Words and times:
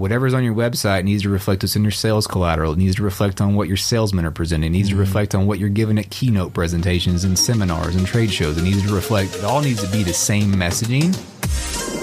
whatever's 0.00 0.34
on 0.34 0.42
your 0.42 0.54
website 0.54 1.04
needs 1.04 1.22
to 1.22 1.28
reflect 1.28 1.62
what's 1.62 1.76
in 1.76 1.82
your 1.82 1.90
sales 1.90 2.26
collateral. 2.26 2.72
It 2.72 2.78
needs 2.78 2.96
to 2.96 3.02
reflect 3.02 3.40
on 3.40 3.54
what 3.54 3.68
your 3.68 3.76
salesmen 3.76 4.24
are 4.24 4.30
presenting. 4.30 4.68
It 4.68 4.70
needs 4.70 4.88
to 4.88 4.94
mm-hmm. 4.94 5.00
reflect 5.00 5.34
on 5.34 5.46
what 5.46 5.58
you're 5.58 5.68
giving 5.68 5.98
at 5.98 6.10
keynote 6.10 6.54
presentations 6.54 7.24
and 7.24 7.38
seminars 7.38 7.94
and 7.94 8.06
trade 8.06 8.32
shows. 8.32 8.56
It 8.56 8.62
needs 8.62 8.84
to 8.86 8.94
reflect. 8.94 9.36
It 9.36 9.44
all 9.44 9.60
needs 9.60 9.84
to 9.84 9.92
be 9.92 10.02
the 10.02 10.14
same 10.14 10.54
messaging. 10.54 11.14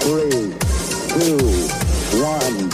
Three, 0.02 0.30
two, 1.18 1.36
one, 2.22 2.70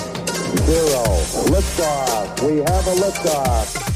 zero. 0.67 1.05
Liftoff. 1.51 2.43
We 2.47 2.59
have 2.59 2.87
a 2.87 2.95
liftoff. 2.95 3.94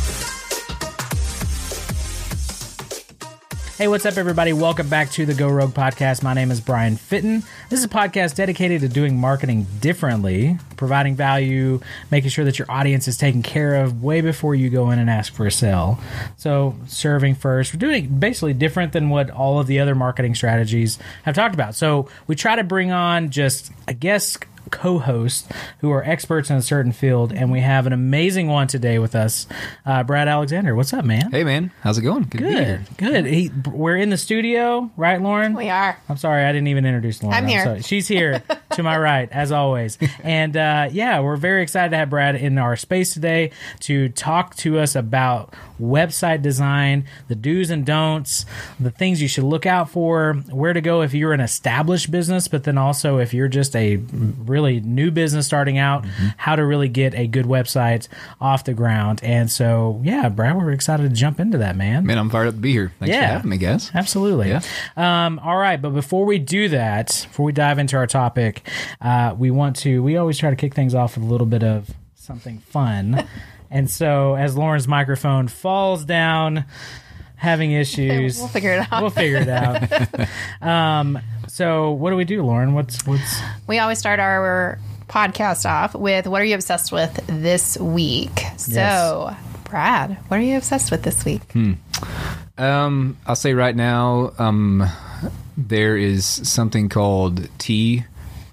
Hey, 3.78 3.86
what's 3.86 4.04
up, 4.04 4.16
everybody? 4.16 4.52
Welcome 4.52 4.88
back 4.88 5.12
to 5.12 5.24
the 5.24 5.34
Go 5.34 5.48
Rogue 5.48 5.70
podcast. 5.70 6.24
My 6.24 6.34
name 6.34 6.50
is 6.50 6.60
Brian 6.60 6.96
Fitton. 6.96 7.44
This 7.68 7.78
is 7.78 7.84
a 7.84 7.88
podcast 7.88 8.34
dedicated 8.34 8.80
to 8.80 8.88
doing 8.88 9.16
marketing 9.20 9.68
differently, 9.78 10.58
providing 10.76 11.14
value, 11.14 11.78
making 12.10 12.30
sure 12.30 12.44
that 12.44 12.58
your 12.58 12.68
audience 12.68 13.06
is 13.06 13.16
taken 13.16 13.40
care 13.40 13.76
of 13.76 14.02
way 14.02 14.20
before 14.20 14.56
you 14.56 14.68
go 14.68 14.90
in 14.90 14.98
and 14.98 15.08
ask 15.08 15.32
for 15.32 15.46
a 15.46 15.52
sale. 15.52 16.00
So, 16.38 16.74
serving 16.88 17.36
first. 17.36 17.72
We're 17.72 17.78
doing 17.78 18.18
basically 18.18 18.52
different 18.52 18.92
than 18.92 19.10
what 19.10 19.30
all 19.30 19.60
of 19.60 19.68
the 19.68 19.78
other 19.78 19.94
marketing 19.94 20.34
strategies 20.34 20.98
have 21.22 21.36
talked 21.36 21.54
about. 21.54 21.76
So, 21.76 22.08
we 22.26 22.34
try 22.34 22.56
to 22.56 22.64
bring 22.64 22.90
on 22.90 23.30
just, 23.30 23.70
I 23.86 23.92
guess, 23.92 24.38
co-hosts 24.70 25.48
who 25.80 25.90
are 25.90 26.02
experts 26.04 26.50
in 26.50 26.56
a 26.56 26.62
certain 26.62 26.92
field, 26.92 27.32
and 27.32 27.50
we 27.50 27.60
have 27.60 27.86
an 27.86 27.92
amazing 27.92 28.48
one 28.48 28.66
today 28.66 28.98
with 28.98 29.14
us, 29.14 29.46
uh, 29.86 30.02
Brad 30.02 30.28
Alexander. 30.28 30.74
What's 30.74 30.92
up, 30.92 31.04
man? 31.04 31.30
Hey, 31.30 31.44
man, 31.44 31.70
how's 31.82 31.98
it 31.98 32.02
going? 32.02 32.24
to 32.24 32.36
be 32.36 32.44
here. 32.44 32.84
Good, 32.96 33.12
good. 33.12 33.26
He, 33.26 33.50
we're 33.70 33.96
in 33.96 34.10
the 34.10 34.16
studio, 34.16 34.90
right, 34.96 35.20
Lauren? 35.20 35.54
We 35.54 35.70
are. 35.70 35.98
I'm 36.08 36.16
sorry, 36.16 36.44
I 36.44 36.52
didn't 36.52 36.68
even 36.68 36.84
introduce 36.84 37.22
Lauren. 37.22 37.36
I'm 37.36 37.46
here. 37.46 37.64
sorry. 37.64 37.82
She's 37.82 38.08
here 38.08 38.42
to 38.72 38.82
my 38.82 38.98
right, 38.98 39.28
as 39.32 39.52
always. 39.52 39.98
And 40.22 40.56
uh, 40.56 40.88
yeah, 40.90 41.20
we're 41.20 41.36
very 41.36 41.62
excited 41.62 41.90
to 41.90 41.96
have 41.96 42.10
Brad 42.10 42.36
in 42.36 42.58
our 42.58 42.76
space 42.76 43.14
today 43.14 43.50
to 43.80 44.08
talk 44.10 44.54
to 44.56 44.78
us 44.78 44.94
about 44.94 45.54
website 45.80 46.42
design, 46.42 47.04
the 47.28 47.34
do's 47.34 47.70
and 47.70 47.86
don'ts, 47.86 48.44
the 48.80 48.90
things 48.90 49.22
you 49.22 49.28
should 49.28 49.44
look 49.44 49.64
out 49.64 49.88
for, 49.90 50.34
where 50.50 50.72
to 50.72 50.80
go 50.80 51.02
if 51.02 51.14
you're 51.14 51.32
an 51.32 51.40
established 51.40 52.10
business, 52.10 52.48
but 52.48 52.64
then 52.64 52.76
also 52.76 53.18
if 53.18 53.32
you're 53.32 53.48
just 53.48 53.76
a 53.76 53.96
really 53.96 54.57
new 54.62 55.10
business 55.10 55.46
starting 55.46 55.78
out, 55.78 56.04
how 56.36 56.56
to 56.56 56.64
really 56.64 56.88
get 56.88 57.14
a 57.14 57.26
good 57.26 57.46
website 57.46 58.08
off 58.40 58.64
the 58.64 58.74
ground. 58.74 59.20
And 59.22 59.50
so, 59.50 60.00
yeah, 60.04 60.28
Brad, 60.28 60.56
we're 60.56 60.72
excited 60.72 61.02
to 61.04 61.08
jump 61.14 61.40
into 61.40 61.58
that, 61.58 61.76
man. 61.76 62.04
Man, 62.06 62.18
I'm 62.18 62.30
fired 62.30 62.48
up 62.48 62.54
to 62.54 62.60
be 62.60 62.72
here. 62.72 62.92
Thanks 62.98 63.14
Yeah. 63.14 63.28
for 63.28 63.32
having 63.34 63.50
me, 63.50 63.56
guys. 63.58 63.90
Absolutely. 63.94 64.48
Yeah. 64.48 64.60
Um, 64.96 65.38
all 65.40 65.56
right, 65.56 65.80
but 65.80 65.90
before 65.90 66.24
we 66.24 66.38
do 66.38 66.68
that, 66.70 67.26
before 67.28 67.46
we 67.46 67.52
dive 67.52 67.78
into 67.78 67.96
our 67.96 68.06
topic, 68.06 68.66
uh, 69.00 69.34
we 69.38 69.50
want 69.50 69.76
to. 69.76 70.02
We 70.02 70.16
always 70.16 70.38
try 70.38 70.50
to 70.50 70.56
kick 70.56 70.74
things 70.74 70.94
off 70.94 71.16
with 71.16 71.24
a 71.24 71.28
little 71.30 71.46
bit 71.46 71.62
of 71.62 71.90
something 72.14 72.58
fun, 72.58 73.26
and 73.70 73.88
so 73.90 74.34
as 74.34 74.56
Lauren's 74.56 74.88
microphone 74.88 75.48
falls 75.48 76.04
down, 76.04 76.64
having 77.38 77.72
issues, 77.72 78.38
We'll 78.38 78.48
figure 78.48 78.72
it 78.72 78.92
out. 78.92 79.00
We'll 79.00 79.10
figure 79.10 79.38
it 79.38 79.48
out. 79.48 80.28
um, 80.60 81.18
so 81.46 81.92
what 81.92 82.10
do 82.10 82.16
we 82.16 82.24
do, 82.24 82.42
Lauren? 82.42 82.74
What's 82.74 83.06
what's 83.06 83.40
We 83.66 83.78
always 83.78 83.98
start 83.98 84.20
our 84.20 84.78
podcast 85.08 85.68
off 85.68 85.94
with 85.94 86.26
what 86.26 86.42
are 86.42 86.44
you 86.44 86.54
obsessed 86.54 86.92
with 86.92 87.14
this 87.26 87.78
week? 87.78 88.42
So, 88.58 89.34
Brad, 89.64 90.18
what 90.28 90.38
are 90.38 90.42
you 90.42 90.56
obsessed 90.58 90.90
with 90.90 91.02
this 91.02 91.24
week? 91.24 91.40
Um, 92.58 93.16
I'll 93.26 93.36
say 93.36 93.54
right 93.54 93.74
now, 93.74 94.32
um, 94.38 94.84
there 95.56 95.96
is 95.96 96.26
something 96.26 96.88
called 96.88 97.48
T 97.58 98.04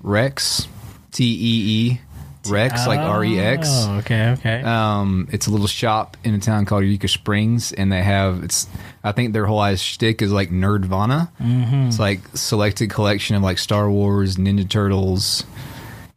Rex, 0.01 0.67
T 1.11 1.23
E 1.23 1.89
E 1.91 2.01
Rex, 2.49 2.87
like 2.87 2.99
R 2.99 3.23
E 3.23 3.39
X. 3.39 3.67
Oh, 3.71 3.97
okay, 3.97 4.29
okay. 4.31 4.61
Um, 4.61 5.27
it's 5.31 5.47
a 5.47 5.51
little 5.51 5.67
shop 5.67 6.17
in 6.23 6.33
a 6.33 6.39
town 6.39 6.65
called 6.65 6.83
Eureka 6.83 7.07
Springs, 7.07 7.71
and 7.71 7.91
they 7.91 8.01
have 8.01 8.43
it's. 8.43 8.67
I 9.03 9.11
think 9.11 9.33
their 9.33 9.45
whole 9.45 9.59
eyes 9.59 9.81
shtick 9.81 10.21
is 10.21 10.31
like 10.31 10.49
Nerdvana. 10.49 11.29
Mm-hmm. 11.39 11.87
It's 11.87 11.99
like 11.99 12.21
selected 12.33 12.89
collection 12.89 13.35
of 13.35 13.43
like 13.43 13.57
Star 13.57 13.89
Wars, 13.89 14.37
Ninja 14.37 14.67
Turtles, 14.67 15.43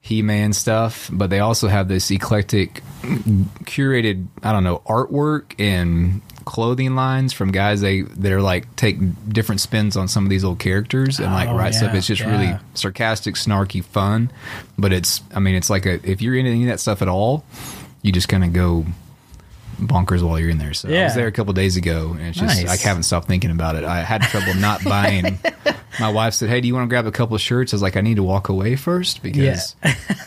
He 0.01 0.23
Man 0.23 0.53
stuff, 0.53 1.11
but 1.13 1.31
they 1.31 1.41
also 1.41 1.69
have 1.69 1.89
this 1.89 2.11
eclectic, 2.11 2.83
curated. 3.03 4.27
I 4.43 4.53
don't 4.53 4.65
know 4.65 4.83
artwork 4.87 5.55
and 5.59 6.23
clothing 6.49 6.95
lines 6.97 7.33
from 7.35 7.53
guys 7.53 7.81
they 7.83 8.01
they're 8.01 8.41
like 8.41 8.75
take 8.77 8.97
different 9.29 9.61
spins 9.61 9.97
on 9.97 10.09
some 10.09 10.25
of 10.25 10.31
these 10.31 10.45
old 10.45 10.59
characters 10.59 11.19
and 11.21 11.31
like 11.33 11.49
Oh, 11.49 11.55
write 11.57 11.75
stuff. 11.75 11.95
It's 11.95 12.07
just 12.07 12.23
yeah. 12.23 12.31
really 12.31 12.59
sarcastic, 12.75 13.35
snarky, 13.35 13.85
fun. 13.85 14.31
But 14.79 14.93
it's 14.93 15.21
I 15.35 15.41
mean 15.41 15.55
it's 15.55 15.69
like 15.71 15.85
a 15.87 15.95
if 16.11 16.23
you're 16.23 16.35
into 16.37 16.51
any 16.51 16.63
of 16.65 16.69
that 16.71 16.81
stuff 16.81 17.03
at 17.03 17.09
all, 17.09 17.45
you 18.03 18.13
just 18.13 18.29
kind 18.29 18.43
of 18.45 18.53
go 18.55 18.87
bonkers 19.79 20.23
while 20.23 20.39
you're 20.41 20.51
in 20.51 20.59
there. 20.59 20.75
So 20.75 20.89
I 20.89 21.05
was 21.05 21.15
there 21.15 21.27
a 21.29 21.33
couple 21.33 21.53
days 21.53 21.77
ago, 21.77 22.13
and 22.19 22.29
it's 22.29 22.39
just 22.39 22.65
Nice. 22.65 22.85
I 22.85 22.89
haven't 22.89 23.05
stopped 23.05 23.29
thinking 23.29 23.51
about 23.51 23.77
it. 23.77 23.85
I 23.85 24.03
had 24.03 24.23
trouble 24.23 24.55
not 24.55 24.83
buying. 24.85 25.39
My 26.01 26.11
wife 26.11 26.35
said, 26.35 26.49
"Hey, 26.49 26.61
do 26.61 26.69
you 26.69 26.75
want 26.75 26.85
to 26.85 26.89
grab 26.89 27.07
a 27.07 27.13
couple 27.13 27.35
of 27.35 27.41
shirts?" 27.41 27.73
I 27.73 27.77
was 27.77 27.83
like, 27.83 27.97
"I 27.97 28.01
need 28.01 28.17
to 28.17 28.23
walk 28.23 28.49
away 28.49 28.77
first 28.77 29.23
because 29.23 29.75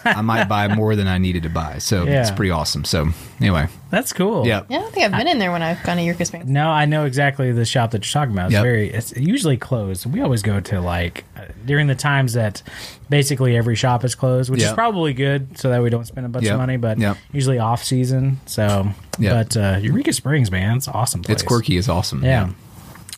I 0.06 0.22
might 0.22 0.46
buy 0.46 0.68
more 0.68 0.96
than 0.96 1.08
I 1.08 1.18
needed 1.18 1.44
to 1.44 1.50
buy." 1.50 1.78
So 1.80 2.04
Yeah. 2.06 2.22
it's 2.22 2.32
pretty 2.32 2.52
awesome. 2.52 2.84
So 2.84 3.10
anyway, 3.40 3.68
That's 3.92 4.14
cool. 4.14 4.48
yeah, 4.48 4.64
Yeah, 4.70 4.78
I 4.78 4.82
don't 4.82 4.94
think 4.94 5.06
I've 5.06 5.18
been 5.20 5.28
in 5.28 5.38
there 5.38 5.52
when 5.52 5.62
I've 5.62 5.84
gone 5.84 5.98
to 5.98 6.04
Eureka 6.04 6.26
Springs. 6.26 6.48
No, 6.50 6.70
I 6.70 6.86
know 6.86 7.06
exactly 7.06 7.52
the 7.52 7.66
shop 7.66 7.92
that 7.92 8.06
you're 8.06 8.12
talking 8.22 8.34
about. 8.34 8.46
It's 8.48 8.54
Yep. 8.54 8.64
very, 8.64 8.90
it's 8.90 9.14
usually 9.18 9.58
closed. 9.58 10.06
We 10.06 10.22
always 10.22 10.42
go 10.42 10.60
to 10.62 10.80
like 10.82 11.26
uh, 11.38 11.42
during 11.66 11.88
the 11.88 11.96
times 11.96 12.34
that 12.34 12.64
basically 13.10 13.56
every 13.58 13.76
shop 13.76 14.04
is 14.06 14.16
closed, 14.16 14.50
which 14.50 14.62
is 14.62 14.68
Yep. 14.68 14.76
probably 14.76 15.14
good 15.14 15.58
so 15.60 15.70
that 15.70 15.84
we 15.84 15.90
don't 15.90 16.08
spend 16.08 16.26
a 16.26 16.30
bunch 16.30 16.46
Yep. 16.46 16.54
of 16.54 16.60
money. 16.60 16.78
But 16.78 16.98
Yep. 17.00 17.18
usually 17.34 17.60
off 17.60 17.84
season. 17.84 18.40
So, 18.46 18.88
Yep. 19.20 19.48
but 19.54 19.58
uh, 19.58 19.78
Eureka 19.82 20.14
Springs, 20.14 20.50
man, 20.52 20.78
it's 20.78 20.88
an 20.88 20.94
awesome. 20.96 21.22
Place. 21.22 21.34
it's 21.36 21.44
quirky. 21.44 21.78
It's 21.78 21.90
awesome. 21.90 22.24
Yeah. 22.24 22.50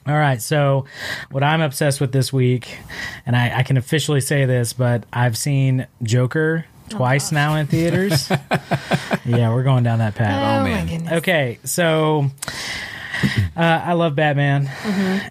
All 0.06 0.16
right. 0.18 0.42
So, 0.42 0.84
what 1.32 1.44
I'm 1.44 1.62
obsessed 1.62 2.02
with 2.02 2.12
this 2.12 2.34
week, 2.34 2.78
and 3.26 3.36
I, 3.38 3.60
I 3.60 3.64
can 3.64 3.78
officially 3.78 4.20
say 4.20 4.44
this, 4.46 4.74
but 4.74 5.06
I've 5.14 5.38
seen 5.38 5.88
Joker 6.02 6.66
twice 6.98 7.32
now 7.32 7.56
in 7.56 7.68
theaters. 7.68 8.30
yeah, 9.26 9.54
we're 9.54 9.64
going 9.64 9.84
down 9.84 10.00
that 10.00 10.16
path. 10.16 10.62
Oh, 10.62 10.64
man. 10.64 10.88
my. 10.88 11.18
Okay, 11.18 11.60
so 11.64 12.32
uh, 13.56 13.82
I 13.86 13.94
love 13.94 14.16
Batman 14.16 14.70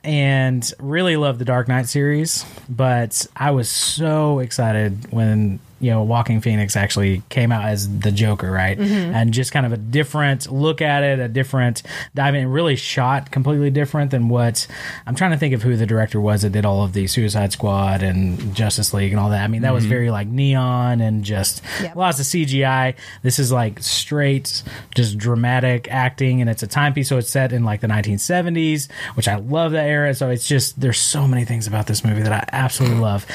and 0.05 0.73
really 0.79 1.17
love 1.17 1.39
the 1.39 1.45
Dark 1.45 1.69
Knight 1.69 1.87
series, 1.89 2.45
but 2.69 3.27
I 3.37 3.51
was 3.51 3.69
so 3.69 4.39
excited 4.39 5.13
when 5.13 5.61
you 5.83 5.91
know 5.91 6.03
Joaquin 6.03 6.41
Phoenix 6.41 6.77
actually 6.77 7.23
came 7.29 7.51
out 7.51 7.65
as 7.65 7.99
the 7.99 8.13
Joker, 8.13 8.51
right? 8.51 8.79
Mm-hmm. 8.79 9.15
And 9.15 9.35
just 9.35 9.51
kind 9.53 9.67
of 9.67 9.73
a 9.73 9.77
different 9.77 10.51
look 10.51 10.81
at 10.81 11.03
it, 11.03 11.19
a 11.19 11.29
different 11.29 11.83
dive 12.15 12.35
in, 12.35 12.49
really 12.49 12.77
shot 12.77 13.31
completely 13.33 13.71
different 13.71 14.13
than 14.13 14.29
what 14.29 14.67
I'm 15.07 15.17
trying 15.17 15.33
to 15.33 15.37
think 15.37 15.55
of 15.55 15.63
who 15.63 15.77
the 15.77 15.87
director 15.87 16.21
was 16.21 16.43
that 16.43 16.51
did 16.51 16.65
all 16.65 16.85
of 16.85 16.93
the 16.93 17.09
Suicide 17.09 17.53
Squad 17.53 18.03
and 18.03 18.55
Justice 18.55 18.95
League 18.95 19.13
and 19.13 19.21
all 19.21 19.31
that. 19.31 19.43
I 19.43 19.49
mean, 19.49 19.63
that 19.63 19.75
was 19.75 19.83
mm-hmm. 19.85 19.91
very 19.91 20.11
like 20.11 20.29
neon 20.29 21.01
and 21.01 21.25
just 21.25 21.61
Yep. 21.83 21.97
lots 21.97 22.21
of 22.21 22.27
CGI. 22.27 22.95
This 23.23 23.39
is 23.39 23.51
like 23.51 23.83
straight, 23.83 24.63
just 24.95 25.19
dramatic 25.19 25.91
acting, 25.91 26.41
and 26.41 26.49
it's 26.49 26.63
a 26.63 26.67
timepiece, 26.69 27.09
so 27.09 27.19
it's 27.19 27.31
set 27.31 27.53
in 27.53 27.65
like 27.65 27.81
the 27.81 27.89
1970s, 27.89 28.89
which 29.15 29.27
I 29.27 29.37
love 29.37 29.73
that 29.73 29.87
era. 29.87 30.15
So 30.15 30.31
it's 30.31 30.47
just 30.47 30.81
there's 30.81 31.01
so 31.01 31.27
many 31.27 31.45
things 31.45 31.67
about 31.67 31.89
this 31.89 32.05
movie 32.05 32.23
that 32.23 32.33
I 32.33 32.49
absolutely 32.53 32.99
love, 32.99 33.27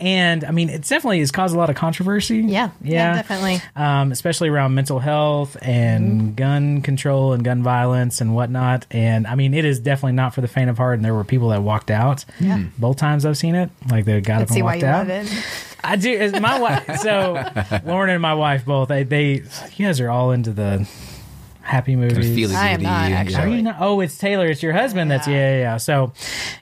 and 0.00 0.44
I 0.44 0.50
mean, 0.50 0.68
it 0.68 0.82
definitely 0.82 1.20
has 1.20 1.30
caused 1.30 1.54
a 1.54 1.58
lot 1.58 1.70
of 1.70 1.76
controversy. 1.76 1.93
Yeah, 2.00 2.70
yeah, 2.82 3.14
definitely. 3.14 3.60
um, 3.76 4.12
especially 4.12 4.48
around 4.48 4.74
mental 4.74 4.98
health 4.98 5.56
and 5.62 6.34
gun 6.36 6.82
control 6.82 7.32
and 7.32 7.44
gun 7.44 7.62
violence 7.62 8.20
and 8.20 8.34
whatnot. 8.34 8.86
And 8.90 9.26
I 9.26 9.34
mean, 9.34 9.54
it 9.54 9.64
is 9.64 9.78
definitely 9.80 10.12
not 10.12 10.34
for 10.34 10.40
the 10.40 10.48
faint 10.48 10.70
of 10.70 10.76
heart. 10.78 10.96
And 10.96 11.04
there 11.04 11.14
were 11.14 11.24
people 11.24 11.48
that 11.50 11.62
walked 11.62 11.90
out. 11.90 12.24
Yeah. 12.40 12.62
Both 12.78 12.96
times 12.96 13.24
I've 13.26 13.36
seen 13.38 13.54
it, 13.54 13.70
like 13.90 14.04
they 14.04 14.20
got 14.20 14.38
Let's 14.40 14.50
up 14.50 14.54
see 14.54 14.60
and 14.60 14.66
why 14.66 14.72
walked 14.74 14.82
you 14.82 14.88
out. 14.88 15.08
love 15.08 15.26
it. 15.26 15.46
I 15.84 15.96
do. 15.96 16.16
As 16.16 16.40
my 16.40 16.58
wife. 16.58 16.96
So 17.00 17.44
Lauren 17.84 18.10
and 18.10 18.22
my 18.22 18.34
wife 18.34 18.64
both. 18.64 18.88
They, 18.88 19.02
they, 19.02 19.42
you 19.76 19.86
guys 19.86 20.00
are 20.00 20.08
all 20.10 20.30
into 20.32 20.50
the 20.52 20.88
happy 21.64 21.96
movies. 21.96 22.14
Kind 22.14 22.28
of 22.28 22.34
feely 22.34 22.54
I 22.56 22.68
am 22.68 22.82
not, 22.82 23.10
actually. 23.10 23.36
Are 23.36 23.48
you 23.48 23.62
not? 23.62 23.76
Oh, 23.80 24.00
it's 24.00 24.16
Taylor. 24.18 24.46
It's 24.46 24.62
your 24.62 24.72
husband. 24.72 25.10
That's 25.10 25.26
yeah, 25.26 25.34
yeah, 25.34 25.58
yeah. 25.58 25.76
So, 25.78 26.12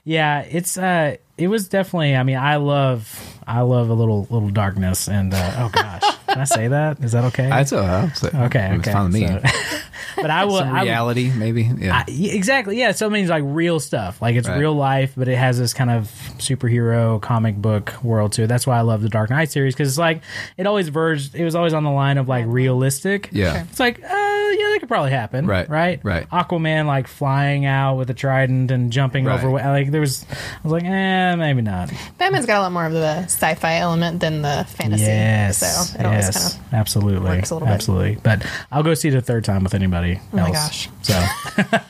yeah, 0.03 0.41
it's 0.41 0.77
uh, 0.77 1.17
it 1.37 1.47
was 1.47 1.67
definitely. 1.67 2.15
I 2.15 2.23
mean, 2.23 2.37
I 2.37 2.55
love, 2.57 3.37
I 3.45 3.61
love 3.61 3.89
a 3.89 3.93
little 3.93 4.27
little 4.29 4.49
darkness. 4.49 5.07
And 5.07 5.33
uh, 5.33 5.53
oh 5.57 5.69
gosh, 5.69 6.01
can 6.27 6.39
I 6.39 6.43
say 6.45 6.67
that? 6.69 6.99
Is 7.03 7.11
that 7.11 7.25
okay? 7.25 7.49
That's 7.49 7.71
a 7.71 8.11
okay. 8.45 8.69
It's 8.75 8.87
okay. 8.87 8.91
fine 8.91 9.11
with 9.11 9.13
me. 9.13 9.27
So- 9.27 9.41
but 10.21 10.29
I 10.29 10.45
will. 10.45 10.59
Some 10.59 10.75
I, 10.75 10.83
reality, 10.83 11.31
maybe. 11.35 11.63
Yeah. 11.63 12.03
I, 12.07 12.11
exactly. 12.11 12.77
Yeah. 12.77 12.91
So 12.91 13.07
it 13.07 13.09
means 13.11 13.29
like 13.29 13.43
real 13.45 13.79
stuff. 13.79 14.21
Like 14.21 14.35
it's 14.35 14.47
Right. 14.47 14.59
real 14.59 14.73
life, 14.75 15.13
but 15.17 15.27
it 15.27 15.37
has 15.37 15.57
this 15.57 15.73
kind 15.73 15.89
of 15.89 16.05
superhero 16.37 17.19
comic 17.21 17.55
book 17.55 17.93
world 18.03 18.33
to 18.33 18.43
it. 18.43 18.47
That's 18.47 18.67
why 18.67 18.77
I 18.77 18.81
love 18.81 19.01
the 19.01 19.09
Dark 19.09 19.29
Knight 19.31 19.49
series 19.51 19.73
because 19.73 19.89
it's 19.89 19.97
like 19.97 20.21
it 20.57 20.67
always 20.67 20.89
verged. 20.89 21.33
It 21.35 21.43
was 21.43 21.55
always 21.55 21.73
on 21.73 21.83
the 21.83 21.91
line 21.91 22.17
of 22.17 22.27
like 22.27 22.45
realistic. 22.47 23.29
Yeah. 23.31 23.53
Sure. 23.53 23.61
It's 23.71 23.79
like, 23.79 24.03
uh, 24.03 24.07
yeah, 24.07 24.07
they 24.07 24.11
could 24.11 24.22
probably 24.93 25.09
happen. 25.11 25.47
Right, 25.47 25.67
Right. 25.67 25.99
right. 26.03 26.29
Aquaman 26.29 26.85
like 26.85 27.07
flying 27.07 27.65
out 27.65 27.95
with 27.95 28.09
a 28.11 28.13
trident 28.13 28.69
and 28.69 28.91
jumping 28.91 29.25
Right. 29.25 29.43
over. 29.43 29.49
Like 29.51 29.89
there 29.89 30.01
was, 30.01 30.23
I 30.31 30.35
was 30.63 30.71
like, 30.71 30.83
eh, 30.83 31.35
maybe 31.35 31.63
not. 31.63 31.91
Batman's 32.19 32.45
got 32.45 32.59
a 32.59 32.61
lot 32.61 32.71
more 32.71 32.85
of 32.85 32.93
the 32.93 33.23
sci-fi 33.23 33.77
element 33.77 34.19
than 34.19 34.43
the 34.43 34.65
fantasy. 34.69 35.05
Yes. 35.05 35.57
So 35.57 35.99
it 35.99 36.05
always 36.05 36.25
yes. 36.25 36.53
kind 36.53 36.65
of 36.67 36.73
absolutely. 36.75 37.27
works 37.27 37.49
a 37.49 37.55
little 37.55 37.67
bit. 37.67 37.73
absolutely. 37.73 38.17
But 38.21 38.45
I'll 38.71 38.83
go 38.83 38.93
see 38.93 39.07
it 39.07 39.15
a 39.15 39.21
third 39.21 39.43
time 39.43 39.63
with 39.63 39.73
anybody 39.73 40.19
Oh 40.31 40.37
my 40.37 40.51
gosh. 40.51 40.89
So, 41.01 41.19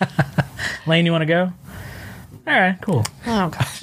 Lane, 0.88 1.06
you 1.06 1.12
want 1.12 1.24
to 1.24 1.26
go? 1.26 1.52
All 2.48 2.54
right, 2.54 2.78
cool. 2.82 3.04
Oh 3.28 3.50
gosh. 3.50 3.82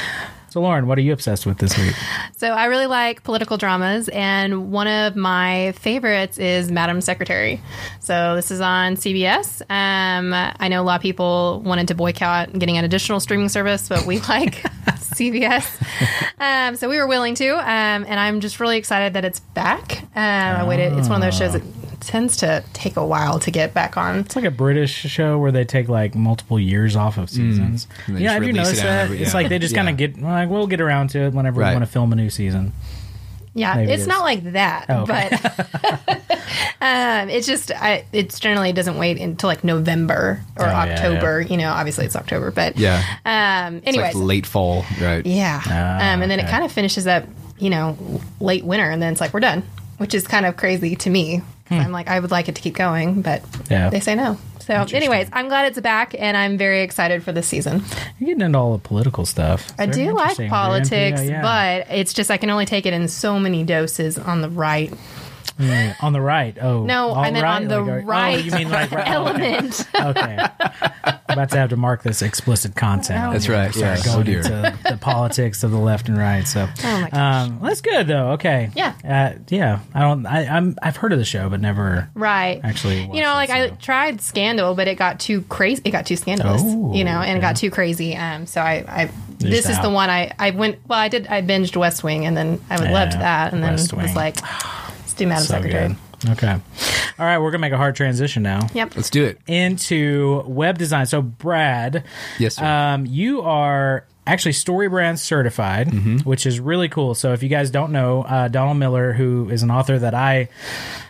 So, 0.50 0.60
Lauren, 0.60 0.88
what 0.88 0.98
are 0.98 1.00
you 1.00 1.12
obsessed 1.12 1.46
with 1.46 1.58
this 1.58 1.78
week? 1.78 1.94
So 2.36 2.48
I 2.48 2.64
really 2.64 2.86
like 2.86 3.22
political 3.22 3.56
dramas, 3.56 4.08
and 4.08 4.72
one 4.72 4.88
of 4.88 5.14
my 5.14 5.72
favorites 5.72 6.38
is 6.38 6.72
Madam 6.72 7.00
Secretary. 7.00 7.60
So 8.00 8.34
this 8.34 8.50
is 8.50 8.60
on 8.60 8.96
CBS. 8.96 9.60
Um, 9.70 10.32
I 10.32 10.68
know 10.68 10.80
a 10.80 10.84
lot 10.84 10.96
of 10.96 11.02
people 11.02 11.60
wanted 11.64 11.88
to 11.88 11.94
boycott 11.94 12.58
getting 12.58 12.78
an 12.78 12.84
additional 12.84 13.20
streaming 13.20 13.48
service, 13.48 13.88
but 13.88 14.06
we 14.06 14.18
like 14.28 14.54
CBS, 15.14 15.80
um, 16.40 16.76
so 16.76 16.88
we 16.88 16.96
were 16.96 17.06
willing 17.06 17.34
to. 17.36 17.50
Um, 17.50 18.04
and 18.08 18.18
I'm 18.18 18.40
just 18.40 18.58
really 18.58 18.78
excited 18.78 19.12
that 19.12 19.24
it's 19.24 19.40
back. 19.40 20.02
Um, 20.16 20.22
I 20.24 20.66
waited. 20.66 20.94
It's 20.94 21.08
one 21.08 21.22
of 21.22 21.26
those 21.26 21.36
shows 21.36 21.52
that 21.52 21.62
tends 22.00 22.36
to 22.38 22.64
take 22.72 22.96
a 22.96 23.04
while 23.06 23.38
to 23.40 23.50
get 23.50 23.72
back 23.74 23.96
on. 23.96 24.18
It's 24.20 24.36
like 24.36 24.44
a 24.44 24.50
British 24.50 24.92
show 24.92 25.38
where 25.38 25.52
they 25.52 25.64
take 25.64 25.88
like 25.88 26.14
multiple 26.14 26.58
years 26.58 26.96
off 26.96 27.18
of 27.18 27.28
seasons. 27.30 27.86
And 28.06 28.16
they 28.16 28.22
Yeah, 28.22 28.28
just 28.28 28.34
have 28.34 28.42
you 28.44 28.52
release 28.52 28.72
it 28.72 28.76
that? 28.82 29.04
every- 29.04 29.22
It's 29.22 29.34
like 29.34 29.48
they 29.48 29.58
just 29.58 29.74
kind 29.74 29.88
of 29.88 29.96
get 29.96 30.20
like 30.20 30.48
we'll 30.48 30.66
get 30.66 30.80
around 30.80 31.08
to 31.10 31.20
it 31.26 31.32
whenever 31.34 31.58
we 31.58 31.64
want 31.64 31.80
to 31.80 31.86
film 31.86 32.12
a 32.12 32.16
new 32.16 32.30
season. 32.30 32.72
Yeah, 33.52 33.74
Maybe 33.74 33.92
it's 33.92 34.02
is. 34.02 34.06
not 34.08 34.22
like 34.22 34.52
that, 34.52 34.86
Oh, 34.88 35.02
okay. 35.02 35.28
but 35.32 36.20
um, 36.80 37.28
it's 37.28 37.48
just 37.48 37.72
I, 37.72 38.04
it's 38.12 38.38
generally 38.38 38.72
doesn't 38.72 38.96
wait 38.96 39.18
until 39.20 39.48
like 39.48 39.64
November 39.64 40.40
or 40.56 40.66
Oh, 40.66 40.68
yeah, 40.68 40.84
yeah. 40.84 40.92
October. 40.94 41.40
You 41.40 41.56
know, 41.56 41.70
obviously 41.70 42.06
it's 42.06 42.14
October, 42.14 42.52
but 42.52 42.76
Yeah. 42.76 43.02
Um, 43.24 43.78
It's 43.78 43.88
anyways, 43.88 44.14
like 44.14 44.24
late 44.24 44.46
fall, 44.46 44.84
right? 45.00 45.26
yeah, 45.26 45.60
Ah, 45.66 46.12
um, 46.14 46.22
and 46.22 46.30
then 46.30 46.38
it 46.38 46.46
kind 46.48 46.64
of 46.64 46.70
finishes 46.70 47.08
up, 47.08 47.24
you 47.58 47.70
know, 47.70 47.98
late 48.38 48.64
winter, 48.64 48.88
and 48.88 49.02
then 49.02 49.12
it's 49.12 49.20
like 49.20 49.34
we're 49.34 49.40
done, 49.40 49.64
which 49.98 50.14
is 50.14 50.26
kind 50.28 50.46
of 50.46 50.56
crazy 50.56 50.94
to 50.96 51.10
me. 51.10 51.42
'Cause 51.70 51.84
I'm 51.86 51.92
like 51.92 52.08
I 52.08 52.20
would 52.20 52.30
like 52.30 52.48
it 52.50 52.56
to 52.56 52.60
keep 52.62 52.74
going, 52.74 53.22
but 53.22 53.40
Hmm. 53.40 53.62
Yeah. 53.72 53.90
they 53.90 54.00
say 54.00 54.14
no. 54.14 54.36
So, 54.60 54.74
anyways, 54.92 55.28
I'm 55.32 55.48
glad 55.48 55.66
it's 55.66 55.80
back, 55.80 56.14
and 56.16 56.36
I'm 56.36 56.56
very 56.56 56.82
excited 56.82 57.24
for 57.24 57.32
this 57.32 57.46
season. 57.48 57.82
You're 58.20 58.26
getting 58.28 58.42
into 58.42 58.58
all 58.58 58.72
the 58.72 58.78
political 58.78 59.24
stuff. 59.26 59.66
It's 59.70 59.80
I 59.80 59.86
do 59.86 60.12
like 60.12 60.36
politics, 60.48 61.20
into- 61.22 61.32
yeah. 61.32 61.42
but 61.42 61.96
it's 61.96 62.12
just 62.12 62.30
I 62.30 62.36
can 62.36 62.50
only 62.50 62.66
take 62.66 62.86
it 62.86 62.92
in 62.92 63.08
so 63.08 63.40
many 63.40 63.64
doses 63.64 64.16
on 64.18 64.42
the 64.42 64.48
right 64.50 64.92
Yeah, 65.58 65.94
on 66.00 66.12
the 66.12 66.20
right. 66.20 66.56
Oh 66.60 66.84
No, 66.84 67.12
I 67.12 67.26
all 67.26 67.32
meant 67.32 67.44
on 67.44 67.68
the 67.68 67.80
Like, 67.80 68.04
oh, 68.04 68.06
right 68.06 68.44
you 68.44 68.50
mean 68.52 68.70
like 68.70 68.90
right, 68.90 69.08
oh, 69.08 69.28
okay. 69.28 69.52
element. 69.54 69.88
Okay. 69.94 70.46
I'm 71.28 71.34
about 71.38 71.50
to 71.50 71.58
have 71.58 71.70
to 71.70 71.76
mark 71.76 72.02
this 72.02 72.22
explicit 72.22 72.74
content. 72.74 73.32
That's 73.32 73.48
right. 73.48 73.72
Start 73.74 73.98
Yeah. 73.98 74.04
going 74.04 74.18
Oh, 74.20 74.22
dear. 74.22 74.38
into 74.38 74.78
the 74.90 74.98
politics 75.00 75.62
of 75.62 75.70
the 75.70 75.78
left 75.78 76.08
and 76.08 76.18
right. 76.18 76.46
So, 76.48 76.66
Oh 76.84 77.00
my 77.00 77.10
gosh. 77.10 77.46
um, 77.48 77.60
that's 77.62 77.80
good 77.82 78.06
though. 78.08 78.30
Okay. 78.32 78.70
Yeah. 78.74 78.94
Uh, 79.08 79.38
yeah. 79.48 79.80
I 79.94 80.00
don't. 80.00 80.26
I, 80.26 80.46
I'm. 80.46 80.76
I've 80.82 80.96
heard 80.96 81.12
of 81.12 81.18
the 81.18 81.24
show, 81.24 81.48
but 81.48 81.60
never 81.60 82.08
Right. 82.14 82.60
actually. 82.64 83.02
you 83.02 83.20
know, 83.22 83.32
like 83.34 83.50
it, 83.50 83.52
I 83.54 83.68
so. 83.68 83.76
tried 83.80 84.20
Scandal, 84.22 84.74
but 84.74 84.88
it 84.88 84.96
got 84.96 85.20
too 85.20 85.42
crazy. 85.42 85.82
It 85.84 85.90
got 85.90 86.06
too 86.06 86.16
scandalous, 86.16 86.62
Oh, 86.64 86.92
you 86.94 87.04
know, 87.04 87.20
and 87.20 87.38
it 87.38 87.40
got 87.40 87.56
too 87.56 87.70
crazy. 87.70 88.16
Um, 88.16 88.46
so 88.46 88.60
I, 88.60 88.84
I 88.88 89.02
You're 89.38 89.50
this 89.50 89.64
just 89.66 89.70
is 89.70 89.80
the 89.80 89.90
one 89.90 90.10
I, 90.10 90.32
I 90.38 90.50
went. 90.50 90.78
Well, 90.88 90.98
I 90.98 91.08
did. 91.08 91.26
I 91.28 91.42
binged 91.42 91.76
West 91.76 92.02
Wing, 92.02 92.26
and 92.26 92.36
then 92.36 92.60
I 92.70 92.82
Yeah, 92.82 92.90
loved 92.92 93.12
that, 93.12 93.52
and 93.52 93.62
then 93.62 93.72
West 93.74 93.92
was 93.92 94.16
like, 94.16 94.40
let's 94.42 94.64
do 95.20 95.28
Madam 95.28 95.44
So 95.44 95.54
Secretary. 95.54 95.88
good. 95.88 96.30
Okay. 96.32 96.52
All 96.52 97.26
right, 97.26 97.38
we're 97.38 97.50
gonna 97.50 97.60
make 97.62 97.72
a 97.72 97.76
hard 97.78 97.96
transition 97.96 98.42
now. 98.42 98.66
Yep. 98.74 98.96
Let's 98.96 99.10
do 99.10 99.24
it. 99.24 99.38
into 99.46 100.42
web 100.46 100.76
design. 100.78 101.06
So, 101.06 101.22
Brad, 101.22 102.04
Yes, 102.38 102.56
sir. 102.56 102.64
um, 102.64 103.06
you 103.06 103.40
are 103.42 104.04
actually 104.26 104.52
StoryBrand 104.52 105.18
certified, 105.18 105.88
Mm-hmm. 105.88 106.18
which 106.18 106.44
is 106.46 106.60
really 106.60 106.88
cool. 106.90 107.14
So, 107.14 107.32
if 107.32 107.42
you 107.42 107.48
guys 107.48 107.70
don't 107.70 107.90
know, 107.92 108.22
uh, 108.22 108.48
Donald 108.48 108.76
Miller, 108.76 109.12
who 109.14 109.48
is 109.48 109.62
an 109.62 109.70
author 109.70 109.98
that 109.98 110.14
I 110.14 110.48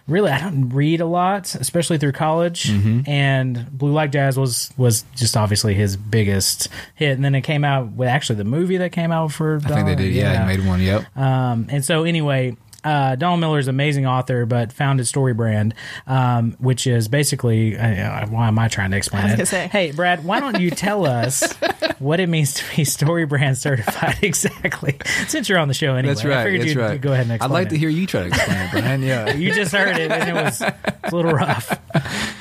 really 0.07 0.31
I 0.31 0.41
don't 0.41 0.69
read 0.71 1.01
a 1.01 1.07
lot, 1.07 1.55
especially 1.57 1.99
through 1.99 2.13
college, 2.13 2.65
Mm-hmm. 2.71 3.11
and 3.11 3.67
Blue 3.77 3.93
Like 3.93 4.13
Jazz 4.13 4.39
was 4.39 4.71
was 4.77 5.05
just 5.17 5.37
obviously 5.37 5.75
his 5.75 5.97
biggest 5.97 6.69
hit, 6.95 7.11
and 7.13 7.25
then 7.25 7.35
it 7.35 7.43
came 7.43 7.65
out 7.65 7.91
with 7.93 8.09
actually 8.09 8.37
the 8.37 8.45
movie 8.45 8.77
that 8.77 8.93
came 8.93 9.11
out 9.11 9.33
for. 9.33 9.61
I 9.65 9.69
think 9.69 9.87
they 9.87 9.97
did. 9.97 10.13
Yeah, 10.15 10.47
they 10.47 10.57
made 10.57 10.67
one. 10.67 10.81
Yep. 10.81 11.17
Um, 11.17 11.67
and 11.69 11.85
so 11.85 12.05
anyway, 12.05 12.57
uh, 12.85 13.17
Donald 13.17 13.41
Miller 13.41 13.59
is 13.59 13.69
an 13.69 13.75
amazing 13.75 14.07
author, 14.07 14.47
but 14.47 14.73
founded 14.73 15.07
StoryBrand, 15.07 15.73
um, 16.07 16.57
which 16.59 16.87
is 16.87 17.09
basically 17.09 17.77
uh, 17.77 18.27
why 18.29 18.49
am 18.49 18.59
I 18.59 18.69
trying 18.69 18.91
to 18.93 18.97
explain 18.97 19.25
I 19.25 19.31
was 19.33 19.41
it? 19.41 19.47
say. 19.49 19.69
Hey, 19.69 19.93
Brad, 19.93 20.25
why 20.25 20.41
don't 20.41 20.61
you 20.61 20.71
tell 20.71 21.07
us 21.07 21.53
what 21.99 22.21
it 22.21 22.29
means 22.29 22.55
to 22.55 22.65
be 22.77 22.83
StoryBrand 22.83 23.57
certified 23.57 24.19
exactly? 24.23 24.99
Since 25.29 25.49
you're 25.49 25.59
on 25.59 25.69
the 25.69 25.75
show 25.75 25.95
anyway, 25.95 26.15
That's 26.15 26.25
I 26.25 26.29
right. 26.29 26.45
figured 26.45 26.63
That's 26.63 26.75
you'd 26.75 26.81
right. 26.81 27.01
go 27.01 27.13
ahead 27.13 27.27
and 27.27 27.33
explain. 27.35 27.51
I'd 27.51 27.55
like 27.55 27.67
it. 27.67 27.71
to 27.71 27.79
hear 27.79 27.89
you 27.89 28.07
try 28.07 28.23
to 28.23 28.27
explain 28.29 28.59
it, 28.59 28.71
Brian. 28.71 29.03
Yeah. 29.03 29.35
You 29.41 29.53
just 29.55 29.73
heard 29.73 29.97
it, 29.97 30.11
and 30.11 30.29
it 30.29 30.35
was, 30.35 30.61
it's 30.61 31.13
a 31.13 31.17
little 31.17 31.33
rough. 31.33 31.79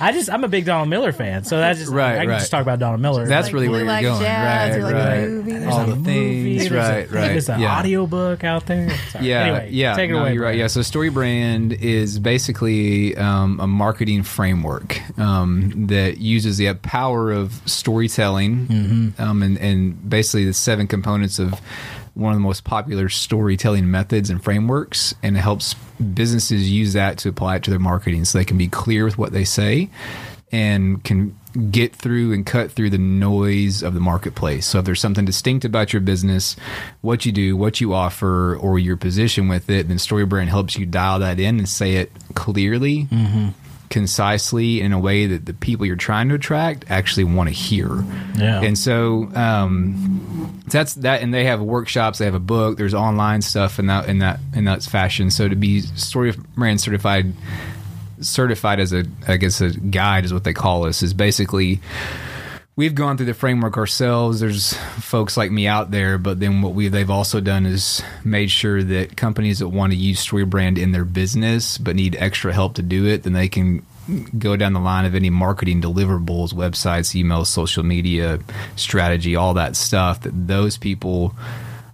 I 0.02 0.12
just 0.12 0.30
I'm 0.32 0.44
a 0.44 0.48
big 0.48 0.66
Donald 0.66 0.90
Miller 0.90 1.12
fan, 1.12 1.44
so 1.44 1.58
that's 1.58 1.80
just 1.80 1.92
Right, 1.92 2.16
I 2.16 2.20
can 2.22 2.30
right. 2.30 2.40
just 2.40 2.52
talk 2.52 2.62
about 2.62 2.80
Donald 2.80 3.02
Miller. 3.02 3.26
That's 3.28 3.48
Like 3.48 3.54
really 3.54 3.68
Blue 3.68 3.78
where 3.78 3.86
Like 3.86 4.02
you're 4.04 4.12
going. 4.12 4.24
Jazz, 4.24 4.76
right, 4.76 4.84
like 4.84 4.94
right. 4.94 5.30
movies. 5.30 5.66
All 5.68 5.86
the 5.86 5.96
movie, 5.96 6.58
things. 6.60 6.70
there's 6.70 6.72
a- 6.72 6.92
Right, 6.92 7.12
right. 7.12 7.28
There's 7.28 7.50
an 7.50 7.60
yeah. 7.60 7.80
audiobook 7.80 8.44
out 8.44 8.66
there. 8.66 8.90
Sorry. 9.12 9.26
Yeah, 9.30 9.42
Anyway, 9.44 9.70
yeah. 9.72 9.96
Take 9.96 10.10
it 10.10 10.14
no, 10.14 10.20
away. 10.22 10.34
You're 10.34 10.44
right. 10.44 10.56
Yeah. 10.58 10.68
So 10.68 10.80
StoryBrand 10.82 11.82
is 11.82 12.18
basically 12.20 13.16
um, 13.18 13.60
a 13.60 13.68
marketing 13.68 14.24
framework 14.24 15.00
um, 15.20 15.88
that 15.88 16.18
uses 16.20 16.58
the 16.58 16.74
power 16.76 17.32
of 17.32 17.62
storytelling 17.66 18.68
Mm-hmm. 18.68 19.22
um, 19.22 19.44
and, 19.44 19.58
and 19.58 20.10
basically 20.10 20.46
the 20.46 20.54
seven 20.54 20.88
components 20.88 21.40
of 21.40 21.54
one 22.20 22.34
of 22.34 22.38
the 22.38 22.44
most 22.44 22.64
popular 22.64 23.10
storytelling 23.10 23.90
methods 23.90 24.30
and 24.30 24.44
frameworks, 24.44 25.16
and 25.24 25.38
it 25.38 25.40
helps 25.40 25.74
businesses 26.14 26.70
use 26.70 26.94
that 26.94 27.18
to 27.20 27.30
apply 27.30 27.56
it 27.56 27.64
to 27.64 27.70
their 27.70 27.80
marketing, 27.80 28.26
so 28.26 28.38
they 28.38 28.46
can 28.46 28.58
be 28.58 28.68
clear 28.68 29.06
with 29.06 29.18
what 29.18 29.32
they 29.32 29.44
say 29.44 29.90
and 30.52 31.04
can 31.04 31.36
get 31.70 31.96
through 31.96 32.34
and 32.34 32.46
cut 32.46 32.72
through 32.72 32.90
the 32.90 32.98
noise 32.98 33.84
of 33.84 33.94
the 33.94 34.00
marketplace. 34.00 34.66
So 34.66 34.80
if 34.80 34.86
there's 34.86 35.00
something 35.00 35.26
distinct 35.26 35.66
about 35.66 35.94
your 35.94 36.02
business, 36.02 36.56
what 37.02 37.26
you 37.26 37.32
do, 37.32 37.56
what 37.56 37.82
you 37.82 37.94
offer, 37.94 38.56
or 38.56 38.80
your 38.80 38.98
position 38.98 39.48
with 39.48 39.70
it, 39.70 39.88
then 39.88 39.98
StoryBrand 39.98 40.48
helps 40.48 40.78
you 40.78 40.86
dial 40.86 41.20
that 41.20 41.40
in 41.40 41.60
and 41.60 41.70
say 41.70 41.96
it 41.96 42.12
clearly, 42.34 43.06
mm-hmm. 43.06 43.50
Concisely, 43.90 44.82
in 44.82 44.94
a 44.94 45.00
way 45.00 45.26
that 45.28 45.46
the 45.46 45.54
people 45.54 45.86
you're 45.86 45.96
trying 45.96 46.30
to 46.30 46.36
attract 46.36 46.86
actually 46.90 47.24
want 47.24 47.50
to 47.50 47.54
hear. 47.54 48.04
Yeah. 48.38 48.62
And 48.62 48.78
so 48.78 49.30
um, 49.36 50.62
that's 50.68 50.94
that. 50.96 51.22
And 51.22 51.34
they 51.34 51.46
have 51.46 51.62
workshops. 51.62 52.20
They 52.20 52.26
have 52.26 52.36
a 52.36 52.40
book. 52.40 52.78
There's 52.78 52.94
online 52.94 53.42
stuff 53.42 53.80
in 53.80 53.88
that 53.88 54.08
in 54.08 54.20
that 54.20 54.40
in 54.56 54.66
that 54.66 54.84
fashion. 54.84 55.32
So 55.32 55.48
to 55.48 55.56
be 55.56 55.82
story 55.82 56.34
StoryBrand 56.34 56.80
certified 56.80 57.34
certified 58.22 58.80
as 58.80 58.94
a 58.94 59.06
I 59.28 59.38
guess 59.38 59.62
a 59.62 59.72
guide 59.72 60.26
is 60.26 60.34
what 60.34 60.44
they 60.44 60.54
call 60.54 60.86
us 60.86 61.02
is 61.02 61.14
basically 61.14 61.80
we've 62.80 62.96
gone 62.96 63.18
through 63.18 63.26
the 63.26 63.34
framework 63.34 63.76
ourselves. 63.76 64.40
There's 64.40 64.74
folks 65.02 65.36
like 65.36 65.52
me 65.52 65.68
out 65.68 65.92
there 65.92 66.18
but 66.18 66.40
then 66.40 66.62
what 66.62 66.74
we 66.74 66.88
they've 66.88 67.10
also 67.10 67.42
done 67.42 67.66
is 67.66 68.02
made 68.24 68.50
sure 68.50 68.82
that 68.82 69.18
companies 69.18 69.60
that 69.60 69.68
want 69.68 69.92
to 69.92 69.98
use 69.98 70.26
StoryBrand 70.26 70.78
in 70.78 70.94
their 70.94 71.04
business 71.04 71.78
but 71.78 71.98
need 71.98 72.16
extra 72.18 72.54
help 72.54 72.76
to 72.76 72.82
do 72.82 73.06
it 73.06 73.24
then 73.24 73.34
they 73.34 73.50
can 73.50 73.86
go 74.38 74.56
down 74.56 74.72
the 74.72 74.80
line 74.80 75.04
of 75.04 75.14
any 75.14 75.30
marketing 75.30 75.82
deliverables 75.82 76.54
websites 76.54 77.22
emails 77.22 77.48
social 77.48 77.84
media 77.84 78.40
strategy 78.78 79.36
all 79.36 79.56
that 79.56 79.76
stuff 79.76 80.22
that 80.22 80.48
those 80.48 80.78
people 80.78 81.36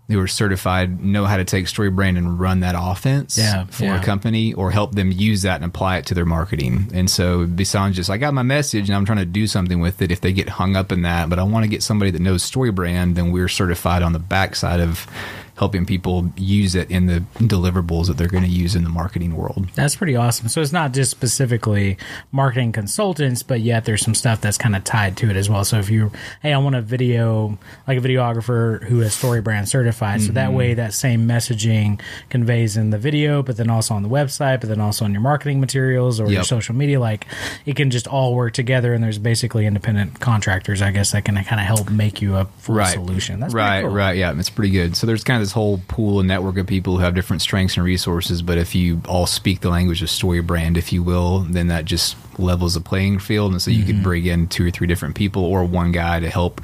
who 0.07 0.19
are 0.19 0.27
certified 0.27 1.01
know 1.03 1.25
how 1.25 1.35
to 1.37 1.43
take 1.43 1.65
StoryBrand 1.65 2.17
and 2.17 2.39
run 2.39 2.59
that 2.59 2.75
offense 2.77 3.37
Yeah, 3.37 3.65
for 3.65 3.85
yeah. 3.85 3.99
a 3.99 4.03
company 4.03 4.53
or 4.53 4.69
help 4.69 4.93
them 4.93 5.11
use 5.11 5.41
that 5.41 5.55
and 5.55 5.65
apply 5.65 5.97
it 5.97 6.05
to 6.07 6.13
their 6.13 6.25
marketing. 6.25 6.91
And 6.93 7.09
so 7.09 7.47
besides 7.47 7.95
just 7.95 8.09
I 8.11 8.17
got 8.17 8.33
my 8.33 8.43
message 8.43 8.87
and 8.89 8.95
I'm 8.95 9.05
trying 9.05 9.17
to 9.17 9.25
do 9.25 9.47
something 9.47 9.79
with 9.79 10.01
it, 10.03 10.11
if 10.11 10.21
they 10.21 10.31
get 10.31 10.47
hung 10.49 10.75
up 10.75 10.91
in 10.91 11.01
that, 11.01 11.29
but 11.29 11.39
I 11.39 11.43
want 11.43 11.63
to 11.63 11.69
get 11.69 11.81
somebody 11.81 12.11
that 12.11 12.21
knows 12.21 12.49
StoryBrand, 12.49 13.15
then 13.15 13.31
we're 13.31 13.47
certified 13.47 14.03
on 14.03 14.13
the 14.13 14.19
backside 14.19 14.79
of 14.79 15.07
helping 15.55 15.85
people 15.85 16.31
use 16.35 16.75
it 16.75 16.89
in 16.91 17.05
the 17.05 17.21
deliverables 17.37 18.07
that 18.07 18.17
they're 18.17 18.27
going 18.27 18.43
to 18.43 18.49
use 18.49 18.75
in 18.75 18.83
the 18.83 18.89
marketing 18.89 19.35
world. 19.35 19.67
That's 19.75 19.95
pretty 19.95 20.15
awesome. 20.15 20.49
So 20.49 20.61
it's 20.61 20.73
not 20.73 20.91
just 20.93 21.11
specifically 21.11 21.97
marketing 22.31 22.71
consultants, 22.71 23.41
but 23.43 23.61
yet 23.61 23.85
there's 23.85 24.01
some 24.01 24.15
stuff 24.15 24.41
that's 24.41 24.57
kind 24.57 24.75
of 24.75 24.83
tied 24.83 25.15
to 25.17 25.29
it 25.29 25.35
as 25.35 25.49
well. 25.49 25.63
So 25.63 25.79
if 25.79 25.89
you, 25.89 26.11
hey, 26.41 26.53
I 26.53 26.57
want 26.57 26.75
a 26.75 26.81
video, 26.81 27.57
like 27.87 27.97
a 27.97 28.01
videographer 28.01 28.83
who 28.83 29.01
is 29.01 29.13
StoryBrand 29.15 29.67
certified, 29.67 30.21
so 30.21 30.25
Mm-hmm. 30.25 30.33
that 30.35 30.53
way 30.53 30.73
that 30.73 30.93
same 30.93 31.27
messaging 31.27 32.01
conveys 32.29 32.75
in 32.77 32.89
the 32.89 32.97
video, 32.97 33.41
but 33.43 33.57
then 33.57 33.69
also 33.69 33.93
on 33.93 34.03
the 34.03 34.09
website, 34.09 34.59
but 34.59 34.69
then 34.69 34.81
also 34.81 35.05
on 35.05 35.11
your 35.13 35.21
marketing 35.21 35.59
materials 35.61 36.19
or 36.19 36.29
your 36.29 36.43
social 36.43 36.75
media. 36.75 36.99
Like 36.99 37.27
it 37.65 37.75
can 37.75 37.89
just 37.91 38.07
all 38.07 38.35
work 38.35 38.53
together, 38.53 38.93
and 38.93 39.03
there's 39.03 39.17
basically 39.19 39.65
independent 39.65 40.19
contractors, 40.19 40.81
I 40.81 40.91
guess, 40.91 41.11
that 41.13 41.23
can 41.25 41.35
kind 41.35 41.61
of 41.61 41.67
help 41.67 41.89
make 41.89 42.21
you 42.21 42.35
a 42.35 42.45
full 42.57 42.75
right 42.75 42.93
solution. 42.93 43.39
That's 43.39 43.53
right 43.53 43.81
cool. 43.83 43.91
right 43.91 44.17
yeah 44.17 44.33
it's 44.37 44.49
pretty 44.49 44.71
good 44.71 44.95
so 44.97 45.05
there's 45.07 45.23
kind 45.23 45.41
of 45.41 45.44
this 45.45 45.53
whole 45.53 45.79
pool 45.87 46.19
and 46.19 46.27
network 46.27 46.57
of 46.57 46.65
people 46.67 46.97
who 46.97 47.03
have 47.03 47.13
different 47.15 47.41
strengths 47.41 47.77
and 47.77 47.85
resources. 47.85 48.41
But 48.41 48.57
if 48.57 48.73
you 48.75 49.01
all 49.07 49.27
speak 49.27 49.61
the 49.61 49.69
language 49.69 50.01
of 50.01 50.09
StoryBrand, 50.09 50.77
if 50.77 50.91
you 50.91 51.03
will, 51.03 51.39
then 51.41 51.67
that 51.67 51.85
just 51.85 52.17
levels 52.39 52.73
the 52.73 52.81
playing 52.81 53.19
field. 53.19 53.51
And 53.51 53.61
so 53.61 53.71
you 53.71 53.85
could 53.85 53.95
mm-hmm. 53.95 54.03
bring 54.03 54.25
in 54.25 54.47
two 54.47 54.65
or 54.65 54.71
three 54.71 54.87
different 54.87 55.15
people 55.15 55.43
or 55.45 55.63
one 55.63 55.91
guy 55.91 56.19
to 56.19 56.29
help 56.29 56.61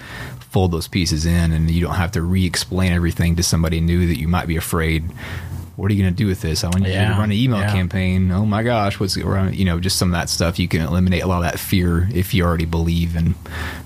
fold 0.50 0.72
those 0.72 0.88
pieces 0.88 1.26
in, 1.26 1.54
and 1.54 1.72
you 1.72 1.82
don't 1.82 1.96
have 1.96 2.12
to 2.12 2.22
re-explain 2.22 2.92
everything 2.92 3.38
to 3.38 3.44
somebody 3.44 3.80
new 3.80 4.08
that 4.08 4.20
you 4.20 4.28
might 4.28 4.48
be 4.48 4.58
afraid. 4.58 5.04
What 5.78 5.90
are 5.90 5.94
you 5.94 6.04
going 6.04 6.14
to 6.14 6.18
do 6.18 6.28
with 6.28 6.42
this? 6.42 6.66
I 6.66 6.68
want 6.68 6.86
you 6.86 6.92
Yeah, 6.92 7.14
to 7.14 7.20
run 7.20 7.32
an 7.32 7.38
email 7.38 7.62
yeah. 7.62 7.72
campaign. 7.72 8.32
Oh 8.32 8.46
my 8.46 8.62
gosh, 8.62 9.00
what's 9.00 9.18
around? 9.18 9.56
You 9.56 9.64
know, 9.64 9.80
just 9.80 9.98
some 9.98 10.10
of 10.10 10.20
that 10.20 10.30
stuff. 10.30 10.60
You 10.60 10.68
can 10.68 10.82
eliminate 10.82 11.24
a 11.24 11.28
lot 11.28 11.38
of 11.38 11.44
that 11.44 11.60
fear 11.60 12.10
if 12.14 12.34
you 12.34 12.44
already 12.44 12.66
believe 12.66 13.16
in 13.16 13.36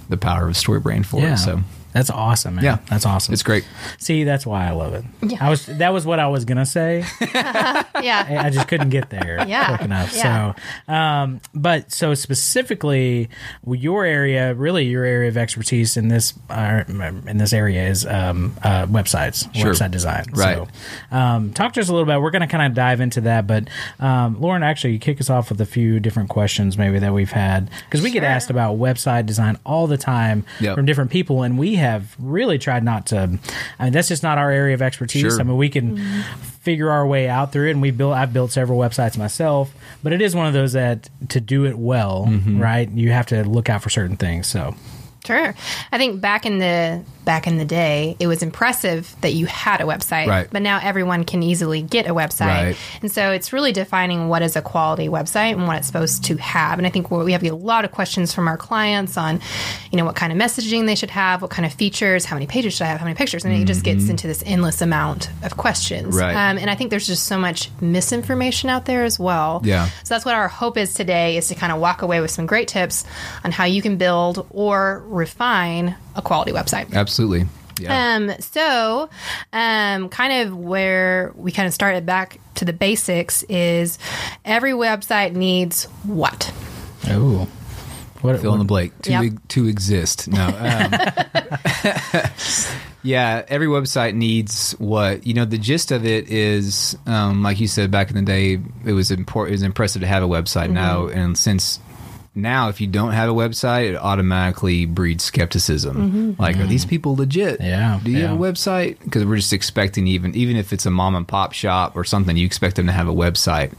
the 0.09 0.17
power 0.17 0.47
of 0.47 0.55
StoryBrand 0.55 1.05
for 1.05 1.21
Yeah. 1.21 1.33
it. 1.33 1.37
So 1.37 1.61
That's 1.95 2.09
awesome, 2.09 2.55
man. 2.55 2.63
Yeah. 2.65 2.77
That's 2.89 3.05
awesome. 3.05 3.33
it's 3.33 3.41
great. 3.41 3.65
See, 3.99 4.25
that's 4.25 4.45
why 4.45 4.67
I 4.67 4.71
love 4.71 4.93
it. 4.93 5.05
Yeah. 5.23 5.37
I 5.39 5.49
was 5.49 5.65
that 5.65 5.93
was 5.93 6.05
what 6.05 6.19
I 6.19 6.27
was 6.27 6.43
gonna 6.45 6.65
say. 6.65 7.03
Yeah. 8.03 8.41
I 8.43 8.49
just 8.49 8.67
couldn't 8.67 8.89
get 8.89 9.09
there 9.09 9.43
Yeah. 9.47 9.69
quick 9.69 9.81
enough. 9.81 10.13
Yeah. 10.15 10.53
So, 10.87 10.93
um, 10.93 11.41
but 11.55 11.91
so 11.91 12.13
specifically, 12.13 13.29
your 13.65 14.05
area, 14.05 14.53
really 14.53 14.85
your 14.85 15.05
area 15.05 15.29
of 15.29 15.37
expertise 15.37 15.95
in 15.97 16.09
this 16.09 16.33
uh, 16.49 16.83
in 16.87 17.37
this 17.37 17.53
area 17.53 17.87
is 17.87 18.05
um, 18.05 18.55
uh, 18.63 18.85
websites, 18.87 19.47
Sure. 19.55 19.71
website 19.71 19.91
design. 19.91 20.25
Right. 20.33 20.57
So, 21.11 21.17
um, 21.17 21.53
talk 21.53 21.73
to 21.73 21.79
us 21.81 21.87
a 21.89 21.93
little 21.93 22.05
bit. 22.05 22.21
We're 22.21 22.31
going 22.31 22.41
to 22.41 22.47
kind 22.47 22.65
of 22.69 22.73
dive 22.75 22.99
into 23.01 23.21
that, 23.21 23.47
but 23.47 23.69
um, 23.99 24.39
Lauren, 24.41 24.61
actually, 24.63 24.93
you 24.93 24.99
kick 24.99 25.19
us 25.21 25.29
off 25.29 25.49
with 25.49 25.61
a 25.61 25.65
few 25.65 25.99
different 26.01 26.29
questions 26.29 26.77
maybe 26.77 26.99
that 26.99 27.13
we've 27.13 27.31
had 27.31 27.69
because 27.85 28.01
we 28.01 28.11
get 28.11 28.23
asked 28.25 28.49
about 28.49 28.77
website 28.77 29.25
design 29.25 29.57
all 29.65 29.87
the 29.87 29.97
time 29.97 30.43
Yep. 30.59 30.75
from 30.75 30.85
different 30.85 31.11
people, 31.11 31.43
and 31.43 31.57
we 31.57 31.75
have 31.75 31.84
really 32.19 32.57
tried 32.57 32.83
not 32.83 33.07
to. 33.07 33.39
I 33.79 33.83
mean, 33.83 33.93
that's 33.93 34.07
just 34.07 34.23
not 34.23 34.37
our 34.37 34.51
area 34.51 34.73
of 34.73 34.81
expertise. 34.81 35.21
Sure. 35.21 35.39
I 35.39 35.43
mean, 35.43 35.57
we 35.57 35.69
can 35.69 35.97
figure 36.61 36.89
our 36.89 37.05
way 37.05 37.27
out 37.29 37.51
through 37.51 37.67
it, 37.67 37.71
and 37.71 37.81
we 37.81 37.91
built. 37.91 38.13
I've 38.15 38.33
built 38.33 38.51
several 38.51 38.79
websites 38.79 39.17
myself, 39.17 39.73
but 40.03 40.13
it 40.13 40.21
is 40.21 40.35
one 40.35 40.47
of 40.47 40.53
those 40.53 40.73
that 40.73 41.09
to 41.29 41.39
do 41.41 41.65
it 41.65 41.77
well, 41.77 42.25
Mm-hmm. 42.27 42.59
right? 42.61 42.89
You 42.89 43.11
have 43.11 43.27
to 43.27 43.43
look 43.43 43.69
out 43.69 43.81
for 43.83 43.89
certain 43.89 44.17
things. 44.17 44.47
So, 44.47 44.75
Sure. 45.25 45.55
I 45.91 45.97
think 45.97 46.21
back 46.21 46.45
in 46.45 46.59
the 46.59 47.03
back 47.25 47.47
in 47.47 47.57
the 47.57 47.65
day, 47.65 48.15
it 48.19 48.27
was 48.27 48.43
impressive 48.43 49.15
that 49.21 49.33
you 49.33 49.45
had 49.47 49.81
a 49.81 49.83
website. 49.83 50.27
Right. 50.27 50.47
But 50.49 50.61
now 50.61 50.79
everyone 50.81 51.25
can 51.25 51.43
easily 51.43 51.81
get 51.81 52.07
a 52.07 52.13
website. 52.13 52.45
Right. 52.47 52.77
And 53.01 53.11
so 53.11 53.31
it's 53.31 53.51
really 53.51 53.71
defining 53.71 54.29
what 54.29 54.41
is 54.41 54.55
a 54.55 54.61
quality 54.61 55.07
website 55.07 55.53
and 55.53 55.67
what 55.67 55.77
it's 55.77 55.87
supposed 55.87 56.23
to 56.25 56.37
have. 56.37 56.77
And 56.77 56.87
I 56.87 56.89
think 56.89 57.11
we 57.11 57.31
have 57.33 57.43
a 57.43 57.51
lot 57.51 57.85
of 57.85 57.91
questions 57.91 58.33
from 58.33 58.47
our 58.47 58.57
clients 58.57 59.17
on, 59.17 59.41
you 59.91 59.97
know, 59.97 60.05
what 60.05 60.15
kind 60.15 60.31
of 60.31 60.39
messaging 60.39 60.85
they 60.85 60.95
should 60.95 61.11
have, 61.11 61.41
what 61.41 61.51
kind 61.51 61.65
of 61.65 61.73
features, 61.73 62.25
how 62.25 62.35
many 62.35 62.47
pages 62.47 62.73
should 62.73 62.83
I 62.83 62.87
have, 62.87 62.99
how 62.99 63.05
many 63.05 63.15
pictures, 63.15 63.43
and 63.43 63.53
it 63.53 63.65
just 63.65 63.83
gets 63.83 64.09
into 64.09 64.27
this 64.27 64.43
endless 64.45 64.81
amount 64.81 65.29
of 65.43 65.57
questions. 65.57 66.15
Mm-hmm. 66.15 66.17
Right. 66.17 66.51
Um, 66.51 66.57
and 66.57 66.69
I 66.69 66.75
think 66.75 66.89
there's 66.89 67.07
just 67.07 67.25
so 67.25 67.37
much 67.37 67.69
misinformation 67.81 68.69
out 68.69 68.85
there 68.85 69.03
as 69.03 69.19
well. 69.19 69.61
Yeah. 69.63 69.87
So 70.03 70.13
that's 70.13 70.25
what 70.25 70.35
our 70.35 70.47
hope 70.47 70.77
is 70.77 70.93
today 70.93 71.37
is 71.37 71.47
to 71.47 71.55
kind 71.55 71.73
of 71.73 71.79
walk 71.79 72.01
away 72.01 72.21
with 72.21 72.31
some 72.31 72.45
great 72.45 72.67
tips 72.67 73.03
on 73.43 73.51
how 73.51 73.65
you 73.65 73.81
can 73.81 73.97
build 73.97 74.45
or 74.51 75.03
refine 75.07 75.95
a 76.15 76.21
quality 76.21 76.51
website. 76.51 76.93
Absolutely. 76.93 77.47
Yeah. 77.79 78.15
Um, 78.15 78.31
so, 78.39 79.09
um, 79.51 80.07
kind 80.09 80.47
of 80.47 80.55
where 80.57 81.33
we 81.35 81.51
kind 81.51 81.67
of 81.67 81.73
started 81.73 82.05
back 82.05 82.39
to 82.55 82.63
the 82.65 82.71
basics 82.71 83.43
is 83.43 83.99
every 84.45 84.71
website 84.71 85.33
needs 85.33 85.83
what? 86.03 86.53
oh, 87.09 87.47
what, 88.21 88.39
Fill 88.39 88.53
in 88.53 88.59
the 88.59 88.65
blank. 88.65 88.99
To, 89.03 89.11
Yep. 89.11 89.23
e- 89.23 89.37
to 89.49 89.67
exist. 89.67 90.27
No. 90.29 90.45
Um, 90.47 90.93
yeah, 93.03 93.43
every 93.47 93.67
website 93.67 94.15
needs 94.15 94.71
what 94.79 95.27
you 95.27 95.33
know. 95.33 95.45
The 95.45 95.57
gist 95.57 95.91
of 95.91 96.05
it 96.05 96.29
is, 96.29 96.97
um, 97.05 97.43
like 97.43 97.59
you 97.59 97.67
said 97.67 97.91
back 97.91 98.09
in 98.09 98.15
the 98.15 98.21
day, 98.23 98.59
it 98.85 98.93
was 98.93 99.11
important. 99.11 99.51
It 99.51 99.55
was 99.55 99.63
impressive 99.63 100.01
to 100.01 100.07
have 100.07 100.23
a 100.23 100.27
website. 100.27 100.71
Now, 100.71 101.07
and 101.07 101.37
since 101.37 101.79
now, 102.37 102.67
if 102.67 102.81
you 102.81 102.87
don't 102.87 103.13
have 103.13 103.29
a 103.29 103.33
website, 103.33 103.91
it 103.91 103.95
automatically 103.95 104.85
breeds 104.85 105.23
skepticism. 105.23 105.95
Mm-hmm. 105.95 106.41
Like, 106.41 106.57
are 106.57 106.67
these 106.67 106.83
people 106.85 107.15
legit? 107.15 107.61
Yeah, 107.61 108.01
Do 108.03 108.11
you 108.11 108.25
have 108.27 108.37
a 108.37 108.41
website? 108.41 108.99
Because 109.01 109.23
we're 109.23 109.37
just 109.37 109.53
expecting 109.53 110.05
even 110.07 110.35
even 110.35 110.57
if 110.57 110.73
it's 110.73 110.85
a 110.85 110.91
mom 110.91 111.15
and 111.15 111.25
pop 111.25 111.53
shop 111.53 111.95
or 111.95 112.03
something, 112.03 112.35
you 112.35 112.45
expect 112.45 112.75
them 112.75 112.87
to 112.87 112.91
have 112.91 113.07
a 113.07 113.13
website, 113.13 113.73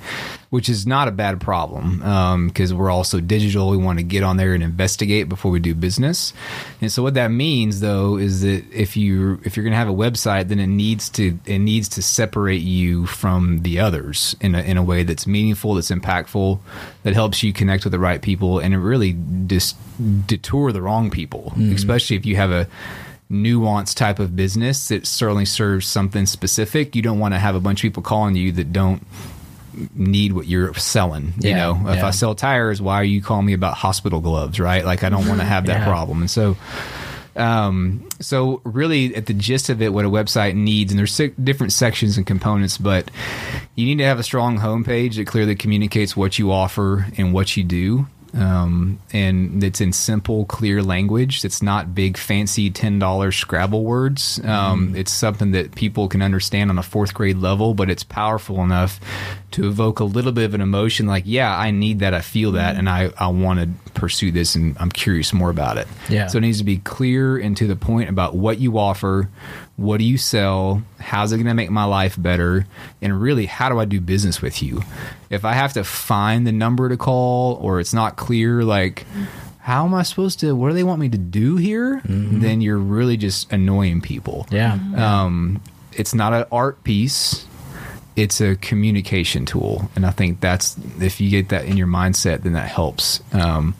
which 0.50 0.68
is 0.68 0.86
not 0.86 1.08
a 1.08 1.10
bad 1.10 1.40
problem 1.40 2.02
um, 2.02 2.48
because 2.48 2.72
we're 2.72 2.90
also 2.90 3.20
digital. 3.20 3.70
We 3.70 3.76
want 3.76 3.98
to 3.98 4.04
get 4.04 4.22
on 4.22 4.36
there 4.36 4.54
and 4.54 4.62
investigate 4.62 5.28
before 5.28 5.50
we 5.50 5.60
do 5.60 5.74
business. 5.74 6.32
And 6.80 6.90
so 6.90 7.02
what 7.02 7.14
that 7.14 7.28
means 7.28 7.80
though 7.80 8.16
is 8.16 8.42
that 8.42 8.64
if 8.72 8.96
you 8.96 9.40
if 9.44 9.56
you're 9.56 9.64
going 9.64 9.72
to 9.72 9.78
have 9.78 9.88
a 9.88 9.92
website, 9.92 10.48
then 10.48 10.58
it 10.58 10.68
needs 10.68 11.08
to 11.10 11.38
it 11.46 11.58
needs 11.58 11.88
to 11.90 12.02
separate 12.02 12.62
you 12.62 13.06
from 13.06 13.62
the 13.62 13.80
others 13.80 14.36
in 14.40 14.54
a, 14.54 14.62
in 14.62 14.76
a 14.76 14.82
way 14.82 15.02
that's 15.02 15.26
meaningful, 15.26 15.74
that's 15.74 15.90
impactful, 15.90 16.60
that 17.02 17.14
helps 17.14 17.42
you 17.42 17.52
connect 17.52 17.84
with 17.84 17.92
the 17.92 17.98
right 17.98 18.22
people, 18.22 18.58
and 18.58 18.74
it 18.74 18.78
really 18.78 19.16
just 19.46 19.76
detour 20.26 20.72
the 20.72 20.82
wrong 20.82 21.10
people, 21.10 21.52
mm-hmm. 21.56 21.74
especially 21.74 22.16
if 22.16 22.26
you 22.26 22.36
have 22.36 22.50
a 22.50 22.68
nuanced 23.30 23.96
type 23.96 24.18
of 24.18 24.36
business 24.36 24.88
that 24.88 25.06
certainly 25.06 25.44
serves 25.44 25.86
something 25.86 26.26
specific. 26.26 26.94
You 26.94 27.02
don't 27.02 27.18
want 27.18 27.34
to 27.34 27.38
have 27.38 27.54
a 27.54 27.60
bunch 27.60 27.80
of 27.80 27.82
people 27.82 28.02
calling 28.02 28.36
you 28.36 28.52
that 28.52 28.72
don't 28.72 29.04
need 29.94 30.32
what 30.32 30.46
you're 30.46 30.72
selling. 30.74 31.34
You 31.38 31.50
Yeah, 31.50 31.56
know, 31.56 31.90
if 31.90 31.96
yeah. 31.98 32.06
I 32.06 32.10
sell 32.10 32.34
tires, 32.34 32.80
why 32.82 32.94
are 32.96 33.04
you 33.04 33.20
calling 33.22 33.46
me 33.46 33.52
about 33.52 33.74
hospital 33.74 34.20
gloves? 34.20 34.58
Right? 34.60 34.84
Like 34.84 35.04
I 35.04 35.08
don't 35.08 35.26
want 35.28 35.40
to 35.40 35.46
have 35.46 35.66
that 35.66 35.80
Yeah. 35.80 35.84
problem. 35.84 36.20
And 36.22 36.30
so, 36.30 36.56
um, 37.36 38.08
so 38.20 38.60
really, 38.64 39.14
at 39.14 39.26
the 39.26 39.34
gist 39.34 39.68
of 39.68 39.82
it, 39.82 39.92
what 39.92 40.04
a 40.04 40.10
website 40.10 40.54
needs, 40.54 40.90
and 40.92 40.98
there's 40.98 41.20
different 41.42 41.72
sections 41.72 42.16
and 42.16 42.26
components, 42.26 42.78
but 42.78 43.10
you 43.74 43.84
need 43.84 43.98
to 43.98 44.04
have 44.04 44.18
a 44.18 44.22
strong 44.22 44.58
homepage 44.58 45.16
that 45.16 45.26
clearly 45.26 45.54
communicates 45.54 46.16
what 46.16 46.38
you 46.38 46.50
offer 46.50 47.06
and 47.18 47.34
what 47.34 47.56
you 47.56 47.62
do. 47.64 48.06
Um, 48.34 48.98
and 49.12 49.62
it's 49.64 49.80
in 49.80 49.92
simple, 49.92 50.44
clear 50.44 50.82
language. 50.82 51.44
It's 51.44 51.62
not 51.62 51.94
big, 51.94 52.16
fancy 52.16 52.70
ten 52.70 52.98
dollars 52.98 53.36
Scrabble 53.36 53.84
words. 53.84 54.40
Um, 54.44 54.94
It's 54.94 55.12
something 55.12 55.52
that 55.52 55.74
people 55.74 56.08
can 56.08 56.22
understand 56.22 56.70
on 56.70 56.78
a 56.78 56.82
fourth 56.82 57.14
grade 57.14 57.38
level, 57.38 57.74
but 57.74 57.88
it's 57.88 58.02
powerful 58.04 58.62
enough 58.62 59.00
to 59.52 59.66
evoke 59.66 60.00
a 60.00 60.04
little 60.04 60.32
bit 60.32 60.44
of 60.44 60.54
an 60.54 60.60
emotion. 60.60 61.06
Like, 61.06 61.24
yeah, 61.26 61.56
I 61.56 61.70
need 61.70 62.00
that. 62.00 62.12
I 62.12 62.20
feel 62.20 62.52
that, 62.52 62.76
and 62.76 62.88
I 62.88 63.10
I 63.18 63.28
want 63.28 63.60
to 63.60 63.92
pursue 63.92 64.30
this, 64.32 64.54
and 64.54 64.76
I'm 64.78 64.90
curious 64.90 65.32
more 65.32 65.50
about 65.50 65.78
it. 65.78 65.88
Yeah. 66.08 66.26
So 66.26 66.38
it 66.38 66.42
needs 66.42 66.58
to 66.58 66.64
be 66.64 66.78
clear 66.78 67.38
and 67.38 67.56
to 67.56 67.66
the 67.66 67.76
point 67.76 68.10
about 68.10 68.34
what 68.34 68.58
you 68.58 68.78
offer, 68.78 69.30
what 69.76 69.98
do 69.98 70.04
you 70.04 70.16
sell, 70.18 70.82
how's 70.98 71.32
it 71.32 71.36
going 71.36 71.46
to 71.46 71.54
make 71.54 71.70
my 71.70 71.84
life 71.84 72.16
better, 72.20 72.66
and 73.02 73.20
really 73.20 73.46
how 73.46 73.68
do 73.68 73.78
I 73.78 73.84
do 73.84 74.00
business 74.00 74.40
with 74.40 74.62
you? 74.62 74.82
If 75.30 75.44
I 75.44 75.52
have 75.52 75.74
to 75.74 75.84
find 75.84 76.46
the 76.46 76.52
number 76.52 76.88
to 76.88 76.96
call 76.96 77.54
or 77.56 77.78
it's 77.80 77.92
not 77.92 78.16
clear, 78.16 78.62
like 78.64 79.04
how 79.60 79.84
am 79.84 79.94
I 79.94 80.02
supposed 80.02 80.40
to? 80.40 80.54
What 80.54 80.68
do 80.68 80.74
they 80.74 80.84
want 80.84 81.00
me 81.00 81.08
to 81.10 81.18
do 81.18 81.56
here? 81.56 82.00
Then 82.04 82.60
you're 82.60 82.78
really 82.78 83.16
just 83.16 83.52
annoying 83.52 84.00
people. 84.00 84.46
yeah, 84.50 84.78
Um, 84.96 85.60
it's 85.92 86.14
not 86.14 86.32
an 86.32 86.44
art 86.52 86.82
piece. 86.84 87.46
It's 88.14 88.40
a 88.40 88.56
communication 88.56 89.44
tool, 89.44 89.90
and 89.94 90.06
I 90.06 90.10
think 90.10 90.40
that's 90.40 90.74
if 91.00 91.20
you 91.20 91.28
get 91.28 91.50
that 91.50 91.66
in 91.66 91.76
your 91.76 91.86
mindset, 91.86 92.44
then 92.44 92.54
that 92.54 92.68
helps. 92.68 93.20
Um, 93.34 93.74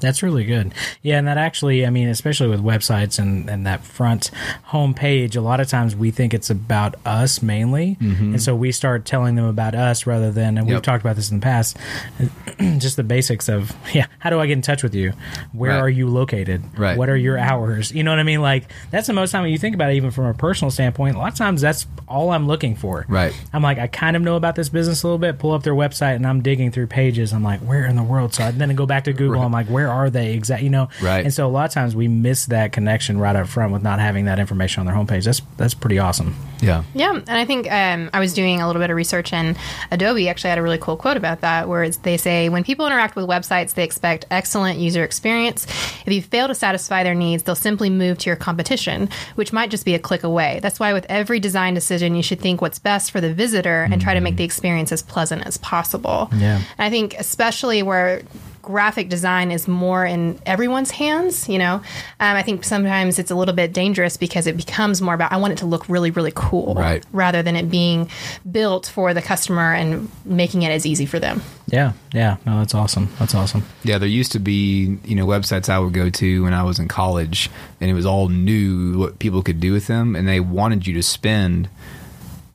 That's 0.00 0.22
really 0.22 0.44
good. 0.44 0.72
Yeah, 1.02 1.18
and 1.18 1.26
that 1.28 1.38
actually, 1.38 1.84
I 1.86 1.90
mean, 1.90 2.08
especially 2.08 2.48
with 2.48 2.62
websites 2.62 3.18
and, 3.18 3.48
and 3.50 3.66
that 3.66 3.82
front 3.84 4.30
home 4.64 4.94
page, 4.94 5.36
a 5.36 5.40
lot 5.40 5.60
of 5.60 5.68
times 5.68 5.94
we 5.96 6.10
think 6.10 6.32
it's 6.34 6.50
about 6.50 6.94
us 7.04 7.42
mainly. 7.42 7.96
And 8.00 8.40
so 8.42 8.54
we 8.54 8.72
start 8.72 9.04
telling 9.04 9.34
them 9.34 9.44
about 9.44 9.74
us 9.74 10.06
rather 10.06 10.30
than, 10.30 10.56
and 10.58 10.66
we've 10.66 10.76
Mm-hmm. 10.78 10.82
Talked 10.82 11.02
about 11.02 11.16
this 11.16 11.30
in 11.30 11.40
the 11.40 11.44
past, 11.44 11.76
just 12.78 12.96
the 12.96 13.02
basics 13.02 13.48
of, 13.48 13.74
yeah, 13.92 14.06
how 14.20 14.30
do 14.30 14.38
I 14.40 14.46
get 14.46 14.52
in 14.54 14.62
touch 14.62 14.82
with 14.82 14.94
you? 14.94 15.12
Where 15.52 15.70
Right. 15.72 15.78
are 15.80 15.88
you 15.88 16.08
located? 16.08 16.62
Right. 16.78 16.96
What 16.96 17.08
are 17.08 17.16
your 17.16 17.36
hours? 17.38 17.92
You 17.92 18.02
know 18.04 18.10
what 18.12 18.18
I 18.20 18.22
mean? 18.22 18.40
Like, 18.40 18.70
that's 18.90 19.06
the 19.06 19.12
most 19.12 19.32
time 19.32 19.42
when 19.42 19.50
you 19.52 19.58
think 19.58 19.74
about 19.74 19.90
it, 19.90 19.96
even 19.96 20.10
from 20.10 20.26
a 20.26 20.34
personal 20.34 20.70
standpoint, 20.70 21.16
a 21.16 21.18
lot 21.18 21.32
of 21.32 21.38
times 21.38 21.60
that's 21.60 21.86
all 22.06 22.30
I'm 22.30 22.46
looking 22.46 22.74
for. 22.76 23.04
Right. 23.08 23.38
I'm 23.52 23.62
like, 23.62 23.78
I 23.78 23.86
kind 23.86 24.16
of 24.16 24.22
know 24.22 24.36
about 24.36 24.54
this 24.54 24.68
business 24.68 25.02
a 25.02 25.06
little 25.06 25.18
bit, 25.18 25.38
pull 25.38 25.52
up 25.52 25.62
their 25.62 25.74
website, 25.74 26.16
and 26.16 26.26
I'm 26.26 26.42
digging 26.42 26.70
through 26.70 26.86
pages. 26.86 27.32
I'm 27.32 27.42
like, 27.42 27.60
where 27.60 27.84
in 27.86 27.96
the 27.96 28.02
world? 28.02 28.34
So 28.34 28.44
I 28.44 28.50
then 28.52 28.70
I 28.70 28.74
go 28.74 28.86
back 28.86 29.04
to 29.04 29.12
Google. 29.12 29.40
Right. 29.40 29.44
I'm 29.44 29.52
like, 29.52 29.66
where 29.66 29.87
are 29.90 30.10
they 30.10 30.34
exactly? 30.34 30.66
You 30.66 30.70
know, 30.70 30.88
Right. 31.02 31.24
And 31.24 31.32
so 31.32 31.46
a 31.46 31.48
lot 31.48 31.66
of 31.66 31.72
times 31.72 31.94
we 31.94 32.08
miss 32.08 32.46
that 32.46 32.72
connection 32.72 33.18
right 33.18 33.36
up 33.36 33.48
front 33.48 33.72
with 33.72 33.82
not 33.82 34.00
having 34.00 34.26
that 34.26 34.38
information 34.38 34.80
on 34.80 34.86
their 34.86 34.94
homepage. 34.94 35.24
That's 35.24 35.42
that's 35.56 35.74
pretty 35.74 35.98
awesome. 35.98 36.34
yeah. 36.60 36.82
Yeah, 36.94 37.12
and 37.12 37.30
I 37.30 37.44
think 37.44 37.70
um, 37.70 38.10
I 38.12 38.20
was 38.20 38.34
doing 38.34 38.60
a 38.60 38.66
little 38.66 38.80
bit 38.80 38.90
of 38.90 38.96
research, 38.96 39.32
and 39.32 39.56
Adobe 39.90 40.28
actually 40.28 40.50
had 40.50 40.58
a 40.58 40.62
really 40.62 40.78
cool 40.78 40.96
quote 40.96 41.16
about 41.16 41.40
that, 41.42 41.68
where 41.68 41.84
it's, 41.84 41.98
they 41.98 42.16
say 42.16 42.48
when 42.48 42.64
people 42.64 42.86
interact 42.86 43.16
with 43.16 43.26
websites, 43.26 43.74
they 43.74 43.84
expect 43.84 44.26
excellent 44.30 44.78
user 44.78 45.04
experience. 45.04 45.66
If 46.06 46.12
you 46.12 46.22
fail 46.22 46.48
to 46.48 46.54
satisfy 46.54 47.04
their 47.04 47.14
needs, 47.14 47.42
they'll 47.42 47.54
simply 47.54 47.90
move 47.90 48.18
to 48.18 48.30
your 48.30 48.36
competition, 48.36 49.08
which 49.36 49.52
might 49.52 49.70
just 49.70 49.84
be 49.84 49.94
a 49.94 49.98
click 49.98 50.24
away. 50.24 50.58
That's 50.62 50.80
why 50.80 50.92
with 50.92 51.06
every 51.08 51.40
design 51.40 51.74
decision, 51.74 52.14
you 52.14 52.22
should 52.22 52.40
think 52.40 52.60
what's 52.60 52.78
best 52.78 53.10
for 53.10 53.20
the 53.20 53.32
visitor 53.32 53.86
and 53.90 54.00
try 54.00 54.14
to 54.14 54.20
make 54.20 54.36
the 54.36 54.44
experience 54.44 54.90
as 54.92 55.02
pleasant 55.02 55.46
as 55.46 55.58
possible. 55.58 56.28
Yeah. 56.34 56.56
And 56.56 56.86
I 56.86 56.90
think 56.90 57.14
especially 57.18 57.82
where 57.82 58.22
graphic 58.68 59.08
design 59.08 59.50
is 59.50 59.66
more 59.66 60.04
in 60.04 60.38
everyone's 60.44 60.90
hands, 60.90 61.48
you 61.48 61.58
know, 61.58 61.76
um, 62.20 62.36
I 62.36 62.42
think 62.42 62.64
sometimes 62.64 63.18
it's 63.18 63.30
a 63.30 63.34
little 63.34 63.54
bit 63.54 63.72
dangerous 63.72 64.18
because 64.18 64.46
it 64.46 64.58
becomes 64.58 65.00
more 65.00 65.14
about 65.14 65.32
I 65.32 65.38
want 65.38 65.54
it 65.54 65.58
to 65.60 65.66
look 65.66 65.88
really, 65.88 66.10
really 66.10 66.32
cool, 66.34 66.74
Right. 66.74 67.02
rather 67.10 67.42
than 67.42 67.56
it 67.56 67.70
being 67.70 68.10
built 68.50 68.86
for 68.86 69.14
the 69.14 69.22
customer 69.22 69.72
and 69.72 70.10
making 70.26 70.64
it 70.64 70.70
as 70.70 70.84
easy 70.84 71.06
for 71.06 71.18
them. 71.18 71.40
Yeah, 71.66 71.92
yeah. 72.12 72.36
No, 72.44 72.58
that's 72.58 72.74
awesome. 72.74 73.08
That's 73.18 73.34
awesome. 73.34 73.64
Yeah, 73.84 73.96
there 73.96 74.08
used 74.08 74.32
to 74.32 74.38
be, 74.38 74.98
you 75.02 75.14
know, 75.14 75.26
websites 75.26 75.70
I 75.70 75.78
would 75.78 75.94
go 75.94 76.10
to 76.10 76.42
when 76.44 76.52
I 76.52 76.62
was 76.62 76.78
in 76.78 76.88
college, 76.88 77.48
and 77.80 77.90
it 77.90 77.94
was 77.94 78.04
all 78.04 78.28
new 78.28 78.98
what 78.98 79.18
people 79.18 79.42
could 79.42 79.60
do 79.60 79.72
with 79.72 79.86
them, 79.86 80.14
and 80.14 80.28
they 80.28 80.40
wanted 80.40 80.86
you 80.86 80.92
to 80.92 81.02
spend 81.02 81.70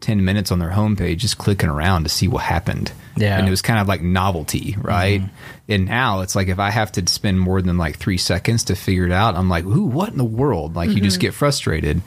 10 0.03 0.25
minutes 0.25 0.51
on 0.51 0.59
their 0.59 0.69
homepage 0.69 1.17
just 1.17 1.37
clicking 1.37 1.69
around 1.69 2.03
to 2.03 2.09
see 2.09 2.27
what 2.27 2.43
happened. 2.43 2.91
Yeah. 3.15 3.37
And 3.37 3.47
it 3.47 3.49
was 3.49 3.61
kind 3.61 3.79
of 3.79 3.87
like 3.87 4.01
novelty, 4.01 4.75
right? 4.79 5.21
Mm-hmm. 5.21 5.71
And 5.71 5.85
now 5.85 6.21
it's 6.21 6.35
like 6.35 6.49
if 6.49 6.59
I 6.59 6.71
have 6.71 6.91
to 6.93 7.07
spend 7.07 7.39
more 7.39 7.61
than 7.61 7.77
like 7.77 7.97
three 7.97 8.17
seconds 8.17 8.65
to 8.65 8.75
figure 8.75 9.05
it 9.05 9.13
out, 9.13 9.35
I'm 9.35 9.47
like, 9.47 9.63
ooh, 9.63 9.85
what 9.85 10.09
in 10.09 10.17
the 10.17 10.25
world? 10.25 10.75
Like 10.75 10.89
you 10.89 10.99
just 10.99 11.15
mm-hmm. 11.17 11.21
get 11.21 11.33
frustrated. 11.33 12.01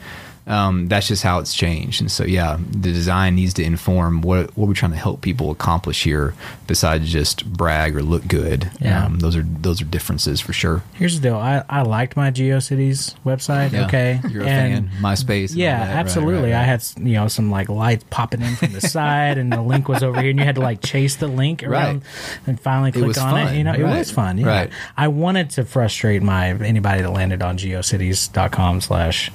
Um, 0.47 0.87
that's 0.87 1.07
just 1.09 1.23
how 1.23 1.39
it's 1.39 1.53
changed. 1.53 1.99
And 2.01 2.09
so, 2.09 2.23
yeah, 2.23 2.57
the 2.57 2.93
design 2.93 3.35
needs 3.35 3.53
to 3.55 3.63
inform 3.63 4.21
what, 4.21 4.55
what 4.57 4.67
we're 4.67 4.73
trying 4.73 4.91
to 4.93 4.97
help 4.97 5.19
people 5.21 5.51
accomplish 5.51 6.03
here 6.03 6.33
besides 6.67 7.11
just 7.11 7.45
brag 7.51 7.95
or 7.97 8.01
look 8.01 8.25
good. 8.27 8.71
Yeah. 8.79 9.05
Um, 9.05 9.19
those 9.19 9.35
are 9.35 9.41
those 9.43 9.81
are 9.81 9.85
differences 9.85 10.39
for 10.39 10.53
sure. 10.53 10.83
Here's 10.93 11.19
the 11.19 11.29
deal. 11.29 11.35
I, 11.37 11.63
I 11.69 11.81
liked 11.81 12.15
my 12.15 12.31
GeoCities 12.31 13.15
website. 13.25 13.73
Yeah. 13.73 13.85
Okay, 13.87 14.21
You're 14.29 14.43
a 14.43 14.47
And- 14.47 14.89
fan. 14.89 15.01
MySpace. 15.01 15.49
and 15.49 15.57
Yeah, 15.57 15.79
that. 15.79 15.87
Right, 15.93 15.99
absolutely. 15.99 16.51
right, 16.51 16.59
I 16.61 16.63
had 16.63 16.83
you 16.97 17.13
know 17.13 17.27
some 17.27 17.51
like 17.51 17.67
lights 17.69 18.05
popping 18.09 18.41
in 18.41 18.55
from 18.55 18.71
the 18.73 18.81
side, 18.87 19.37
and 19.37 19.51
the 19.51 19.61
link 19.61 19.89
was 19.89 20.01
over 20.01 20.21
here, 20.21 20.29
and 20.29 20.39
you 20.39 20.45
had 20.45 20.55
to 20.55 20.61
like 20.61 20.81
chase 20.81 21.17
the 21.17 21.27
link 21.27 21.61
around 21.63 22.03
and 22.45 22.59
finally 22.59 22.91
click 22.93 23.17
on 23.17 23.31
fun, 23.31 23.47
it. 23.53 23.57
You 23.57 23.63
know, 23.65 23.73
it 23.73 23.83
right, 23.83 23.97
was 23.99 24.11
fun. 24.11 24.37
Yeah. 24.37 24.47
right. 24.47 24.69
I 24.95 25.09
wanted 25.09 25.49
to 25.51 25.65
frustrate 25.65 26.21
my 26.23 26.49
anybody 26.51 27.01
that 27.01 27.11
landed 27.11 27.41
on 27.41 27.57
geocities.com 27.57 28.81
slash 28.81 29.29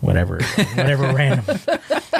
whatever 0.00 0.40
whatever 0.56 1.12
random 1.14 1.42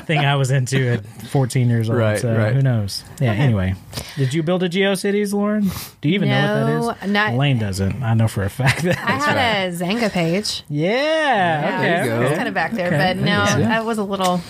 thing 0.06 0.18
I 0.20 0.36
was 0.36 0.50
into 0.50 0.88
at 0.88 1.06
14 1.28 1.68
years 1.68 1.88
old. 1.90 1.98
Right, 1.98 2.18
so 2.18 2.34
right. 2.36 2.52
who 2.54 2.62
knows? 2.62 3.02
Yeah. 3.20 3.32
Anyway, 3.32 3.74
did 4.16 4.32
you 4.34 4.42
build 4.42 4.62
a 4.62 4.68
GeoCities, 4.68 5.32
Lauren? 5.32 5.70
Do 6.00 6.08
you 6.08 6.14
even 6.14 6.28
know 6.28 6.80
what 6.86 7.00
that 7.00 7.06
is? 7.06 7.12
not- 7.12 7.34
Lane 7.34 7.58
doesn't. 7.58 8.02
I 8.02 8.14
know 8.14 8.28
for 8.28 8.44
a 8.44 8.50
fact 8.50 8.82
that. 8.82 8.98
I 8.98 9.12
had 9.12 9.68
a 9.68 9.72
Xanga 9.76 10.10
page. 10.10 10.62
yeah. 10.68 11.80
there 11.80 12.04
you 12.04 12.10
Okay. 12.12 12.20
go. 12.20 12.26
okay. 12.26 12.36
kind 12.36 12.48
of 12.48 12.54
back 12.54 12.72
there, 12.72 12.86
Okay. 12.88 12.96
but 12.98 13.16
no, 13.16 13.24
Yeah. 13.44 13.56
that 13.58 13.84
was 13.84 13.98
a 13.98 14.04
little. 14.04 14.40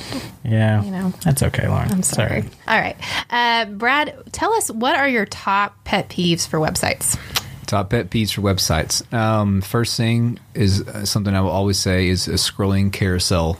Yeah. 0.44 0.82
You 0.82 0.90
know. 0.90 1.12
That's 1.24 1.42
okay, 1.42 1.66
Lauren. 1.68 1.90
I'm 1.90 1.98
It's 2.00 2.12
all 2.12 2.26
sorry. 2.26 2.44
All 2.68 2.78
right, 2.80 2.96
uh, 3.30 3.64
Brad, 3.66 4.14
tell 4.32 4.52
us 4.54 4.70
what 4.70 4.96
are 4.96 5.08
your 5.08 5.26
top 5.26 5.82
pet 5.84 6.08
peeves 6.08 6.46
for 6.46 6.58
websites? 6.58 7.18
Top 7.66 7.90
pet 7.90 8.10
peeves 8.10 8.32
for 8.32 8.42
websites. 8.42 9.12
Um, 9.12 9.60
first 9.60 9.96
thing 9.96 10.38
is 10.54 10.82
uh, 10.86 11.04
something 11.04 11.34
I 11.34 11.40
will 11.40 11.50
always 11.50 11.78
say 11.80 12.06
is 12.08 12.28
a 12.28 12.32
scrolling 12.34 12.92
carousel 12.92 13.58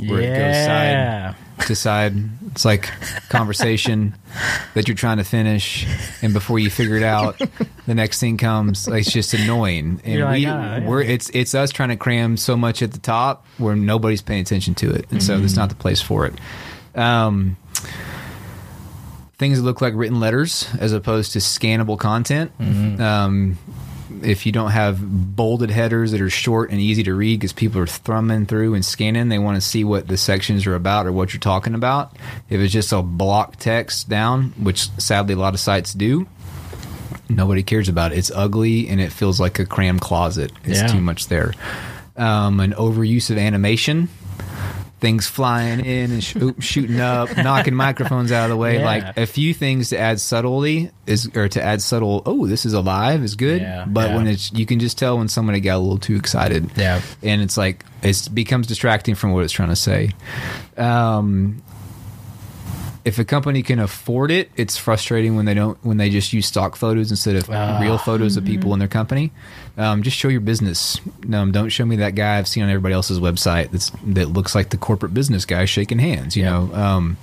where 0.00 0.20
it 0.20 0.28
goes 0.28 0.38
Yeah. 0.38 1.34
side 1.34 1.66
to 1.66 1.74
side. 1.76 2.14
It's 2.52 2.64
like 2.64 2.90
conversation 3.28 4.14
that 4.74 4.86
you're 4.88 4.96
trying 4.96 5.18
to 5.18 5.24
finish, 5.24 5.86
and 6.22 6.32
before 6.32 6.58
you 6.58 6.70
figure 6.70 6.96
it 6.96 7.02
out, 7.02 7.40
the 7.86 7.94
next 7.94 8.20
thing 8.20 8.36
comes. 8.36 8.86
Like, 8.88 9.02
it's 9.02 9.12
just 9.12 9.34
annoying, 9.34 10.00
and 10.04 10.20
like, 10.20 10.38
we 10.38 10.46
"Ah, 10.46 10.76
yeah." 10.76 10.86
we're 10.86 11.02
it's 11.02 11.30
it's 11.30 11.54
us 11.54 11.70
trying 11.70 11.88
to 11.90 11.96
cram 11.96 12.36
so 12.36 12.56
much 12.56 12.82
at 12.82 12.92
the 12.92 12.98
top 12.98 13.46
where 13.58 13.74
nobody's 13.76 14.22
paying 14.22 14.42
attention 14.42 14.74
to 14.76 14.90
it, 14.92 15.06
and 15.10 15.22
so 15.22 15.34
Mm-hmm. 15.36 15.44
it's 15.44 15.56
not 15.56 15.68
the 15.68 15.74
place 15.74 16.00
for 16.00 16.26
it. 16.26 16.34
Um, 16.98 17.56
things 19.38 19.58
that 19.58 19.64
look 19.64 19.80
like 19.80 19.94
written 19.94 20.20
letters 20.20 20.68
as 20.78 20.92
opposed 20.92 21.32
to 21.32 21.38
scannable 21.40 21.98
content. 21.98 22.52
Mm-hmm. 22.60 23.02
Um, 23.02 23.58
if 24.22 24.46
you 24.46 24.52
don't 24.52 24.70
have 24.70 24.98
bolded 25.36 25.70
headers 25.70 26.12
that 26.12 26.20
are 26.20 26.30
short 26.30 26.70
and 26.70 26.80
easy 26.80 27.02
to 27.04 27.14
read 27.14 27.40
because 27.40 27.52
people 27.52 27.80
are 27.80 27.86
thumbing 27.86 28.46
through 28.46 28.74
and 28.74 28.84
scanning, 28.84 29.28
they 29.28 29.38
want 29.38 29.56
to 29.56 29.60
see 29.60 29.84
what 29.84 30.06
the 30.08 30.16
sections 30.16 30.66
are 30.66 30.74
about 30.74 31.06
or 31.06 31.12
what 31.12 31.32
you're 31.32 31.40
talking 31.40 31.74
about. 31.74 32.16
If 32.50 32.60
it's 32.60 32.72
just 32.72 32.92
a 32.92 33.02
block 33.02 33.56
text 33.56 34.08
down, 34.08 34.52
which 34.58 34.88
sadly 34.98 35.34
a 35.34 35.38
lot 35.38 35.54
of 35.54 35.60
sites 35.60 35.92
do, 35.94 36.26
nobody 37.28 37.62
cares 37.62 37.88
about 37.88 38.12
it. 38.12 38.18
It's 38.18 38.30
ugly 38.34 38.88
and 38.88 39.00
it 39.00 39.12
feels 39.12 39.40
like 39.40 39.58
a 39.58 39.66
cram 39.66 39.98
closet. 39.98 40.52
It's 40.64 40.80
Yeah. 40.80 40.86
too 40.88 41.00
much 41.00 41.28
there. 41.28 41.52
Um, 42.16 42.60
an 42.60 42.72
overuse 42.74 43.30
of 43.30 43.38
animation. 43.38 44.08
Things 45.04 45.26
flying 45.26 45.84
in 45.84 46.12
and 46.12 46.24
sh- 46.24 46.36
oop, 46.36 46.62
shooting 46.62 46.98
up, 46.98 47.36
knocking 47.36 47.74
microphones 47.74 48.32
out 48.32 48.44
of 48.44 48.48
the 48.48 48.56
way. 48.56 48.78
Yeah. 48.78 48.84
Like 48.86 49.18
a 49.18 49.26
few 49.26 49.52
things 49.52 49.90
to 49.90 49.98
add 49.98 50.18
subtlety 50.18 50.90
is, 51.06 51.30
or 51.36 51.46
to 51.46 51.62
add 51.62 51.82
subtle. 51.82 52.22
Oh, 52.24 52.46
this 52.46 52.64
is 52.64 52.72
alive 52.72 53.22
is 53.22 53.34
good. 53.34 53.60
Yeah, 53.60 53.84
but 53.86 54.08
yeah. 54.08 54.16
when 54.16 54.26
it's, 54.26 54.50
you 54.54 54.64
can 54.64 54.78
just 54.80 54.96
tell 54.96 55.18
when 55.18 55.28
somebody 55.28 55.60
got 55.60 55.76
a 55.76 55.78
little 55.78 55.98
too 55.98 56.16
excited. 56.16 56.70
Yeah. 56.74 57.02
and 57.22 57.42
it's 57.42 57.58
like 57.58 57.84
it 58.02 58.30
becomes 58.32 58.66
distracting 58.66 59.14
from 59.14 59.32
what 59.32 59.44
it's 59.44 59.52
trying 59.52 59.68
to 59.68 59.76
say. 59.76 60.12
Um, 60.78 61.62
if 63.04 63.18
a 63.18 63.24
company 63.24 63.62
can 63.62 63.78
afford 63.78 64.30
it, 64.30 64.50
it's 64.56 64.76
frustrating 64.78 65.36
when 65.36 65.44
they 65.44 65.52
don't 65.54 65.76
when 65.84 65.96
they 65.98 66.08
just 66.10 66.32
use 66.32 66.46
stock 66.46 66.74
photos 66.76 67.10
instead 67.10 67.36
of 67.36 67.50
Ah. 67.50 67.78
real 67.80 67.98
photos 67.98 68.36
of 68.36 68.44
people 68.44 68.72
in 68.72 68.78
their 68.78 68.88
company. 68.88 69.30
Um, 69.76 70.02
just 70.02 70.16
show 70.16 70.28
your 70.28 70.40
business. 70.40 70.98
Um, 71.32 71.52
don't 71.52 71.68
show 71.68 71.84
me 71.84 71.96
that 71.96 72.14
guy 72.14 72.38
I've 72.38 72.48
seen 72.48 72.62
on 72.62 72.70
everybody 72.70 72.94
else's 72.94 73.20
website 73.20 73.70
that's 73.72 73.90
that 74.06 74.28
looks 74.30 74.54
like 74.54 74.70
the 74.70 74.76
corporate 74.78 75.12
business 75.12 75.44
guy 75.44 75.64
shaking 75.66 75.98
hands. 75.98 76.36
You 76.36 76.44
Yeah. 76.44 76.50
know, 76.50 76.74
um, 76.74 77.16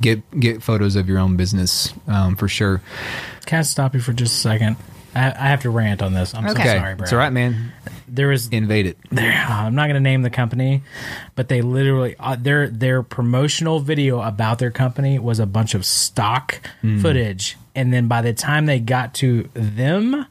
get 0.00 0.22
get 0.40 0.62
photos 0.62 0.96
of 0.96 1.08
your 1.08 1.18
own 1.18 1.36
business 1.36 1.92
um, 2.06 2.34
for 2.36 2.48
sure. 2.48 2.80
Can 3.46 3.58
I 3.58 3.62
stop 3.62 3.94
you 3.94 4.00
for 4.00 4.12
just 4.12 4.34
a 4.34 4.38
second? 4.40 4.76
I, 5.18 5.26
I 5.28 5.48
have 5.48 5.62
to 5.62 5.70
rant 5.70 6.02
on 6.02 6.12
this. 6.14 6.34
I'm 6.34 6.44
Okay. 6.46 6.54
so 6.54 6.60
Okay, 6.60 6.78
sorry, 6.78 6.94
Brad. 6.94 7.00
it's 7.06 7.12
all 7.12 7.18
right, 7.18 7.32
man. 7.32 7.72
There 8.06 8.28
was 8.28 8.48
Invade 8.48 8.86
it. 8.86 8.98
there, 9.10 9.32
I'm 9.48 9.74
not 9.74 9.84
going 9.84 9.94
to 9.94 10.00
name 10.00 10.22
the 10.22 10.30
company, 10.30 10.82
but 11.34 11.48
they 11.48 11.60
literally 11.60 12.16
uh, 12.18 12.36
their 12.40 12.68
their 12.68 13.02
promotional 13.02 13.80
video 13.80 14.20
about 14.22 14.58
their 14.58 14.70
company 14.70 15.18
was 15.18 15.38
a 15.40 15.46
bunch 15.46 15.74
of 15.74 15.84
stock 15.84 16.60
Hmm. 16.80 17.00
footage, 17.00 17.56
and 17.74 17.92
then 17.92 18.08
by 18.08 18.22
the 18.22 18.32
time 18.32 18.66
they 18.66 18.80
got 18.80 19.12
to 19.14 19.48
them. 19.54 20.26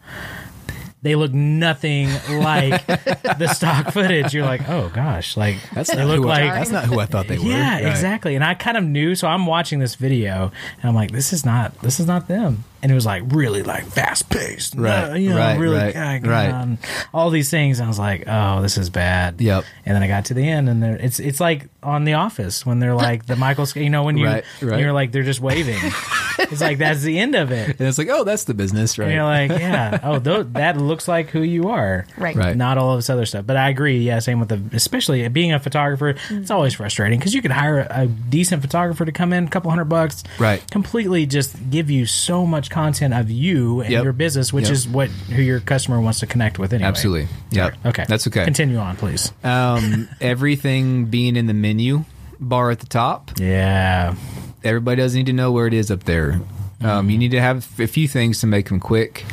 They 1.03 1.13
look 1.15 1.31
nothing 1.31 2.09
like 2.41 2.85
the 2.87 3.47
stock 3.53 3.93
footage. 3.93 4.33
You're 4.33 4.45
like, 4.45 4.67
oh 4.67 4.89
gosh, 4.93 5.37
like 5.37 5.55
That's 5.73 5.91
they 5.91 5.97
not 5.97 6.07
look 6.07 6.17
who 6.17 6.25
like 6.25 6.43
I, 6.43 6.55
that's 6.55 6.71
not 6.71 6.85
who 6.85 6.99
I 6.99 7.05
thought 7.05 7.27
they 7.27 7.37
were. 7.37 7.45
yeah, 7.45 7.75
Right. 7.75 7.85
exactly. 7.85 8.33
And 8.35 8.43
I 8.43 8.55
kind 8.55 8.75
of 8.77 8.83
knew, 8.83 9.13
so 9.13 9.27
I'm 9.27 9.45
watching 9.45 9.77
this 9.77 9.93
video, 9.93 10.51
and 10.81 10.89
I'm 10.89 10.95
like, 10.95 11.11
this 11.11 11.31
is 11.33 11.45
not, 11.45 11.79
this 11.81 11.99
is 11.99 12.07
not 12.07 12.27
them. 12.27 12.63
And 12.83 12.91
it 12.91 12.95
was 12.95 13.05
like 13.05 13.23
really 13.27 13.63
like 13.63 13.85
fast 13.85 14.29
paced, 14.29 14.75
Right, 14.75 15.17
You 15.17 15.29
know, 15.31 15.37
right, 15.37 15.57
really, 15.59 15.77
right, 15.77 15.93
God, 16.21 16.27
right. 16.27 16.51
God, 16.51 16.77
all 17.13 17.29
these 17.31 17.49
things. 17.49 17.79
And 17.79 17.85
I 17.85 17.89
was 17.89 17.97
like, 17.99 18.23
oh, 18.27 18.61
this 18.61 18.77
is 18.77 18.89
bad. 18.89 19.41
Yep. 19.41 19.63
And 19.85 19.95
then 19.95 20.03
I 20.03 20.07
got 20.07 20.25
to 20.25 20.33
the 20.33 20.47
end, 20.47 20.69
and 20.69 20.83
it's 20.83 21.19
it's 21.19 21.39
like 21.39 21.69
on 21.81 22.03
The 22.03 22.13
Office 22.13 22.65
when 22.65 22.79
they're 22.79 22.93
like 22.95 23.25
the 23.25 23.35
Michael, 23.35 23.65
you 23.75 23.89
know, 23.89 24.03
when 24.03 24.17
you 24.17 24.25
Right, 24.27 24.43
right. 24.61 24.79
you're 24.79 24.93
like 24.93 25.11
they're 25.11 25.23
just 25.23 25.39
waving. 25.39 25.79
it's 26.39 26.61
like 26.61 26.77
that's 26.77 27.01
the 27.01 27.17
end 27.17 27.35
of 27.35 27.51
it. 27.51 27.79
And 27.79 27.81
it's 27.87 27.97
like, 27.97 28.09
oh, 28.09 28.23
that's 28.23 28.43
the 28.43 28.53
business, 28.53 28.97
right? 28.99 29.05
And 29.05 29.13
you're 29.15 29.23
like, 29.23 29.49
yeah, 29.59 29.99
oh, 30.03 30.19
tho- 30.19 30.43
that 30.43 30.77
looks 30.77 31.07
like 31.07 31.29
who 31.29 31.41
you 31.41 31.69
are. 31.69 32.05
Right. 32.17 32.35
Right. 32.35 32.55
Not 32.55 32.77
all 32.77 32.91
of 32.93 32.97
this 32.99 33.09
other 33.09 33.25
stuff. 33.25 33.45
But 33.47 33.57
I 33.57 33.69
agree. 33.69 33.99
Yeah, 33.99 34.19
same 34.19 34.39
with 34.39 34.49
the, 34.49 34.61
especially 34.75 35.27
being 35.29 35.51
a 35.53 35.59
photographer, 35.59 36.15
it's 36.29 36.51
always 36.51 36.73
frustrating 36.75 37.17
because 37.17 37.33
you 37.33 37.41
could 37.41 37.51
hire 37.51 37.79
a, 37.79 38.03
a 38.03 38.07
decent 38.07 38.61
photographer 38.61 39.03
to 39.05 39.11
come 39.11 39.33
in, 39.33 39.45
a 39.45 39.49
couple 39.49 39.71
hundred 39.71 39.85
bucks, 39.85 40.23
Right. 40.37 40.63
Completely 40.69 41.25
just 41.25 41.55
give 41.69 41.89
you 41.89 42.05
so 42.05 42.45
much 42.45 42.66
content 42.69 43.13
of 43.13 43.29
you 43.31 43.81
and 43.81 43.91
Yep. 43.91 44.03
your 44.03 44.13
business, 44.13 44.51
which 44.53 44.65
Yep. 44.65 44.73
is 44.73 44.87
what 44.87 45.09
who 45.09 45.41
your 45.41 45.59
customer 45.59 45.99
wants 46.01 46.19
to 46.19 46.25
connect 46.27 46.59
with 46.59 46.73
anyway. 46.73 46.87
Absolutely. 46.87 47.27
Yep. 47.51 47.73
Okay. 47.85 48.05
That's 48.07 48.27
okay. 48.27 48.43
Continue 48.45 48.77
on, 48.77 48.95
please. 48.95 49.31
Um, 49.43 50.07
everything 50.21 51.05
being 51.05 51.35
in 51.35 51.47
the 51.47 51.53
menu 51.53 52.05
bar 52.39 52.69
at 52.71 52.79
the 52.79 52.87
top. 52.87 53.31
Yeah. 53.37 54.15
Everybody 54.63 55.01
doesn't 55.01 55.17
need 55.17 55.25
to 55.27 55.33
know 55.33 55.51
where 55.51 55.67
it 55.67 55.73
is 55.73 55.89
up 55.91 56.03
there. 56.03 56.39
Um, 56.81 57.09
you 57.09 57.17
need 57.17 57.31
to 57.31 57.41
have 57.41 57.67
a 57.79 57.87
few 57.87 58.07
things 58.07 58.39
to 58.41 58.47
make 58.47 58.69
them 58.69 58.79
quick, 58.79 59.25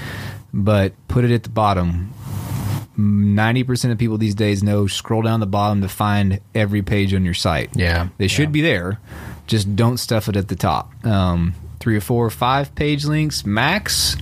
but 0.52 0.92
put 1.08 1.24
it 1.24 1.30
at 1.30 1.42
the 1.42 1.50
bottom. 1.50 2.10
Ninety 2.96 3.64
percent 3.64 3.90
of 3.92 3.98
people 3.98 4.18
these 4.18 4.36
days 4.36 4.62
know 4.62 4.86
scroll 4.86 5.22
down 5.22 5.40
the 5.40 5.46
bottom 5.46 5.82
to 5.82 5.88
find 5.88 6.38
every 6.54 6.80
page 6.82 7.12
on 7.12 7.24
your 7.24 7.34
site. 7.34 7.70
Yeah. 7.74 8.08
they 8.18 8.28
should 8.28 8.50
Yeah. 8.50 8.52
be 8.52 8.60
there. 8.62 9.00
Just 9.48 9.74
don't 9.76 9.98
stuff 9.98 10.28
it 10.28 10.36
at 10.36 10.46
the 10.48 10.54
top. 10.54 10.92
Um, 11.04 11.54
three 11.84 11.96
or 11.96 12.00
four 12.00 12.24
or 12.24 12.30
five 12.30 12.74
page 12.74 13.04
links 13.04 13.44
max. 13.44 14.16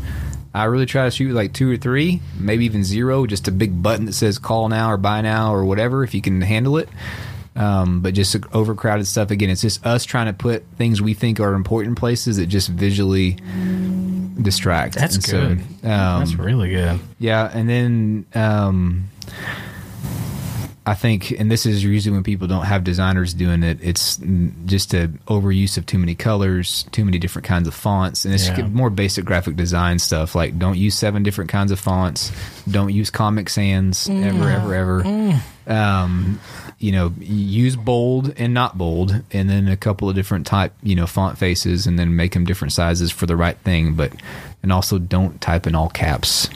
I 0.52 0.64
really 0.64 0.84
try 0.84 1.04
to 1.04 1.10
shoot 1.12 1.32
like 1.32 1.52
two 1.54 1.70
or 1.70 1.76
three, 1.76 2.20
maybe 2.38 2.64
even 2.66 2.82
zero. 2.84 3.24
Just 3.24 3.46
a 3.46 3.52
big 3.52 3.80
button 3.82 4.04
that 4.06 4.14
says 4.14 4.38
"call 4.38 4.68
now" 4.68 4.90
or 4.90 4.96
"buy 4.96 5.20
now" 5.22 5.54
or 5.54 5.64
whatever 5.64 6.02
if 6.04 6.12
you 6.12 6.20
can 6.20 6.40
handle 6.42 6.76
it. 6.76 6.88
Um, 7.54 8.00
but 8.00 8.14
just 8.14 8.34
overcrowded 8.52 9.06
stuff 9.06 9.30
again. 9.30 9.48
It's 9.50 9.60
just 9.62 9.86
us 9.86 10.04
trying 10.04 10.26
to 10.26 10.32
put 10.32 10.64
things 10.76 11.00
we 11.00 11.14
think 11.14 11.38
are 11.38 11.54
important 11.54 11.98
places 11.98 12.36
that 12.38 12.46
just 12.46 12.68
visually 12.68 13.36
distract. 14.42 14.94
That's 14.96 15.14
And 15.16 15.24
so, 15.24 15.40
good. 15.48 15.58
um, 15.90 16.18
That's 16.20 16.34
really 16.34 16.70
good. 16.70 16.98
yeah, 17.18 17.50
and 17.52 17.68
then 17.68 18.26
um, 18.34 19.04
I 20.84 20.94
think, 20.94 21.30
and 21.30 21.48
this 21.48 21.64
is 21.64 21.84
usually 21.84 22.12
when 22.12 22.24
people 22.24 22.48
don't 22.48 22.64
have 22.64 22.82
designers 22.82 23.34
doing 23.34 23.62
it, 23.62 23.78
it's 23.80 24.18
mm, 24.18 24.50
just 24.66 24.92
a 24.94 25.08
overuse 25.28 25.78
of 25.78 25.86
too 25.86 25.96
many 25.98 26.16
colors, 26.16 26.84
too 26.90 27.04
many 27.04 27.18
different 27.18 27.46
kinds 27.46 27.68
of 27.68 27.74
fonts, 27.74 28.24
and 28.24 28.34
it's 28.34 28.48
Yeah. 28.48 28.66
more 28.66 28.90
basic 28.90 29.24
graphic 29.24 29.54
design 29.54 30.00
stuff. 30.00 30.34
Like, 30.34 30.58
don't 30.58 30.76
use 30.76 30.96
seven 30.96 31.22
different 31.22 31.50
kinds 31.50 31.70
of 31.70 31.78
fonts. 31.78 32.32
Don't 32.68 32.92
use 32.92 33.10
Comic 33.10 33.48
Sans 33.48 34.08
ever, 34.10 34.50
ever, 34.50 34.74
ever. 34.74 35.40
Um, 35.68 36.40
you 36.80 36.90
know, 36.90 37.12
use 37.20 37.76
bold 37.76 38.34
and 38.36 38.52
not 38.52 38.76
bold, 38.76 39.22
and 39.30 39.48
then 39.48 39.68
a 39.68 39.76
couple 39.76 40.08
of 40.08 40.16
different 40.16 40.48
type, 40.48 40.72
you 40.82 40.96
know, 40.96 41.06
font 41.06 41.38
faces, 41.38 41.86
and 41.86 41.96
then 41.96 42.16
make 42.16 42.32
them 42.32 42.44
different 42.44 42.72
sizes 42.72 43.12
for 43.12 43.26
the 43.26 43.36
right 43.36 43.56
thing. 43.58 43.94
But 43.94 44.12
and 44.64 44.72
also 44.72 44.98
don't 44.98 45.40
type 45.40 45.68
in 45.68 45.76
all 45.76 45.88
caps 45.90 46.48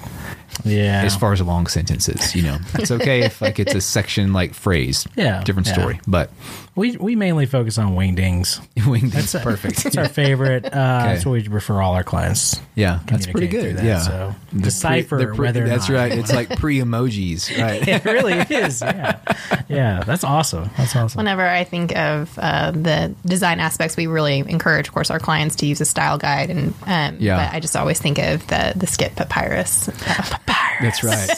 Yeah. 0.64 1.02
as 1.04 1.16
far 1.16 1.32
as 1.32 1.40
long 1.40 1.66
sentences. 1.66 2.34
You 2.34 2.42
know, 2.42 2.58
it's 2.74 2.90
okay 2.90 3.22
if 3.22 3.40
like 3.40 3.58
it's 3.58 3.74
a 3.74 3.80
section 3.80 4.32
like 4.32 4.54
phrase. 4.54 5.06
Yeah, 5.16 5.42
different 5.44 5.68
yeah. 5.68 5.74
story. 5.74 6.00
But 6.06 6.30
we 6.76 6.96
we 6.96 7.16
mainly 7.16 7.46
focus 7.46 7.78
on 7.78 7.96
wingdings. 7.96 8.60
winged 8.86 9.12
That's 9.12 9.34
is 9.34 9.42
perfect. 9.42 9.82
That's 9.82 9.96
our 9.96 10.08
favorite. 10.08 10.66
Uh, 10.66 10.68
That's 10.70 11.24
what 11.26 11.32
we 11.32 11.48
refer 11.48 11.80
all 11.82 11.94
our 11.94 12.04
clients. 12.04 12.60
yeah, 12.74 13.00
that's 13.06 13.26
pretty 13.26 13.48
communicate 13.48 13.50
good. 13.50 13.62
through 13.62 13.76
that, 13.76 13.84
yeah, 13.84 13.98
so 14.00 14.34
The 14.52 14.62
decipher 14.62 15.16
the 15.18 15.34
whether 15.42 15.64
or 15.64 15.68
that's 15.68 15.88
not. 15.88 15.94
right. 15.96 16.12
It's 16.12 16.32
like 16.32 16.50
pre 16.58 16.78
emojis, 16.80 17.50
right? 17.60 17.86
It 17.88 18.04
really 18.04 18.34
is. 18.34 18.82
Yeah, 18.82 19.18
yeah. 19.68 20.02
That's 20.04 20.22
awesome. 20.24 20.70
That's 20.76 20.94
awesome. 20.94 21.18
Whenever 21.18 21.46
I 21.46 21.64
think 21.64 21.96
of 21.96 22.38
uh, 22.38 22.70
the 22.72 23.14
design 23.24 23.58
aspects, 23.60 23.96
we 23.96 24.06
really 24.06 24.38
encourage, 24.40 24.88
of 24.88 24.94
course, 24.94 25.10
our 25.10 25.18
clients 25.18 25.56
to 25.56 25.66
use 25.66 25.80
a 25.80 25.84
style 25.86 26.18
guide, 26.18 26.50
and 26.50 26.74
um, 26.86 27.16
Yeah. 27.20 27.36
But 27.48 27.56
I 27.56 27.60
just 27.60 27.76
always 27.76 27.98
think 27.98 28.18
of 28.18 28.46
the 28.48 28.74
the 28.76 28.86
skit 28.86 29.16
papyrus. 29.16 29.88
papyrus. 29.88 30.30
That's 30.80 31.02
right. 31.02 31.28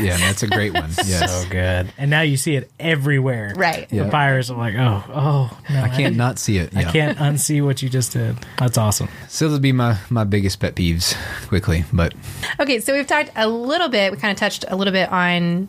yeah, 0.00 0.16
that's 0.16 0.42
a 0.42 0.46
great 0.48 0.72
one. 0.74 0.90
Yes. 1.06 1.42
So 1.44 1.48
good. 1.50 1.92
And 1.98 2.10
now 2.10 2.22
you 2.22 2.36
see 2.36 2.56
it 2.56 2.70
everywhere. 2.80 3.52
Right. 3.56 3.88
The 3.88 3.96
Yeah. 3.96 4.04
Papyrus. 4.04 4.50
I'm 4.50 4.58
like, 4.58 4.74
oh, 4.76 5.04
oh, 5.08 5.60
no. 5.70 5.82
I 5.82 5.88
can't 5.88 6.16
not 6.16 6.38
see 6.38 6.58
it. 6.58 6.76
I 6.76 6.84
can't 6.84 7.16
unsee 7.18 7.64
what 7.64 7.80
you 7.82 7.88
just 7.88 8.12
did. 8.12 8.36
That's 8.58 8.76
awesome. 8.76 9.08
So 9.28 9.44
those 9.44 9.52
would 9.52 9.62
be 9.62 9.72
my 9.72 9.98
my 10.10 10.24
biggest 10.24 10.58
pet 10.60 10.74
peeves 10.74 11.14
quickly, 11.48 11.84
but 11.92 12.14
Okay, 12.58 12.80
so 12.80 12.92
we've 12.94 13.06
talked 13.06 13.30
a 13.36 13.46
little 13.48 13.88
bit. 13.88 14.10
We 14.12 14.18
kind 14.18 14.32
of 14.32 14.38
touched 14.38 14.64
a 14.68 14.74
little 14.76 14.92
bit 14.92 15.10
on 15.12 15.68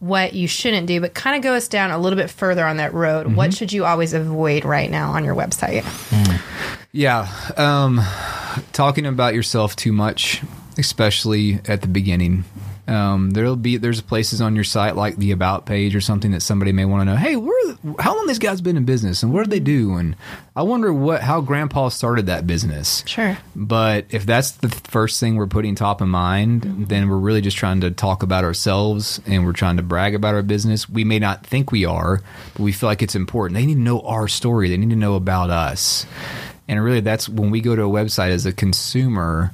what 0.00 0.32
you 0.34 0.46
shouldn't 0.46 0.86
do, 0.86 1.00
but 1.00 1.14
kind 1.14 1.34
of 1.36 1.42
go 1.42 1.54
us 1.54 1.66
down 1.66 1.90
a 1.90 1.98
little 1.98 2.16
bit 2.16 2.30
further 2.30 2.64
on 2.66 2.76
that 2.76 2.92
road. 2.94 3.26
Mm-hmm. 3.26 3.36
What 3.36 3.54
should 3.54 3.72
you 3.72 3.84
always 3.84 4.12
avoid 4.12 4.64
right 4.64 4.90
now 4.90 5.10
on 5.12 5.24
your 5.24 5.34
website? 5.34 5.82
Yeah, 6.92 7.28
um, 7.56 8.00
talking 8.72 9.06
about 9.06 9.34
yourself 9.34 9.74
too 9.76 9.92
much, 9.92 10.42
especially 10.78 11.60
at 11.66 11.82
the 11.82 11.88
beginning. 11.88 12.44
Um, 12.86 13.32
there'll 13.32 13.56
be 13.56 13.76
there's 13.76 14.00
places 14.00 14.40
on 14.40 14.54
your 14.54 14.64
site 14.64 14.96
like 14.96 15.16
the 15.16 15.32
about 15.32 15.66
page 15.66 15.94
or 15.94 16.00
something 16.00 16.30
that 16.30 16.40
somebody 16.40 16.72
may 16.72 16.86
want 16.86 17.02
to 17.02 17.04
know. 17.04 17.16
Hey, 17.16 17.36
where 17.36 17.76
how 17.98 18.16
long 18.16 18.26
these 18.26 18.38
guys 18.38 18.62
been 18.62 18.78
in 18.78 18.86
business 18.86 19.22
and 19.22 19.30
what 19.30 19.44
do 19.44 19.50
they 19.50 19.60
do? 19.60 19.96
And 19.96 20.16
I 20.56 20.62
wonder 20.62 20.90
what 20.90 21.20
how 21.20 21.42
Grandpa 21.42 21.90
started 21.90 22.26
that 22.26 22.46
business. 22.46 23.04
Sure. 23.06 23.36
But 23.54 24.06
if 24.08 24.24
that's 24.24 24.52
the 24.52 24.70
first 24.70 25.20
thing 25.20 25.36
we're 25.36 25.46
putting 25.46 25.74
top 25.74 26.00
of 26.00 26.08
mind, 26.08 26.88
then 26.88 27.10
we're 27.10 27.18
really 27.18 27.42
just 27.42 27.58
trying 27.58 27.82
to 27.82 27.90
talk 27.90 28.22
about 28.22 28.42
ourselves 28.44 29.20
and 29.26 29.44
we're 29.44 29.52
trying 29.52 29.76
to 29.76 29.82
brag 29.82 30.14
about 30.14 30.34
our 30.34 30.42
business. 30.42 30.88
We 30.88 31.04
may 31.04 31.18
not 31.18 31.46
think 31.46 31.70
we 31.70 31.84
are, 31.84 32.22
but 32.54 32.62
we 32.62 32.72
feel 32.72 32.88
like 32.88 33.02
it's 33.02 33.14
important. 33.14 33.56
They 33.58 33.66
need 33.66 33.74
to 33.74 33.80
know 33.80 34.00
our 34.00 34.28
story, 34.28 34.70
they 34.70 34.78
need 34.78 34.90
to 34.90 34.96
know 34.96 35.14
about 35.14 35.50
us. 35.50 36.06
And 36.68 36.82
really, 36.82 37.00
that's 37.00 37.28
when 37.28 37.50
we 37.50 37.60
go 37.60 37.76
to 37.76 37.82
a 37.82 37.88
website 37.88 38.30
as 38.30 38.46
a 38.46 38.52
consumer. 38.52 39.52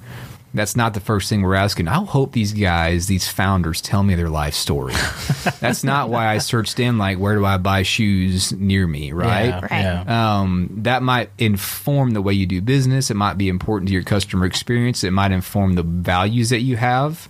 That's 0.55 0.77
not 0.77 0.95
the 0.95 1.01
first 1.01 1.29
thing 1.29 1.43
we're 1.43 1.57
asking. 1.57 1.89
I 1.89 2.05
hope 2.05 2.31
these 2.33 2.53
guys, 2.53 3.09
these 3.09 3.27
founders, 3.29 3.81
tell 3.81 4.05
me 4.05 4.15
their 4.15 4.29
life 4.29 4.55
story. 4.55 4.93
that's 5.61 5.83
not 5.83 6.11
why 6.11 6.29
I 6.29 6.39
searched 6.39 6.79
in 6.79 6.97
like, 6.97 7.19
where 7.19 7.35
do 7.35 7.45
I 7.45 7.57
buy 7.57 7.83
shoes 7.83 8.53
near 8.53 8.87
me, 8.87 9.11
right? 9.13 9.47
Yeah, 9.47 9.61
Right. 9.61 9.71
yeah. 10.07 10.41
um, 10.41 10.71
that 10.85 11.03
might 11.03 11.31
inform 11.39 12.13
the 12.13 12.23
way 12.23 12.35
you 12.35 12.47
do 12.47 12.61
business. 12.61 13.11
It 13.11 13.15
might 13.15 13.37
be 13.37 13.49
important 13.49 13.89
to 13.89 13.93
your 13.95 14.05
customer 14.05 14.47
experience. 14.47 15.03
It 15.03 15.11
might 15.11 15.33
inform 15.33 15.75
the 15.75 15.83
values 15.83 16.51
that 16.51 16.61
you 16.61 16.77
have. 16.77 17.29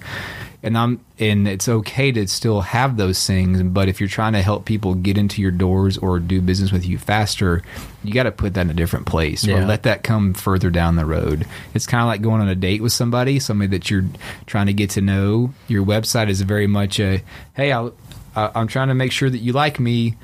And 0.65 0.77
I'm 0.79 1.01
and 1.19 1.47
it's 1.47 1.69
okay 1.69 2.11
to 2.13 2.27
still 2.27 2.63
have 2.63 2.97
those 2.97 3.25
things, 3.27 3.63
but 3.63 3.87
if 3.89 4.01
you're 4.01 4.09
trying 4.09 4.33
to 4.33 4.41
help 4.43 4.65
people 4.65 4.95
get 4.95 5.19
into 5.19 5.43
your 5.43 5.51
doors 5.51 5.99
or 5.99 6.19
do 6.19 6.41
business 6.41 6.73
with 6.73 6.87
you 6.87 6.97
faster, 6.99 7.63
you 8.03 8.13
got 8.15 8.23
to 8.23 8.33
put 8.33 8.55
that 8.55 8.63
in 8.63 8.71
a 8.71 8.75
different 8.75 9.05
place 9.07 9.47
or 9.47 9.67
let 9.67 9.83
that 9.83 10.03
come 10.03 10.33
further 10.35 10.71
down 10.71 10.97
the 10.97 11.05
road. 11.05 11.47
It's 11.75 11.87
kind 11.87 12.01
of 12.01 12.07
like 12.09 12.23
going 12.23 12.41
on 12.41 12.49
a 12.49 12.55
date 12.55 12.81
with 12.83 12.93
somebody, 12.95 13.39
somebody 13.41 13.69
that 13.77 13.91
you're 13.91 14.07
trying 14.47 14.67
to 14.67 14.73
get 14.73 14.91
to 14.91 15.03
know. 15.03 15.53
Your 15.69 15.85
website 15.85 16.31
is 16.31 16.41
very 16.41 16.67
much 16.67 16.99
a, 16.99 17.23
hey, 17.55 17.71
I'll, 17.71 17.93
I- 18.35 18.51
I'm 18.55 18.67
trying 18.67 18.89
to 18.89 18.95
make 18.95 19.13
sure 19.13 19.29
that 19.29 19.39
you 19.39 19.53
like 19.53 19.79
me 19.79 20.15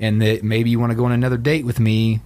and 0.00 0.22
that 0.22 0.42
maybe 0.42 0.70
you 0.70 0.80
want 0.80 0.90
to 0.92 0.96
go 0.96 1.04
on 1.04 1.12
another 1.12 1.36
date 1.36 1.66
with 1.66 1.78
me. 1.78 2.20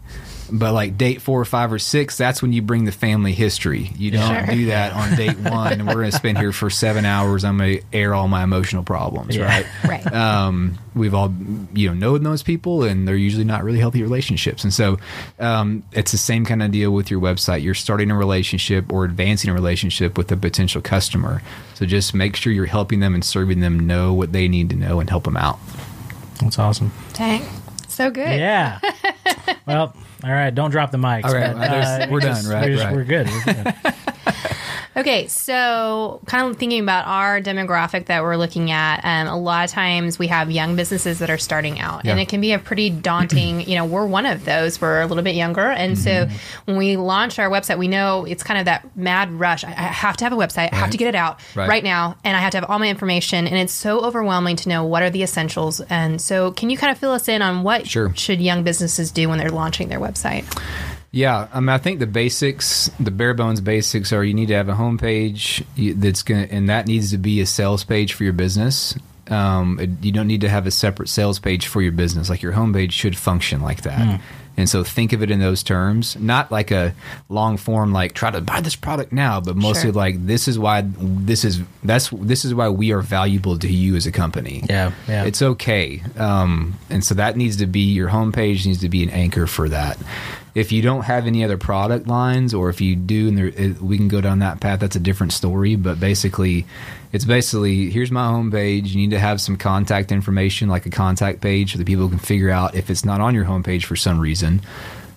But 0.53 0.73
like 0.75 0.99
date 0.99 1.23
four 1.23 1.41
or 1.41 1.45
five 1.47 1.73
or 1.73 1.79
six, 1.79 2.17
that's 2.19 2.43
when 2.43 2.53
you 2.53 2.61
bring 2.63 2.85
the 2.85 2.93
family 2.93 3.33
history. 3.33 3.91
You 3.97 4.11
don't 4.11 4.45
Sure. 4.47 4.55
do 4.55 4.67
that 4.67 4.93
on 4.93 5.17
date 5.17 5.39
one. 5.39 5.73
and 5.73 5.87
we're 5.87 5.95
going 5.95 6.11
to 6.11 6.17
spend 6.17 6.37
here 6.39 6.53
for 6.53 6.69
seven 6.71 7.05
hours. 7.05 7.45
I'm 7.45 7.57
going 7.59 7.79
to 7.79 7.85
air 7.93 8.15
all 8.15 8.29
my 8.29 8.43
emotional 8.45 8.83
problems, 8.85 9.37
Yeah. 9.37 9.45
right? 9.47 9.67
Right. 9.85 10.13
um, 10.13 10.79
we've 10.95 11.15
all 11.15 11.33
you 11.73 11.89
know 11.89 11.95
known 11.95 12.23
those 12.23 12.43
people 12.43 12.83
and 12.85 13.07
they're 13.09 13.17
usually 13.17 13.45
not 13.45 13.65
really 13.65 13.79
healthy 13.81 14.01
relationships 14.03 14.63
and 14.63 14.73
so 14.73 14.97
um, 15.41 15.83
it's 15.93 16.13
the 16.13 16.19
same 16.19 16.45
kind 16.45 16.63
of 16.63 16.71
deal 16.71 16.93
with 16.93 17.11
your 17.11 17.21
website 17.21 17.63
you're 17.63 17.75
starting 17.75 18.11
a 18.13 18.17
relationship 18.17 18.93
or 18.93 19.05
advancing 19.05 19.51
a 19.51 19.55
relationship 19.55 20.17
with 20.17 20.31
a 20.31 20.37
potential 20.37 20.81
customer 20.81 21.43
so 21.75 21.85
just 21.85 22.15
make 22.15 22.37
sure 22.37 22.53
you're 22.53 22.67
helping 22.67 23.01
them 23.01 23.13
and 23.13 23.25
serving 23.25 23.59
them 23.59 23.81
know 23.89 24.13
what 24.15 24.31
they 24.33 24.47
need 24.47 24.71
to 24.71 24.77
know 24.77 25.01
and 25.01 25.11
help 25.11 25.25
them 25.25 25.37
out 25.37 25.59
That's 26.41 26.59
awesome. 26.61 26.93
Dang. 27.15 27.43
So 27.89 28.11
good. 28.11 28.39
Yeah. 28.39 28.79
well, 29.67 29.95
all 30.25 30.33
right. 30.33 30.55
Don't 30.55 30.71
drop 30.71 30.91
the 30.91 30.99
mics. 30.99 31.25
All 31.25 31.35
right, 31.35 31.55
there's- 31.55 31.87
uh, 31.87 32.07
we're 32.11 32.21
done, 32.21 32.47
right, 32.47 32.63
We're, 32.63 32.69
just- 32.77 32.85
right. 32.85 32.95
we're 32.95 33.05
good. 33.05 33.29
We're 33.29 33.45
good. 33.55 33.75
Okay, 35.05 35.27
so 35.27 36.23
kind 36.25 36.49
of 36.51 36.57
thinking 36.57 36.81
about 36.81 37.07
our 37.07 37.39
demographic 37.39 38.07
that 38.07 38.23
we're 38.23 38.37
looking 38.39 38.71
at, 38.71 39.05
um, 39.05 39.27
a 39.27 39.39
lot 39.39 39.67
of 39.67 39.71
times 39.71 40.19
we 40.19 40.29
have 40.29 40.51
young 40.51 40.77
businesses 40.77 41.19
that 41.19 41.29
are 41.29 41.37
starting 41.37 41.79
out, 41.79 42.07
and 42.07 42.19
it 42.19 42.29
can 42.31 42.41
be 42.41 42.53
a 42.53 42.59
pretty 42.59 42.89
daunting. 42.89 43.61
you 43.69 43.75
know, 43.75 43.85
we're 43.85 44.07
one 44.07 44.25
of 44.25 44.47
those. 44.47 44.81
We're 44.81 45.03
a 45.03 45.07
little 45.07 45.23
bit 45.23 45.35
younger, 45.35 45.71
and 45.71 45.99
so 45.99 46.11
Mm-hmm. 46.25 46.37
when 46.65 46.77
we 46.79 46.97
launch 46.97 47.39
our 47.39 47.51
website, 47.51 47.77
we 47.77 47.87
know 47.87 48.25
it's 48.25 48.43
kind 48.43 48.59
of 48.59 48.65
that 48.65 48.97
mad 48.97 49.31
rush. 49.33 49.63
I, 49.63 49.69
I 49.69 49.73
have 49.73 50.17
to 50.17 50.25
have 50.25 50.33
a 50.33 50.37
website. 50.37 50.73
I 50.73 50.77
have 50.77 50.89
to 50.91 50.97
get 50.97 51.09
it 51.09 51.15
out 51.15 51.39
Right. 51.55 51.69
right. 51.69 51.85
now, 51.85 52.17
and 52.25 52.35
I 52.35 52.41
have 52.41 52.53
to 52.53 52.57
have 52.57 52.71
all 52.71 52.79
my 52.79 52.89
information. 52.89 53.47
And 53.47 53.57
it's 53.59 53.75
so 53.75 54.01
overwhelming 54.01 54.57
to 54.57 54.69
know 54.71 54.85
what 54.85 55.03
are 55.03 55.11
the 55.11 55.23
essentials. 55.23 55.83
And 55.83 56.19
so, 56.19 56.51
can 56.53 56.71
you 56.71 56.79
kind 56.79 56.91
of 56.93 56.97
fill 56.97 57.13
us 57.13 57.29
in 57.29 57.43
on 57.43 57.63
what 57.63 57.87
Sure. 57.87 58.15
should 58.17 58.41
young 58.41 58.63
businesses 58.63 59.11
do 59.11 59.29
when 59.29 59.37
they're 59.39 59.51
launching 59.51 59.89
their 59.89 60.01
website? 60.01 60.45
Yeah, 61.15 61.47
I 61.55 61.61
mean, 61.61 61.69
I 61.69 61.79
think 61.79 62.01
the 62.01 62.09
basics, 62.09 62.91
the 62.99 63.13
bare 63.13 63.35
bones 63.35 63.61
basics, 63.61 64.13
are 64.13 64.25
you 64.25 64.35
need 64.35 64.49
to 64.49 64.55
have 64.55 64.69
a 64.69 64.73
homepage 64.75 65.65
that's 66.01 66.23
gonna, 66.25 66.49
and 66.51 66.69
that 66.69 66.89
needs 66.89 67.13
to 67.13 67.19
be 67.19 67.41
a 67.41 67.47
sales 67.47 67.85
page 67.85 68.15
for 68.15 68.25
your 68.25 68.33
business. 68.33 68.97
Um, 69.31 69.79
it- 69.81 69.91
you 70.05 70.11
don't 70.11 70.27
need 70.27 70.41
to 70.41 70.49
have 70.49 70.67
a 70.67 70.73
separate 70.73 71.09
sales 71.09 71.39
page 71.39 71.69
for 71.69 71.81
your 71.81 71.93
business. 71.93 72.29
Like 72.29 72.43
your 72.43 72.53
homepage 72.53 72.91
should 72.91 73.17
function 73.17 73.63
like 73.63 73.83
that. 73.83 74.21
And 74.57 74.69
so 74.69 74.85
think 74.85 75.13
of 75.13 75.23
it 75.23 75.31
in 75.31 75.39
those 75.41 75.63
terms, 75.63 76.17
not 76.19 76.51
like 76.53 76.71
a 76.71 76.95
long 77.29 77.57
form, 77.57 77.93
like 77.93 78.13
try 78.15 78.31
to 78.31 78.41
buy 78.41 78.61
this 78.61 78.77
product 78.77 79.13
now, 79.13 79.41
but 79.41 79.57
mostly 79.57 79.83
Sure. 79.91 79.93
like 79.93 80.27
this 80.27 80.47
is 80.49 80.59
why 80.59 80.85
this 80.99 81.45
is 81.45 81.61
that's 81.85 82.09
this 82.11 82.45
is 82.45 82.55
why 82.55 82.69
we 82.69 82.93
are 82.93 83.01
valuable 83.03 83.59
to 83.59 83.69
you 83.73 83.97
as 83.97 84.07
a 84.07 84.13
company. 84.13 84.63
Yeah, 84.69 84.93
yeah. 85.09 85.25
It's 85.25 85.43
okay. 85.43 86.03
Um, 86.19 86.75
and 86.91 87.03
so 87.05 87.15
that 87.15 87.37
needs 87.37 87.57
to 87.59 87.67
be 87.67 87.81
your 87.81 88.09
homepage 88.11 88.67
needs 88.67 88.81
to 88.81 88.89
be 88.89 89.03
an 89.05 89.11
anchor 89.11 89.47
for 89.49 89.69
that. 89.71 89.97
If 90.55 90.71
you 90.71 90.83
don't 90.83 91.03
have 91.03 91.27
any 91.27 91.43
other 91.43 91.59
product 91.59 92.07
lines, 92.07 92.55
or 92.55 92.69
if 92.69 92.81
you 92.81 92.95
do, 92.95 93.29
and 93.29 93.39
there, 93.39 93.75
we 93.83 93.97
can 93.97 94.09
go 94.09 94.21
down 94.21 94.39
that 94.39 94.61
path, 94.61 94.81
that's 94.81 94.95
a 94.95 95.01
different 95.01 95.33
story. 95.33 95.75
But 95.75 95.99
basically, 95.99 96.65
it's 97.13 97.25
basically 97.25 97.91
here's 97.91 98.13
my 98.13 98.27
homepage. 98.27 98.89
You 98.89 98.97
need 98.97 99.11
to 99.11 99.19
have 99.19 99.41
some 99.41 99.57
contact 99.57 100.13
information, 100.13 100.69
like 100.69 100.87
a 100.87 100.91
contact 100.91 101.41
page, 101.41 101.73
so 101.73 101.79
that 101.79 101.87
people 101.87 102.09
can 102.09 102.19
figure 102.19 102.51
out 102.51 102.75
if 102.75 102.89
it's 102.89 103.05
not 103.05 103.21
on 103.21 103.35
your 103.35 103.45
homepage 103.45 103.85
for 103.85 103.97
some 103.97 104.21
reason. 104.21 104.63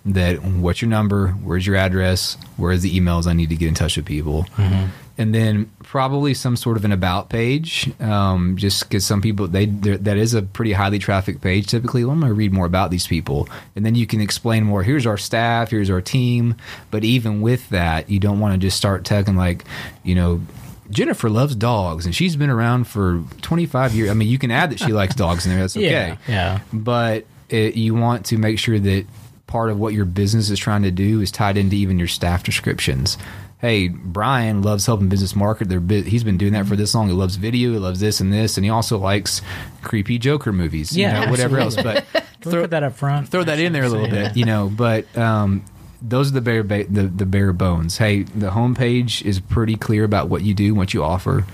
That 0.06 0.42
what's 0.42 0.82
your 0.82 0.90
number? 0.90 1.30
Where's 1.30 1.68
your 1.68 1.76
address? 1.76 2.38
Where's 2.56 2.82
the 2.82 2.98
emails 2.98 3.28
I 3.28 3.34
need 3.34 3.50
to 3.50 3.56
get 3.56 3.68
in 3.68 3.76
touch 3.76 3.98
with 3.98 4.06
people? 4.06 4.44
Mm-hmm. 4.56 4.88
And 5.18 5.34
then 5.34 5.70
probably 5.84 6.34
some 6.34 6.56
sort 6.56 6.78
of 6.78 6.86
an 6.86 6.92
about 6.92 7.30
page 7.30 7.90
um, 8.02 8.56
just 8.58 8.84
because 8.84 9.06
some 9.06 9.22
people 9.22 9.48
they 9.48 9.66
that 9.66 10.18
is 10.18 10.34
a 10.34 10.42
pretty 10.42 10.74
highly 10.74 11.00
trafficked 11.00 11.42
page 11.42 11.68
typically 11.68 12.04
well, 12.04 12.14
i'm 12.14 12.20
going 12.20 12.30
to 12.30 12.34
read 12.34 12.54
more 12.54 12.66
about 12.66 12.92
these 12.92 13.08
people 13.08 13.48
and 13.76 13.86
then 13.86 13.96
you 13.96 14.06
can 14.06 14.22
explain 14.22 14.64
more 14.64 14.84
here's 14.84 15.06
our 15.06 15.18
staff 15.18 15.72
here's 15.72 15.90
our 15.90 16.02
team 16.02 16.56
but 16.92 17.04
even 17.04 17.42
with 17.42 17.70
that 17.70 18.10
you 18.10 18.20
don't 18.20 18.40
want 18.40 18.54
to 18.54 18.58
just 18.58 18.78
start 18.78 19.04
talking 19.06 19.36
like 19.36 19.64
you 20.04 20.16
know 20.16 20.42
Jennifer 20.90 21.30
loves 21.30 21.54
dogs 21.54 22.06
and 22.06 22.16
she's 22.16 22.38
been 22.38 22.50
around 22.50 22.88
for 22.88 23.22
25 23.42 23.94
years. 23.94 24.10
I 24.10 24.14
mean, 24.14 24.30
you 24.30 24.40
can 24.40 24.52
add 24.52 24.72
that 24.72 24.80
she 24.80 24.94
likes 24.94 25.16
dogs 25.16 25.46
in 25.46 25.52
there. 25.52 25.60
That's 25.60 25.76
okay 25.78 25.90
Yeah, 25.90 26.18
yeah. 26.30 26.60
but 26.72 27.26
it, 27.50 27.76
you 27.76 27.94
want 27.94 28.28
to 28.28 28.38
make 28.38 28.58
sure 28.58 28.80
that 28.80 29.06
part 29.48 29.70
of 29.70 29.80
what 29.80 29.94
your 29.94 30.06
business 30.06 30.50
is 30.50 30.60
trying 30.60 30.84
to 30.84 30.92
do 30.92 31.22
is 31.22 31.32
tied 31.32 31.58
into 31.58 31.76
even 31.76 31.98
your 31.98 32.08
staff 32.08 32.44
descriptions. 32.44 33.18
Hey, 33.60 33.88
Brian 33.88 34.62
loves 34.62 34.86
helping 34.86 35.10
business 35.10 35.36
market. 35.36 35.68
Their 35.70 35.80
bu- 35.80 36.04
he's 36.04 36.24
been 36.24 36.38
doing 36.38 36.54
that 36.54 36.66
for 36.68 36.76
this 36.76 36.94
long. 36.94 37.08
He 37.08 37.14
loves 37.14 37.36
video. 37.38 37.72
He 37.74 37.80
loves 37.80 38.00
this 38.00 38.20
and 38.20 38.32
this, 38.32 38.58
and 38.58 38.64
he 38.66 38.70
also 38.70 38.98
likes 38.98 39.42
creepy 39.82 40.18
Joker 40.20 40.54
movies. 40.54 40.96
you 40.96 41.04
Yeah, 41.04 41.26
know, 41.26 41.32
whatever 41.32 41.58
else. 41.60 41.76
But 41.76 42.06
throw 42.42 42.62
put 42.62 42.70
that 42.72 42.84
up 42.84 42.96
front? 42.96 43.30
throw 43.30 43.44
that 43.44 43.60
in 43.60 43.74
there 43.74 43.84
a 43.84 43.90
little 43.90 44.08
bit, 44.10 44.38
you 44.38 44.46
know. 44.46 44.70
But 44.74 45.16
um, 45.18 45.64
those 46.02 46.30
are 46.30 46.34
the 46.36 46.42
bare 46.42 46.64
ba- 46.64 46.86
the 46.90 47.04
the 47.04 47.26
bare 47.26 47.54
bones. 47.54 47.98
Hey, 47.98 48.24
the 48.24 48.50
homepage 48.52 49.24
is 49.24 49.40
pretty 49.40 49.76
clear 49.76 50.04
about 50.04 50.30
what 50.30 50.44
you 50.44 50.54
do, 50.54 50.76
what 50.76 50.94
you 50.94 51.04
offer. 51.04 51.46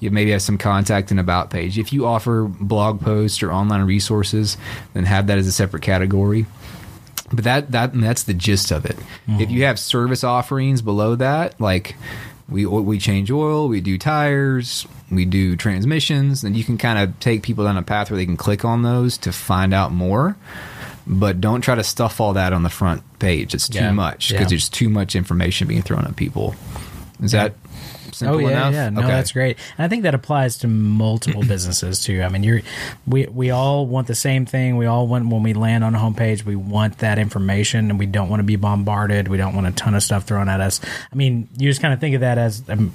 You 0.00 0.10
maybe 0.10 0.30
have 0.30 0.40
some 0.40 0.56
contact 0.56 1.10
and 1.10 1.20
about 1.20 1.50
page. 1.50 1.78
If 1.78 1.92
you 1.92 2.06
offer 2.06 2.44
blog 2.44 3.02
posts 3.02 3.42
or 3.42 3.52
online 3.52 3.82
resources, 3.82 4.56
then 4.94 5.04
have 5.04 5.26
that 5.26 5.36
as 5.36 5.46
a 5.46 5.52
separate 5.52 5.82
category. 5.82 6.46
But 7.32 7.44
that 7.44 7.70
that 7.72 7.92
that's 7.94 8.24
the 8.24 8.34
gist 8.34 8.70
of 8.72 8.84
it. 8.84 8.98
If 9.28 9.50
you 9.50 9.58
mm-hmm. 9.58 9.60
have 9.62 9.78
service 9.78 10.24
offerings 10.24 10.82
below 10.82 11.14
that, 11.16 11.60
like 11.60 11.94
we 12.48 12.66
we 12.66 12.98
change 12.98 13.30
oil, 13.30 13.68
we 13.68 13.80
do 13.80 13.96
tires, 13.98 14.86
we 15.10 15.24
do 15.24 15.56
transmissions, 15.56 16.42
then 16.42 16.54
you 16.54 16.64
can 16.64 16.76
kind 16.76 16.98
of 16.98 17.18
take 17.20 17.42
people 17.42 17.64
down 17.64 17.76
a 17.76 17.82
path 17.82 18.10
where 18.10 18.16
they 18.16 18.26
can 18.26 18.36
click 18.36 18.64
on 18.64 18.82
those 18.82 19.16
to 19.18 19.32
find 19.32 19.72
out 19.72 19.92
more. 19.92 20.36
But 21.06 21.40
don't 21.40 21.60
try 21.60 21.74
to 21.76 21.84
stuff 21.84 22.20
all 22.20 22.34
that 22.34 22.52
on 22.52 22.62
the 22.62 22.70
front 22.70 23.02
page. 23.18 23.54
It's 23.54 23.68
too 23.68 23.78
Yeah. 23.78 23.92
much 23.92 24.28
because 24.28 24.42
Yeah. 24.42 24.48
there's 24.48 24.68
too 24.68 24.88
much 24.88 25.16
information 25.16 25.68
being 25.68 25.82
thrown 25.82 26.04
at 26.04 26.16
people. 26.16 26.54
Is 27.22 27.32
that 27.32 27.54
simple 28.12 28.36
oh 28.36 28.38
yeah, 28.40 28.48
enough? 28.48 28.72
yeah. 28.74 28.90
No, 28.90 29.00
Okay. 29.00 29.08
that's 29.08 29.32
great. 29.32 29.56
And 29.78 29.84
I 29.84 29.88
think 29.88 30.02
that 30.04 30.14
applies 30.14 30.58
to 30.58 30.68
multiple 30.68 31.42
businesses 31.46 32.02
too. 32.02 32.22
I 32.22 32.28
mean, 32.28 32.42
you're 32.42 32.60
we 33.06 33.26
we 33.26 33.50
all 33.50 33.86
want 33.86 34.06
the 34.06 34.14
same 34.14 34.46
thing. 34.46 34.76
We 34.76 34.86
all 34.86 35.06
want 35.06 35.28
when 35.28 35.42
we 35.42 35.54
land 35.54 35.84
on 35.84 35.94
a 35.94 35.98
homepage, 35.98 36.44
we 36.44 36.56
want 36.56 36.98
that 36.98 37.18
information, 37.18 37.90
and 37.90 37.98
we 37.98 38.06
don't 38.06 38.28
want 38.28 38.40
to 38.40 38.44
be 38.44 38.56
bombarded. 38.56 39.28
We 39.28 39.36
don't 39.36 39.54
want 39.54 39.66
a 39.66 39.72
ton 39.72 39.94
of 39.94 40.02
stuff 40.02 40.24
thrown 40.24 40.48
at 40.48 40.60
us. 40.60 40.80
I 41.12 41.14
mean, 41.14 41.48
you 41.56 41.68
just 41.68 41.80
kind 41.80 41.94
of 41.94 42.00
think 42.00 42.14
of 42.14 42.20
that 42.22 42.38
as 42.38 42.62
um, 42.68 42.90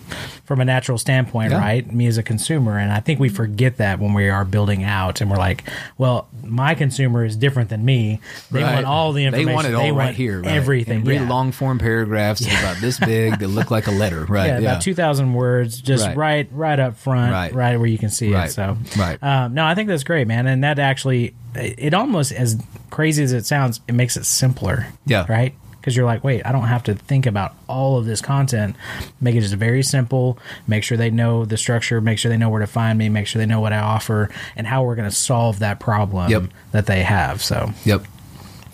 from 0.45 0.62
a 0.62 0.65
natural 0.65 0.97
standpoint, 0.97 1.51
Yeah. 1.51 1.60
right? 1.60 1.91
Me 1.93 2.08
as 2.08 2.17
a 2.17 2.23
consumer, 2.23 2.78
and 2.78 2.91
I 2.91 2.99
think 2.99 3.19
we 3.19 3.30
forget 3.30 3.78
that 3.78 3.99
when 3.99 4.13
we 4.13 4.30
are 4.30 4.45
building 4.45 4.84
out, 4.84 5.21
and 5.21 5.30
we're 5.30 5.38
like, 5.38 5.63
well, 5.97 6.28
my 6.43 6.75
consumer 6.75 7.23
is 7.25 7.36
different 7.36 7.69
than 7.69 7.84
me. 7.84 8.19
They 8.51 8.63
Right. 8.63 8.73
want 8.75 8.86
all 8.86 9.13
the 9.13 9.25
information. 9.25 9.47
They 9.47 9.54
want 9.54 9.67
it 9.67 9.73
all 9.75 9.82
right 9.84 9.91
want 9.93 10.15
here. 10.15 10.41
Right? 10.41 10.51
Everything. 10.51 10.97
And 10.99 11.08
read 11.08 11.21
yeah. 11.21 11.30
long 11.30 11.51
form 11.51 11.80
paragraphs 11.80 12.41
about 12.45 12.78
this 12.78 12.99
big 12.99 13.39
that 13.39 13.47
look 13.47 13.71
like 13.71 13.88
a 13.88 13.91
letter. 13.91 14.25
Right. 14.25 14.47
yeah, 14.47 14.58
about 14.60 14.82
two 14.82 14.93
thousand 14.93 15.04
words, 15.33 15.79
just 15.81 16.05
Right. 16.07 16.17
right. 16.17 16.47
right, 16.51 16.79
up 16.79 16.97
front, 16.97 17.31
Right. 17.31 17.53
right, 17.53 17.77
where 17.77 17.87
you 17.87 17.97
can 17.97 18.09
see 18.09 18.33
Right. 18.33 18.47
it. 18.49 18.51
So, 18.53 18.77
Right. 18.97 19.21
Um, 19.21 19.53
no, 19.53 19.65
I 19.65 19.75
think 19.75 19.89
that's 19.89 20.03
great, 20.03 20.27
man. 20.27 20.47
And 20.47 20.63
that 20.63 20.79
actually, 20.79 21.33
it 21.55 21.93
almost 21.93 22.31
as 22.31 22.57
crazy 22.89 23.23
as 23.23 23.31
it 23.33 23.45
sounds, 23.45 23.79
it 23.87 23.93
makes 23.95 24.17
it 24.17 24.25
simpler. 24.25 24.87
Yeah. 25.05 25.25
right. 25.29 25.53
Because 25.79 25.95
you're 25.95 26.05
like, 26.07 26.23
wait, 26.23 26.41
I 26.43 26.51
don't 26.51 26.63
have 26.67 26.81
to 26.85 26.95
think 26.95 27.27
about 27.27 27.53
all 27.67 27.97
of 27.97 28.05
this 28.07 28.19
content. 28.19 28.75
Make 29.21 29.35
it 29.35 29.41
just 29.41 29.53
very 29.53 29.83
simple. 29.83 30.39
Make 30.67 30.83
sure 30.83 30.97
they 30.97 31.11
know 31.11 31.45
the 31.45 31.57
structure. 31.57 32.01
Make 32.01 32.17
sure 32.17 32.29
they 32.31 32.37
know 32.37 32.49
where 32.49 32.61
to 32.61 32.65
find 32.67 32.97
me. 32.97 33.07
Make 33.07 33.27
sure 33.27 33.39
they 33.39 33.45
know 33.45 33.59
what 33.59 33.71
I 33.71 33.77
offer 33.77 34.31
and 34.55 34.65
how 34.65 34.81
we're 34.83 34.95
going 34.95 35.07
to 35.07 35.15
solve 35.15 35.59
that 35.59 35.79
problem 35.79 36.31
Yep. 36.31 36.43
that 36.71 36.87
they 36.87 37.03
have. 37.03 37.43
So, 37.43 37.71
Yep. 37.83 38.03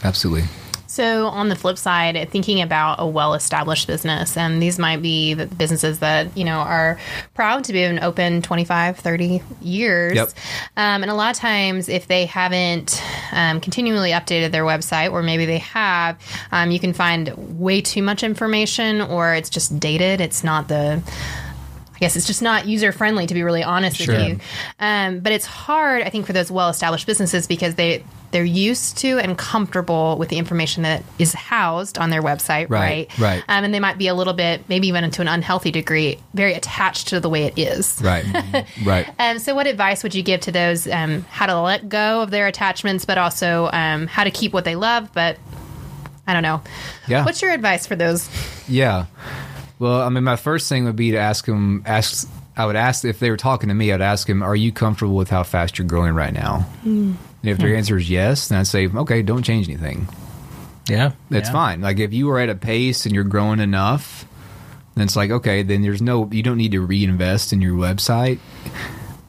Absolutely. 0.06 0.48
So, 0.92 1.28
on 1.28 1.48
the 1.48 1.56
flip 1.56 1.78
side, 1.78 2.30
thinking 2.32 2.62
about 2.62 2.98
a 3.00 3.08
well 3.08 3.34
established 3.34 3.88
business, 3.88 4.36
and 4.36 4.62
these 4.62 4.78
might 4.78 5.02
be 5.02 5.34
the 5.34 5.46
businesses 5.46 6.00
that, 6.00 6.38
you 6.38 6.44
know, 6.44 6.58
are 6.58 7.00
proud 7.34 7.64
to 7.64 7.72
be 7.72 7.82
an 7.82 8.00
open 8.04 8.42
25, 8.42 8.98
30 8.98 9.42
years. 9.62 10.16
Yep. 10.16 10.30
Um, 10.76 11.02
and 11.04 11.10
a 11.10 11.14
lot 11.14 11.34
of 11.34 11.38
times, 11.38 11.88
if 11.88 12.08
they 12.08 12.26
haven't 12.26 13.02
um, 13.32 13.62
continually 13.62 14.12
updated 14.12 14.52
their 14.52 14.66
website, 14.66 15.14
or 15.14 15.24
maybe 15.24 15.46
they 15.46 15.60
have, 15.60 16.20
um, 16.52 16.72
you 16.72 16.80
can 16.82 16.92
find 16.92 17.58
way 17.58 17.80
too 17.80 18.04
much 18.04 18.22
information, 18.22 19.00
or 19.00 19.34
it's 19.34 19.50
just 19.50 19.80
dated. 19.80 20.20
It's 20.20 20.44
not 20.44 20.68
the 20.68 21.02
I 21.96 22.00
guess 22.00 22.18
it's 22.18 22.28
just 22.28 22.42
not 22.42 22.68
user 22.68 22.92
friendly 22.92 23.28
to 23.28 23.34
be 23.34 23.44
really 23.44 23.64
honest 23.64 23.96
Sure. 23.96 24.14
with 24.14 24.28
you. 24.28 24.40
Um, 24.78 25.22
but 25.22 25.32
it's 25.32 25.46
hard, 25.46 26.02
I 26.02 26.10
think, 26.10 26.26
for 26.26 26.34
those 26.34 26.52
well 26.52 26.68
established 26.68 27.08
businesses 27.08 27.48
because 27.48 27.76
they 27.76 28.04
they're 28.32 28.44
used 28.44 28.98
to 29.00 29.20
and 29.20 29.38
comfortable 29.38 30.18
with 30.18 30.30
the 30.30 30.38
information 30.38 30.84
that 30.84 31.04
is 31.20 31.34
housed 31.34 31.98
on 31.98 32.10
their 32.10 32.22
website, 32.22 32.70
Right, 32.70 33.10
right? 33.18 33.20
right. 33.20 33.44
Um, 33.48 33.64
and 33.64 33.74
they 33.74 33.80
might 33.80 33.98
be 33.98 34.08
a 34.08 34.14
little 34.14 34.34
bit, 34.34 34.68
maybe 34.70 34.88
even 34.88 35.10
to 35.12 35.22
an 35.22 35.28
unhealthy 35.28 35.72
degree, 35.72 36.18
very 36.34 36.54
attached 36.54 37.10
to 37.10 37.20
the 37.20 37.30
way 37.30 37.44
it 37.44 37.58
is. 37.58 38.02
Right. 38.02 38.26
right. 38.86 39.10
Um, 39.20 39.40
so, 39.40 39.54
what 39.56 39.68
advice 39.68 40.04
would 40.04 40.16
you 40.16 40.24
give 40.24 40.42
to 40.42 40.52
those 40.52 40.88
um, 40.88 41.24
how 41.30 41.46
to 41.46 41.60
let 41.60 41.90
go 41.90 42.22
of 42.22 42.32
their 42.32 42.48
attachments, 42.48 43.06
but 43.06 43.18
also 43.18 43.70
um, 43.74 44.08
how 44.08 44.24
to 44.24 44.32
keep 44.32 44.54
what 44.54 44.64
they 44.66 44.76
love? 44.76 45.12
But 45.14 45.38
I 46.28 46.34
don't 46.34 46.44
know. 46.44 46.62
Yeah. 47.08 47.26
What's 47.26 47.42
your 47.42 47.52
advice 47.52 47.86
for 47.86 47.96
those? 47.96 48.30
Yeah. 48.68 49.06
Well, 49.80 50.02
I 50.02 50.10
mean, 50.10 50.24
my 50.24 50.36
first 50.36 50.70
thing 50.70 50.86
would 50.86 50.96
be 50.96 51.12
to 51.12 51.18
ask 51.18 51.46
them. 51.46 51.84
Ask. 51.86 52.30
I 52.56 52.66
would 52.66 52.76
ask 52.76 53.04
if 53.06 53.20
they 53.20 53.32
were 53.32 53.38
talking 53.38 53.70
to 53.70 53.76
me. 53.76 53.92
I'd 53.92 54.02
ask 54.02 54.28
them, 54.28 54.44
"Are 54.44 54.56
you 54.56 54.72
comfortable 54.72 55.16
with 55.16 55.30
how 55.30 55.44
fast 55.44 55.78
you're 55.78 55.88
growing 55.88 56.14
right 56.14 56.34
now?" 56.34 56.66
And 57.42 57.52
if 57.52 57.58
their 57.58 57.70
hmm. 57.70 57.78
answer 57.78 57.98
is 57.98 58.10
yes, 58.10 58.48
then 58.48 58.60
I'd 58.60 58.68
say, 58.68 58.88
"Okay, 58.88 59.22
don't 59.22 59.44
change 59.44 59.68
anything. 59.68 60.08
yeah, 60.88 61.12
That's 61.30 61.50
yeah. 61.50 61.54
fine. 61.54 61.82
Like 61.82 62.00
if 62.00 62.14
you 62.14 62.30
are 62.30 62.40
at 62.40 62.50
a 62.50 62.56
pace 62.56 63.06
and 63.06 63.16
you're 63.16 63.24
growing 63.24 63.60
enough, 63.60 64.26
then 64.96 65.06
it's 65.06 65.16
like 65.16 65.32
okay, 65.32 65.64
then 65.64 65.82
there's 65.82 66.02
no. 66.02 66.30
You 66.32 66.44
don't 66.44 66.58
need 66.58 66.72
to 66.74 66.82
reinvest 66.82 67.54
in 67.54 67.62
your 67.62 67.74
website. 67.74 68.40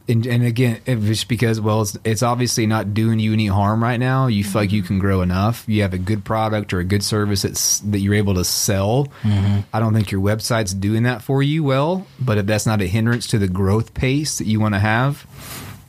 And, 0.05 0.27
and 0.27 0.43
again, 0.43 0.81
if 0.85 1.09
it's 1.09 1.23
because 1.23 1.61
well, 1.61 1.81
it's, 1.81 1.97
it's 2.03 2.23
obviously 2.23 2.67
not 2.67 2.93
doing 2.93 3.19
you 3.19 3.31
any 3.31 3.47
harm 3.47 3.81
right 3.81 3.99
now. 3.99 4.27
You 4.27 4.43
feel 4.43 4.63
like 4.63 4.73
you 4.73 4.81
mm-hmm. 4.81 4.87
can 4.87 4.99
grow 4.99 5.21
enough. 5.21 5.63
You 5.65 5.81
have 5.83 5.93
a 5.93 5.97
good 5.97 6.25
product 6.25 6.73
or 6.73 6.79
a 6.79 6.83
good 6.83 7.03
service 7.03 7.43
that's 7.43 7.79
that 7.79 7.99
you're 7.99 8.13
able 8.13 8.33
to 8.33 8.43
sell. 8.43 9.07
Mm-hmm. 9.21 9.61
I 9.71 9.79
don't 9.79 9.93
think 9.93 10.11
your 10.11 10.19
website's 10.19 10.73
doing 10.73 11.03
that 11.03 11.21
for 11.21 11.41
you 11.41 11.63
well. 11.63 12.05
But 12.19 12.37
if 12.37 12.45
that's 12.45 12.65
not 12.65 12.81
a 12.81 12.85
hindrance 12.85 13.27
to 13.27 13.39
the 13.39 13.47
growth 13.47 13.93
pace 13.93 14.39
that 14.39 14.45
you 14.45 14.59
want 14.59 14.73
to 14.73 14.79
have, 14.79 15.25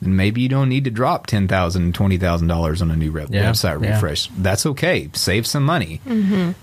then 0.01 0.15
maybe 0.15 0.41
you 0.41 0.49
don't 0.49 0.69
need 0.69 0.83
to 0.85 0.91
drop 0.91 1.27
ten 1.27 1.47
thousand, 1.47 1.95
twenty 1.95 2.17
thousand 2.17 2.47
dollars 2.47 2.81
on 2.81 2.91
a 2.91 2.95
new 2.95 3.11
re- 3.11 3.25
Yeah, 3.29 3.49
website 3.51 3.81
yeah. 3.83 3.93
refresh. 3.95 4.27
That's 4.37 4.65
okay. 4.65 5.09
Save 5.13 5.47
some 5.47 5.63
money. 5.63 6.01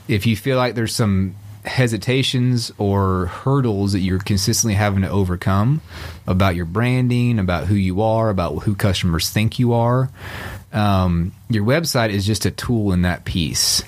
If 0.08 0.26
you 0.26 0.36
feel 0.36 0.56
like 0.56 0.74
there's 0.74 0.94
some 0.94 1.34
hesitations 1.64 2.72
or 2.78 3.26
hurdles 3.26 3.92
that 3.92 4.00
you're 4.00 4.18
consistently 4.18 4.74
having 4.74 5.02
to 5.02 5.08
overcome 5.08 5.80
about 6.26 6.56
your 6.56 6.64
branding, 6.64 7.38
about 7.38 7.66
who 7.66 7.74
you 7.74 8.02
are, 8.02 8.30
about 8.30 8.64
who 8.64 8.74
customers 8.74 9.30
think 9.30 9.58
you 9.58 9.72
are, 9.72 10.10
um, 10.72 11.32
your 11.48 11.64
website 11.64 12.10
is 12.10 12.26
just 12.26 12.46
a 12.46 12.50
tool 12.50 12.92
in 12.92 13.02
that 13.02 13.24
piece. 13.24 13.82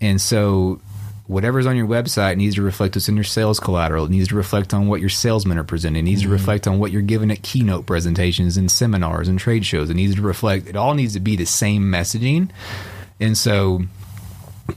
And 0.00 0.20
so, 0.20 0.80
whatever's 1.26 1.66
on 1.66 1.76
your 1.76 1.86
website 1.86 2.36
needs 2.36 2.56
to 2.56 2.62
reflect 2.62 2.94
what's 2.94 3.08
in 3.08 3.14
your 3.14 3.24
sales 3.24 3.58
collateral. 3.58 4.04
It 4.04 4.10
needs 4.10 4.28
to 4.28 4.36
reflect 4.36 4.74
on 4.74 4.88
what 4.88 5.00
your 5.00 5.08
salesmen 5.08 5.58
are 5.58 5.64
presenting. 5.64 6.00
It 6.00 6.10
needs 6.10 6.22
to 6.22 6.28
reflect 6.28 6.66
on 6.66 6.78
what 6.78 6.92
you're 6.92 7.02
giving 7.02 7.30
at 7.30 7.42
keynote 7.42 7.86
presentations 7.86 8.56
and 8.56 8.70
seminars 8.70 9.28
and 9.28 9.38
trade 9.38 9.64
shows. 9.64 9.88
It 9.88 9.94
needs 9.94 10.14
to 10.16 10.22
reflect, 10.22 10.68
it 10.68 10.76
all 10.76 10.94
needs 10.94 11.14
to 11.14 11.20
be 11.20 11.36
the 11.36 11.46
same 11.46 11.84
messaging. 11.84 12.50
And 13.20 13.38
so, 13.38 13.82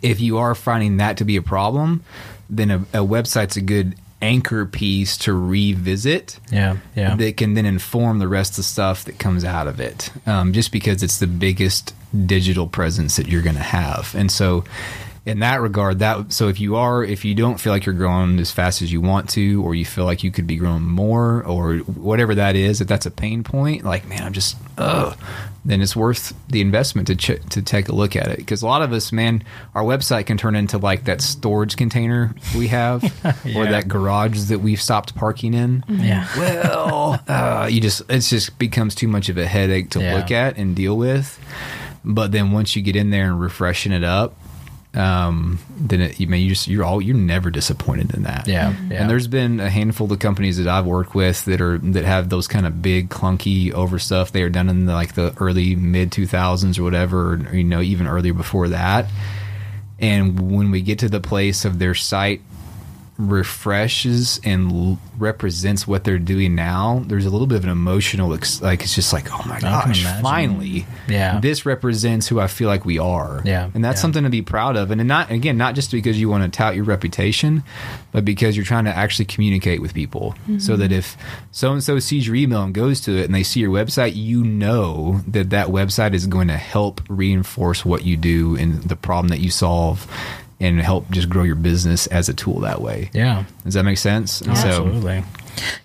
if 0.01 0.19
you 0.19 0.38
are 0.38 0.53
finding 0.53 0.97
that 0.97 1.17
to 1.17 1.25
be 1.25 1.38
a 1.38 1.41
problem, 1.41 2.03
then 2.49 2.71
a, 2.71 2.77
a 2.77 3.05
website's 3.05 3.57
a 3.57 3.62
good 3.62 3.95
anchor 4.21 4.65
piece 4.65 5.17
to 5.17 5.33
revisit 5.33 6.39
Yeah, 6.51 6.77
yeah. 6.95 7.15
that 7.15 7.38
can 7.38 7.53
then 7.53 7.65
inform 7.65 8.19
the 8.19 8.27
rest 8.27 8.53
of 8.53 8.57
the 8.57 8.63
stuff 8.63 9.05
that 9.05 9.19
comes 9.19 9.43
out 9.43 9.67
of 9.67 9.79
it. 9.79 10.12
Um, 10.25 10.53
just 10.53 10.71
because 10.71 11.03
it's 11.03 11.19
the 11.19 11.27
biggest 11.27 11.93
digital 12.25 12.67
presence 12.67 13.17
that 13.17 13.27
you're 13.27 13.41
going 13.41 13.55
to 13.55 13.62
have, 13.62 14.15
and 14.15 14.31
so 14.31 14.63
in 15.27 15.39
that 15.39 15.61
regard, 15.61 15.99
that 15.99 16.31
so 16.33 16.47
if 16.47 16.59
you 16.59 16.75
are 16.77 17.03
if 17.03 17.23
you 17.25 17.35
don't 17.35 17.59
feel 17.59 17.73
like 17.73 17.85
you're 17.85 17.93
growing 17.93 18.39
as 18.39 18.51
fast 18.51 18.81
as 18.81 18.91
you 18.91 19.01
want 19.01 19.29
to, 19.31 19.61
or 19.63 19.75
you 19.75 19.85
feel 19.85 20.05
like 20.05 20.23
you 20.23 20.31
could 20.31 20.47
be 20.47 20.55
growing 20.55 20.83
more, 20.83 21.43
or 21.43 21.77
whatever 21.79 22.33
that 22.35 22.55
is, 22.55 22.81
if 22.81 22.87
that's 22.87 23.05
a 23.05 23.11
pain 23.11 23.43
point, 23.43 23.83
like 23.83 24.07
man, 24.07 24.23
I'm 24.23 24.33
just 24.33 24.57
ugh, 24.77 25.17
then 25.65 25.81
it's 25.81 25.95
worth 25.95 26.33
the 26.47 26.61
investment 26.61 27.07
to 27.07 27.15
ch- 27.15 27.41
to 27.49 27.61
take 27.61 27.89
a 27.89 27.93
look 27.93 28.15
at 28.15 28.27
it 28.29 28.37
because 28.37 28.61
a 28.61 28.65
lot 28.65 28.81
of 28.81 28.93
us, 28.93 29.11
man, 29.11 29.43
our 29.75 29.83
website 29.83 30.25
can 30.27 30.37
turn 30.37 30.55
into 30.55 30.77
like 30.77 31.03
that 31.03 31.21
storage 31.21 31.75
container 31.75 32.33
we 32.57 32.69
have, 32.69 33.03
or 33.55 33.65
that 33.65 33.87
garage 33.87 34.43
that 34.45 34.59
we've 34.59 34.81
stopped 34.81 35.13
parking 35.15 35.53
in 35.53 35.83
yeah. 35.89 36.27
well, 36.37 37.19
uh, 37.27 37.67
you 37.69 37.81
just 37.81 38.01
it's 38.09 38.29
just 38.29 38.57
becomes 38.57 38.95
too 38.95 39.07
much 39.07 39.29
of 39.29 39.37
a 39.37 39.45
headache 39.45 39.89
to 39.91 39.99
Yeah. 40.01 40.15
look 40.15 40.31
at 40.31 40.57
and 40.57 40.75
deal 40.75 40.97
with. 40.97 41.37
But 42.05 42.31
then 42.31 42.51
once 42.53 42.73
you 42.75 42.81
get 42.81 42.95
in 42.95 43.09
there 43.09 43.25
and 43.25 43.41
refreshing 43.41 43.91
it 43.91 44.03
up, 44.05 44.33
um, 44.97 45.60
then 45.77 46.01
it, 46.01 46.19
you 46.19 46.25
mean 46.25 46.41
you 46.41 46.49
just 46.49 46.67
you're 46.67 46.83
all 46.83 46.99
you're 46.99 47.15
never 47.15 47.51
disappointed 47.51 48.15
in 48.15 48.23
that. 48.23 48.47
Yeah, 48.47 48.73
yeah. 48.89 49.01
And 49.01 49.10
there's 49.10 49.27
been 49.27 49.60
a 49.60 49.69
handful 49.69 50.12
of 50.12 50.17
companies 50.19 50.57
that 50.57 50.67
I've 50.67 50.88
worked 50.88 51.13
with 51.13 51.45
that 51.45 51.62
are 51.62 51.77
that 51.77 52.03
have 52.03 52.29
those 52.29 52.47
kind 52.47 52.65
of 52.65 52.81
big 52.81 53.10
clunky 53.10 53.71
over 53.71 53.99
stuff. 53.99 54.31
They 54.31 54.41
are 54.41 54.49
done 54.49 54.69
in 54.69 54.88
the, 54.88 54.93
like 54.93 55.13
the 55.13 55.36
early 55.39 55.75
mid 55.75 56.12
2000s 56.12 56.79
or 56.79 56.83
whatever, 56.83 57.33
or, 57.33 57.55
you 57.55 57.63
know, 57.63 57.81
even 57.81 58.07
earlier 58.07 58.33
before 58.33 58.69
that. 58.69 59.05
And 59.99 60.51
when 60.51 60.71
we 60.71 60.81
get 60.81 60.99
to 60.99 61.10
the 61.10 61.19
place 61.19 61.63
of 61.63 61.77
their 61.77 61.95
site 61.95 62.41
refreshes 63.17 64.39
and 64.43 64.71
l- 64.71 64.99
represents 65.17 65.88
what 65.88 66.03
they're 66.03 66.19
doing 66.19 66.53
now, 66.56 67.03
there's 67.08 67.25
a 67.25 67.30
little 67.30 67.47
bit 67.47 67.56
of 67.58 67.63
an 67.63 67.69
emotional, 67.69 68.34
ex- 68.34 68.62
like 68.62 68.84
it's 68.84 68.93
just 68.95 69.13
like, 69.13 69.27
oh 69.32 69.41
my 69.47 69.60
gosh, 69.60 70.03
finally, 70.21 70.86
Yeah. 71.08 71.39
this 71.39 71.65
represents 71.65 72.27
who 72.27 72.39
I 72.39 72.47
feel 72.47 72.67
like 72.67 72.86
we 72.86 72.99
are, 72.99 73.41
Yeah, 73.45 73.69
and 73.73 73.84
that's 73.84 73.97
yeah. 73.97 74.01
something 74.03 74.23
to 74.23 74.30
be 74.30 74.41
proud 74.41 74.75
of, 74.75 74.91
and 74.91 75.03
not 75.08 75.32
again, 75.32 75.58
not 75.58 75.75
just 75.75 75.91
because 75.91 76.19
you 76.19 76.30
want 76.30 76.43
to 76.43 76.49
tout 76.56 76.75
your 76.75 76.84
reputation, 76.86 77.63
but 78.12 78.23
because 78.25 78.56
you're 78.56 78.65
trying 78.65 78.86
to 78.86 78.95
actually 78.95 79.25
communicate 79.25 79.82
with 79.82 79.93
people, 79.93 80.36
so 80.60 80.75
that 80.77 80.91
if 80.91 81.17
so 81.51 81.71
and 81.73 81.84
so 81.84 81.99
sees 81.99 82.27
your 82.27 82.36
email 82.36 82.63
and 82.63 82.73
goes 82.73 83.01
to 83.01 83.17
it, 83.17 83.25
and 83.25 83.34
they 83.36 83.43
see 83.43 83.60
your 83.62 83.71
website, 83.71 84.15
you 84.15 84.43
know 84.43 85.21
that 85.27 85.49
that 85.49 85.67
website 85.67 86.13
is 86.13 86.27
going 86.27 86.47
to 86.49 86.58
help 86.58 87.01
reinforce 87.10 87.84
what 87.86 88.03
you 88.06 88.15
do 88.17 88.56
and 88.56 88.84
the 88.84 88.95
problem 88.95 89.30
that 89.30 89.39
you 89.39 89.49
solve. 89.49 90.06
And 90.59 90.79
help 90.81 91.09
just 91.11 91.29
grow 91.29 91.43
your 91.43 91.55
business 91.55 92.07
as 92.07 92.29
a 92.29 92.33
tool 92.33 92.61
that 92.61 92.81
way. 92.81 93.11
Yeah. 93.13 93.43
Does 93.63 93.75
that 93.75 93.83
make 93.83 93.99
sense? 93.99 94.41
And 94.41 94.57
so, 94.57 94.67
Absolutely. 94.67 95.23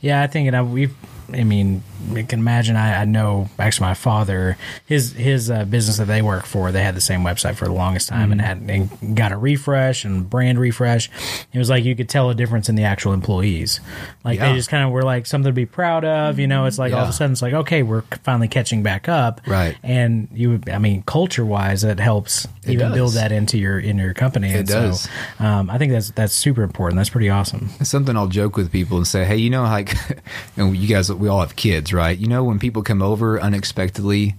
Yeah, 0.00 0.22
I 0.22 0.26
think, 0.26 0.46
and 0.46 0.56
I, 0.56 0.60
uh, 0.60 0.64
we've. 0.64 0.94
I 1.34 1.44
mean, 1.44 1.82
you 2.10 2.24
can 2.24 2.40
imagine. 2.40 2.76
I, 2.76 3.02
I 3.02 3.04
know 3.04 3.48
actually 3.58 3.86
my 3.88 3.94
father, 3.94 4.56
his 4.86 5.12
his 5.12 5.50
uh, 5.50 5.64
business 5.64 5.98
that 5.98 6.06
they 6.06 6.22
work 6.22 6.44
for, 6.46 6.72
they 6.72 6.82
had 6.82 6.94
the 6.94 7.00
same 7.00 7.20
website 7.20 7.54
for 7.56 7.64
the 7.66 7.72
longest 7.72 8.08
time, 8.08 8.32
and 8.32 8.40
had 8.40 8.58
and 8.58 9.16
got 9.16 9.32
a 9.32 9.36
refresh 9.36 10.04
and 10.04 10.28
brand 10.28 10.58
refresh. 10.58 11.10
It 11.52 11.58
was 11.58 11.70
like 11.70 11.84
you 11.84 11.94
could 11.96 12.08
tell 12.08 12.30
a 12.30 12.34
difference 12.34 12.68
in 12.68 12.74
the 12.74 12.84
actual 12.84 13.12
employees. 13.12 13.80
Like 14.24 14.38
Yeah. 14.38 14.50
they 14.50 14.56
just 14.56 14.68
kind 14.70 14.84
of 14.84 14.90
were 14.90 15.02
like 15.02 15.26
something 15.26 15.48
to 15.50 15.54
be 15.54 15.66
proud 15.66 16.04
of. 16.04 16.38
You 16.38 16.46
know, 16.46 16.66
it's 16.66 16.78
like 16.78 16.92
all 16.92 17.02
of 17.04 17.08
a 17.08 17.12
sudden 17.12 17.32
it's 17.32 17.42
like 17.42 17.54
okay, 17.54 17.82
we're 17.82 18.02
finally 18.24 18.48
catching 18.48 18.82
back 18.82 19.08
up. 19.08 19.40
Right. 19.46 19.76
And 19.82 20.28
you, 20.32 20.60
I 20.72 20.78
mean, 20.78 21.02
culture 21.02 21.44
wise, 21.44 21.84
it 21.84 21.98
helps 22.00 22.44
It 22.64 22.70
even 22.74 22.88
does. 22.88 22.94
build 22.94 23.12
that 23.14 23.32
into 23.32 23.58
your 23.58 23.78
in 23.78 23.98
your 23.98 24.14
company. 24.14 24.50
It 24.50 24.56
and 24.60 24.68
does. 24.68 25.08
So, 25.38 25.44
um, 25.44 25.70
I 25.70 25.78
think 25.78 25.92
that's 25.92 26.10
that's 26.10 26.34
super 26.34 26.62
important. 26.62 26.96
That's 26.98 27.10
pretty 27.10 27.30
awesome. 27.30 27.70
It's 27.80 27.90
something 27.90 28.16
I'll 28.16 28.28
joke 28.28 28.56
with 28.56 28.70
people 28.72 28.96
and 28.96 29.06
say, 29.06 29.24
hey, 29.24 29.36
you 29.36 29.50
know, 29.50 29.62
like, 29.62 29.94
and 30.56 30.76
you 30.76 30.88
guys, 30.88 31.10
we 31.22 31.28
all 31.28 31.38
have 31.38 31.54
kids, 31.54 31.92
right? 31.92 32.18
You 32.18 32.26
know, 32.26 32.42
when 32.42 32.58
people 32.58 32.82
come 32.82 33.00
over 33.00 33.40
unexpectedly 33.40 34.34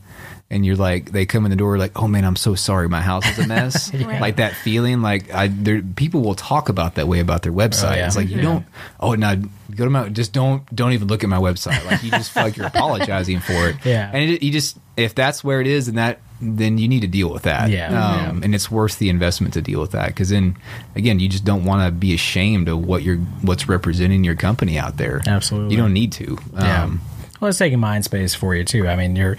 and 0.49 0.65
you're 0.65 0.75
like, 0.75 1.13
they 1.13 1.25
come 1.25 1.45
in 1.45 1.49
the 1.49 1.55
door 1.55 1.77
like, 1.77 1.93
oh 1.95 2.09
man, 2.09 2.25
I'm 2.25 2.35
so 2.35 2.55
sorry, 2.55 2.89
my 2.89 2.99
house 2.99 3.25
is 3.25 3.39
a 3.39 3.47
mess. 3.47 3.91
Right. 4.03 4.19
Like 4.19 4.35
that 4.35 4.53
feeling, 4.53 5.01
like, 5.01 5.33
I, 5.33 5.47
there, 5.47 5.81
people 5.81 6.21
will 6.21 6.35
talk 6.35 6.67
about 6.67 6.95
that 6.95 7.07
way 7.07 7.21
about 7.21 7.41
their 7.41 7.53
website. 7.53 7.93
Oh, 7.93 7.95
yeah. 7.95 8.07
It's 8.07 8.17
like, 8.17 8.27
you 8.27 8.35
mm-hmm. 8.35 8.43
don't, 8.43 8.65
oh, 8.99 9.13
now 9.13 9.35
go 9.35 9.85
to 9.85 9.89
my, 9.89 10.09
just 10.09 10.33
don't, 10.33 10.63
don't 10.75 10.91
even 10.91 11.07
look 11.07 11.23
at 11.23 11.29
my 11.29 11.37
website. 11.37 11.85
Like, 11.85 12.03
you 12.03 12.11
just 12.11 12.31
feel 12.31 12.43
like 12.43 12.57
you're 12.57 12.67
apologizing 12.75 13.39
for 13.39 13.69
it. 13.69 13.77
Yeah. 13.85 14.11
And 14.13 14.31
it, 14.31 14.43
you 14.43 14.51
just, 14.51 14.77
if 14.97 15.15
that's 15.15 15.41
where 15.41 15.61
it 15.61 15.67
is, 15.67 15.87
and 15.87 15.97
that, 15.97 16.19
then 16.43 16.77
you 16.77 16.87
need 16.87 17.01
to 17.01 17.07
deal 17.07 17.29
with 17.31 17.43
that. 17.43 17.69
Yeah. 17.69 17.87
Um, 17.87 17.93
Yeah. 18.39 18.45
and 18.45 18.55
it's 18.55 18.69
worth 18.69 18.99
the 18.99 19.09
investment 19.09 19.53
to 19.55 19.61
deal 19.61 19.79
with 19.81 19.91
that 19.91 20.07
because 20.07 20.29
then 20.29 20.55
again 20.95 21.19
you 21.19 21.29
just 21.29 21.45
don't 21.45 21.65
want 21.65 21.85
to 21.87 21.91
be 21.91 22.13
ashamed 22.13 22.67
of 22.67 22.79
what 22.85 23.03
you're 23.03 23.17
what's 23.41 23.67
representing 23.69 24.23
your 24.23 24.35
company 24.35 24.77
out 24.77 24.97
there 24.97 25.21
Absolutely. 25.25 25.71
you 25.75 25.77
don't 25.81 25.93
need 25.93 26.11
to 26.13 26.37
Yeah. 26.53 26.83
um, 26.83 27.01
well, 27.43 27.49
it's 27.49 27.59
taking 27.59 27.79
mind 27.79 28.05
space 28.05 28.33
for 28.33 28.55
you 28.55 28.63
too. 28.63 28.87
I 28.87 28.95
mean, 28.95 29.17
you're 29.17 29.35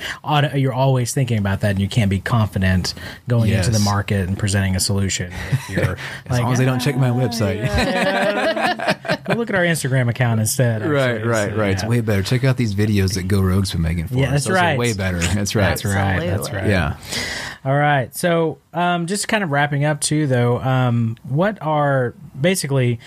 you're 0.55 0.75
always 0.75 1.15
thinking 1.15 1.39
about 1.39 1.61
that, 1.63 1.71
and 1.71 1.81
you 1.81 1.89
can't 1.89 2.11
be 2.11 2.21
confident 2.21 2.93
going 3.29 3.51
into 3.51 3.71
the 3.71 3.79
market 3.81 4.29
and 4.29 4.39
presenting 4.39 4.77
a 4.77 4.81
solution. 4.81 5.33
If 5.33 5.71
you're 5.71 5.97
as 6.27 6.39
long 6.39 6.53
as 6.53 6.59
they 6.59 6.67
don't 6.67 6.81
check 6.81 6.97
my 6.99 7.09
ah, 7.09 7.15
website 7.15 7.65
go 9.25 9.35
look 9.35 9.49
at 9.49 9.57
our 9.57 9.65
Instagram 9.65 10.11
account 10.11 10.39
instead. 10.41 10.83
actually. 10.83 10.95
right 10.95 11.25
right 11.27 11.51
So, 11.51 11.57
right 11.57 11.71
it's 11.73 11.85
way 11.85 12.01
better 12.03 12.23
check 12.23 12.45
out 12.45 12.59
these 12.59 12.75
videos 12.75 13.15
that 13.15 13.23
go 13.27 13.41
rogue's 13.41 13.73
been 13.73 13.81
making 13.81 14.09
for 14.09 14.17
Yeah, 14.17 14.27
us 14.27 14.31
that's 14.33 14.45
Those 14.45 14.57
are 14.57 14.61
right. 14.61 14.79
way 14.79 14.93
better 14.93 15.19
that's 15.19 15.55
right 15.55 15.69
That's 15.71 15.85
right. 15.85 16.21
That's 16.21 16.53
right. 16.53 16.67
yeah 16.67 16.97
All 17.65 17.75
right. 17.75 18.15
So, 18.15 18.59
um, 18.75 19.07
just 19.07 19.27
kind 19.27 19.43
of 19.43 19.51
wrapping 19.51 19.85
up 19.85 20.01
too, 20.01 20.27
though. 20.27 20.61
Um, 20.61 21.17
what 21.23 21.57
are 21.63 22.15
basically 22.39 23.01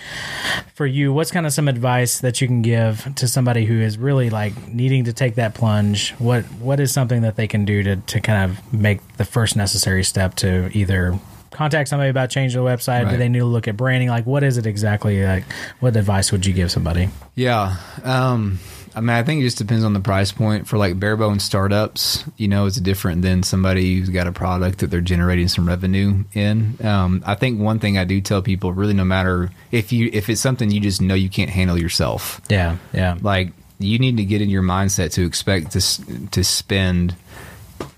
for 0.74 0.84
you? 0.84 1.12
What's 1.12 1.30
kind 1.30 1.46
of 1.46 1.52
some 1.52 1.68
advice 1.68 2.18
that 2.20 2.40
you 2.40 2.48
can 2.48 2.62
give 2.62 3.08
to 3.16 3.28
somebody 3.28 3.66
who 3.66 3.80
is 3.80 3.98
really 3.98 4.30
like 4.30 4.68
needing 4.68 5.04
to 5.04 5.12
take 5.12 5.36
that 5.36 5.54
plunge? 5.54 6.10
What 6.18 6.44
What 6.60 6.80
is 6.80 6.92
something 6.92 7.22
that 7.22 7.36
they 7.36 7.46
can 7.46 7.64
do 7.64 7.84
to 7.84 7.96
to 7.96 8.20
kind 8.20 8.50
of 8.50 8.72
make 8.72 9.16
the 9.16 9.24
first 9.24 9.54
necessary 9.54 10.02
step 10.02 10.34
to 10.36 10.76
either 10.76 11.18
contact 11.52 11.88
somebody 11.88 12.10
about 12.10 12.30
changing 12.30 12.62
the 12.62 12.68
website? 12.68 13.10
Do 13.10 13.16
they 13.16 13.28
need 13.28 13.40
to 13.40 13.44
look 13.44 13.68
at 13.68 13.76
branding? 13.76 14.08
Like, 14.08 14.26
what 14.26 14.42
is 14.42 14.58
it 14.58 14.66
exactly? 14.66 15.24
Like, 15.24 15.44
what 15.80 15.96
advice 15.96 16.32
would 16.32 16.44
you 16.44 16.52
give 16.52 16.70
somebody? 16.72 17.10
Yeah. 17.36 17.76
Um, 18.02 18.58
I 18.94 19.00
mean, 19.00 19.10
I 19.10 19.22
think 19.22 19.40
it 19.40 19.44
just 19.44 19.58
depends 19.58 19.84
on 19.84 19.92
the 19.92 20.00
price 20.00 20.32
point. 20.32 20.66
For 20.68 20.78
like 20.78 20.98
bare 20.98 21.16
bones 21.16 21.42
startups, 21.44 22.24
you 22.36 22.48
know, 22.48 22.66
it's 22.66 22.78
different 22.80 23.22
than 23.22 23.42
somebody 23.42 23.98
who's 23.98 24.08
got 24.08 24.26
a 24.26 24.32
product 24.32 24.78
that 24.78 24.88
they're 24.90 25.00
generating 25.00 25.48
some 25.48 25.66
revenue 25.66 26.24
in. 26.34 26.76
Um, 26.84 27.22
I 27.26 27.34
think 27.34 27.60
one 27.60 27.78
thing 27.78 27.98
I 27.98 28.04
do 28.04 28.20
tell 28.20 28.42
people, 28.42 28.72
really, 28.72 28.94
no 28.94 29.04
matter 29.04 29.50
if 29.72 29.92
you 29.92 30.10
if 30.12 30.28
it's 30.28 30.40
something 30.40 30.70
you 30.70 30.80
just 30.80 31.00
know 31.00 31.14
you 31.14 31.28
can't 31.30 31.50
handle 31.50 31.78
yourself, 31.78 32.40
Yeah. 32.48 32.76
Yeah. 32.92 33.16
like 33.22 33.52
you 33.78 33.98
need 33.98 34.16
to 34.16 34.24
get 34.24 34.42
in 34.42 34.50
your 34.50 34.62
mindset 34.62 35.12
to 35.12 35.24
expect 35.24 35.72
to 35.72 36.28
to 36.30 36.42
spend, 36.42 37.14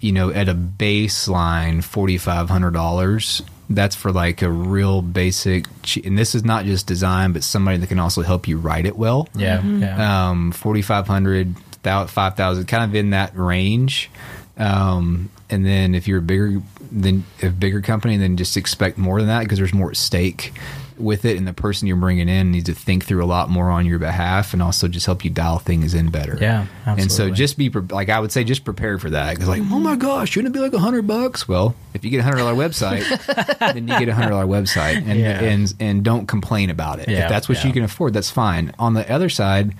you 0.00 0.12
know, 0.12 0.30
at 0.30 0.48
a 0.48 0.54
baseline 0.54 1.82
forty 1.82 2.18
five 2.18 2.48
hundred 2.50 2.72
dollars. 2.72 3.42
That's 3.70 3.94
for 3.94 4.10
like 4.12 4.42
a 4.42 4.50
real 4.50 5.00
basic, 5.00 5.66
and 6.04 6.18
this 6.18 6.34
is 6.34 6.44
not 6.44 6.64
just 6.64 6.86
design, 6.86 7.32
but 7.32 7.44
somebody 7.44 7.78
that 7.78 7.86
can 7.86 8.00
also 8.00 8.22
help 8.22 8.48
you 8.48 8.58
write 8.58 8.84
it 8.84 8.96
well 8.96 9.28
Yeah. 9.34 9.62
Yeah. 9.64 10.30
um, 10.30 10.50
4,500, 10.52 11.54
5,000, 11.82 12.66
kind 12.66 12.84
of 12.84 12.94
in 12.96 13.10
that 13.10 13.30
range. 13.36 14.10
Um, 14.58 15.30
and 15.48 15.64
then 15.64 15.94
if 15.94 16.06
you're 16.08 16.18
a 16.18 16.22
bigger, 16.22 16.60
than 16.92 17.24
a 17.42 17.48
bigger 17.48 17.80
company, 17.80 18.16
then 18.16 18.36
just 18.36 18.56
expect 18.56 18.98
more 18.98 19.18
than 19.20 19.28
that 19.28 19.40
because 19.40 19.58
there's 19.58 19.72
more 19.72 19.90
at 19.90 19.96
stake 19.96 20.52
with 21.00 21.24
it. 21.24 21.36
And 21.36 21.46
the 21.46 21.52
person 21.52 21.86
you're 21.88 21.96
bringing 21.96 22.28
in 22.28 22.50
needs 22.52 22.66
to 22.66 22.74
think 22.74 23.04
through 23.04 23.24
a 23.24 23.26
lot 23.26 23.48
more 23.50 23.70
on 23.70 23.86
your 23.86 23.98
behalf 23.98 24.52
and 24.52 24.62
also 24.62 24.88
just 24.88 25.06
help 25.06 25.24
you 25.24 25.30
dial 25.30 25.58
things 25.58 25.94
in 25.94 26.10
better. 26.10 26.36
Yeah, 26.40 26.66
And 26.86 27.10
so 27.10 27.30
just 27.30 27.56
be, 27.58 27.70
pre- 27.70 27.82
like, 27.82 28.08
I 28.08 28.20
would 28.20 28.32
say 28.32 28.44
just 28.44 28.64
prepare 28.64 28.98
for 28.98 29.10
that 29.10 29.34
because 29.34 29.48
like, 29.48 29.62
oh 29.62 29.78
my 29.80 29.96
gosh, 29.96 30.30
shouldn't 30.30 30.54
it 30.54 30.58
be 30.58 30.62
like 30.62 30.72
a 30.72 30.78
hundred 30.78 31.06
bucks? 31.06 31.48
Well, 31.48 31.74
if 31.94 32.04
you 32.04 32.10
get 32.10 32.20
a 32.20 32.22
hundred 32.22 32.38
dollar 32.38 32.54
website, 32.54 33.58
then 33.58 33.88
you 33.88 33.98
get 33.98 34.08
a 34.08 34.14
hundred 34.14 34.30
dollar 34.30 34.46
website 34.46 34.96
and, 35.06 35.18
Yeah. 35.18 35.40
and, 35.42 35.74
and 35.80 36.02
don't 36.04 36.26
complain 36.26 36.70
about 36.70 37.00
it. 37.00 37.08
Yeah, 37.08 37.24
if 37.24 37.28
that's 37.28 37.48
what 37.48 37.58
yeah. 37.58 37.66
you 37.66 37.72
can 37.72 37.82
afford, 37.84 38.12
that's 38.14 38.30
fine. 38.30 38.72
On 38.78 38.94
the 38.94 39.10
other 39.10 39.28
side, 39.28 39.74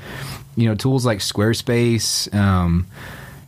you 0.56 0.68
know, 0.68 0.74
tools 0.74 1.06
like 1.06 1.18
Squarespace 1.20 2.32
um, 2.34 2.86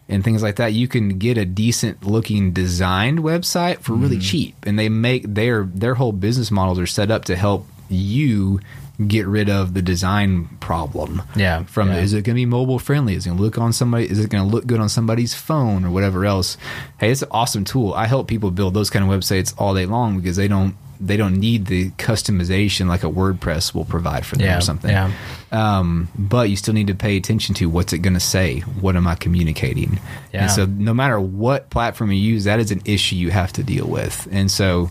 and 0.08 0.22
things 0.24 0.42
like 0.42 0.56
that, 0.56 0.72
you 0.72 0.88
can 0.88 1.18
get 1.18 1.38
a 1.38 1.44
decent 1.44 2.04
looking 2.04 2.52
designed 2.52 3.20
website 3.20 3.78
for 3.80 3.92
really 3.94 4.16
Mm-hmm. 4.16 4.20
cheap, 4.22 4.66
and 4.66 4.78
they 4.78 4.88
make 4.88 5.24
their 5.34 5.64
their 5.64 5.94
whole 5.94 6.12
business 6.12 6.50
models 6.50 6.78
are 6.78 6.86
set 6.86 7.10
up 7.10 7.24
to 7.26 7.36
help 7.36 7.66
you 7.88 8.60
get 9.06 9.26
rid 9.26 9.48
of 9.48 9.74
the 9.74 9.82
design 9.82 10.46
problem. 10.60 11.22
Yeah, 11.34 11.64
From 11.64 11.88
yeah. 11.88 11.98
is 12.00 12.12
it 12.12 12.22
going 12.24 12.34
to 12.36 12.40
be 12.40 12.46
mobile 12.46 12.78
friendly? 12.78 13.14
Is 13.14 13.26
it 13.26 13.30
going 13.30 13.38
to 13.38 13.42
look 13.42 13.58
on 13.58 13.72
somebody? 13.72 14.08
Is 14.08 14.18
it 14.18 14.30
going 14.30 14.44
to 14.44 14.50
look 14.54 14.66
good 14.66 14.80
on 14.80 14.88
somebody's 14.88 15.34
phone 15.34 15.84
or 15.84 15.90
whatever 15.90 16.24
else? 16.24 16.56
Hey, 16.98 17.10
it's 17.10 17.22
an 17.22 17.28
awesome 17.32 17.64
tool. 17.64 17.94
I 17.94 18.06
help 18.06 18.28
people 18.28 18.50
build 18.50 18.74
those 18.74 18.90
kind 18.90 19.04
of 19.04 19.10
websites 19.10 19.54
all 19.58 19.74
day 19.74 19.86
long 19.86 20.20
because 20.20 20.36
they 20.36 20.46
don't 20.46 20.76
they 21.06 21.16
don't 21.16 21.38
need 21.38 21.66
the 21.66 21.90
customization 21.92 22.86
like 22.86 23.02
a 23.04 23.08
WordPress 23.10 23.74
will 23.74 23.84
provide 23.84 24.24
for 24.24 24.36
them 24.36 24.46
Yeah, 24.46 24.58
or 24.58 24.60
something. 24.60 24.90
yeah. 24.90 25.10
Um, 25.50 26.08
but 26.16 26.48
you 26.48 26.56
still 26.56 26.74
need 26.74 26.86
to 26.86 26.94
pay 26.94 27.16
attention 27.16 27.54
to 27.56 27.66
what's 27.68 27.92
it 27.92 27.98
going 27.98 28.14
to 28.14 28.20
say? 28.20 28.60
What 28.60 28.96
am 28.96 29.06
I 29.06 29.14
communicating? 29.16 29.98
Yeah. 30.32 30.42
And 30.42 30.50
so 30.50 30.64
no 30.66 30.94
matter 30.94 31.20
what 31.20 31.70
platform 31.70 32.12
you 32.12 32.18
use, 32.20 32.44
that 32.44 32.60
is 32.60 32.70
an 32.70 32.82
issue 32.84 33.16
you 33.16 33.30
have 33.30 33.52
to 33.54 33.62
deal 33.62 33.86
with. 33.86 34.26
And 34.30 34.50
so, 34.50 34.90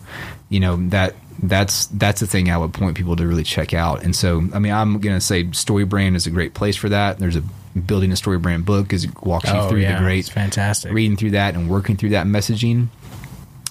you 0.50 0.60
know, 0.60 0.76
that 0.89 1.15
that's 1.43 1.88
that's 1.88 2.19
the 2.19 2.28
thing 2.28 2.52
I 2.52 2.58
would 2.58 2.74
point 2.74 2.95
people 2.95 3.15
to 3.15 3.26
really 3.26 3.43
check 3.43 3.74
out. 3.74 4.04
And 4.04 4.15
so, 4.15 4.43
I 4.54 4.60
mean, 4.60 4.74
I'm 4.74 5.00
going 5.00 5.15
to 5.15 5.21
say 5.21 5.45
StoryBrand 5.45 6.15
is 6.15 6.28
a 6.28 6.30
great 6.32 6.54
place 6.54 6.76
for 6.76 6.89
that. 6.89 7.17
There's 7.17 7.36
a 7.38 7.43
building 7.80 8.12
a 8.12 8.15
StoryBrand 8.15 8.65
book 8.65 8.91
is 8.93 9.08
walks 9.24 9.47
you 9.50 9.56
Oh, 9.56 9.69
through 9.69 9.80
yeah, 9.80 9.97
the 9.97 10.04
great 10.04 10.26
fantastic. 10.26 10.91
reading 10.91 11.15
through 11.17 11.32
that 11.32 11.56
and 11.56 11.69
working 11.69 11.95
through 11.97 12.10
that 12.10 12.28
messaging. 12.28 12.88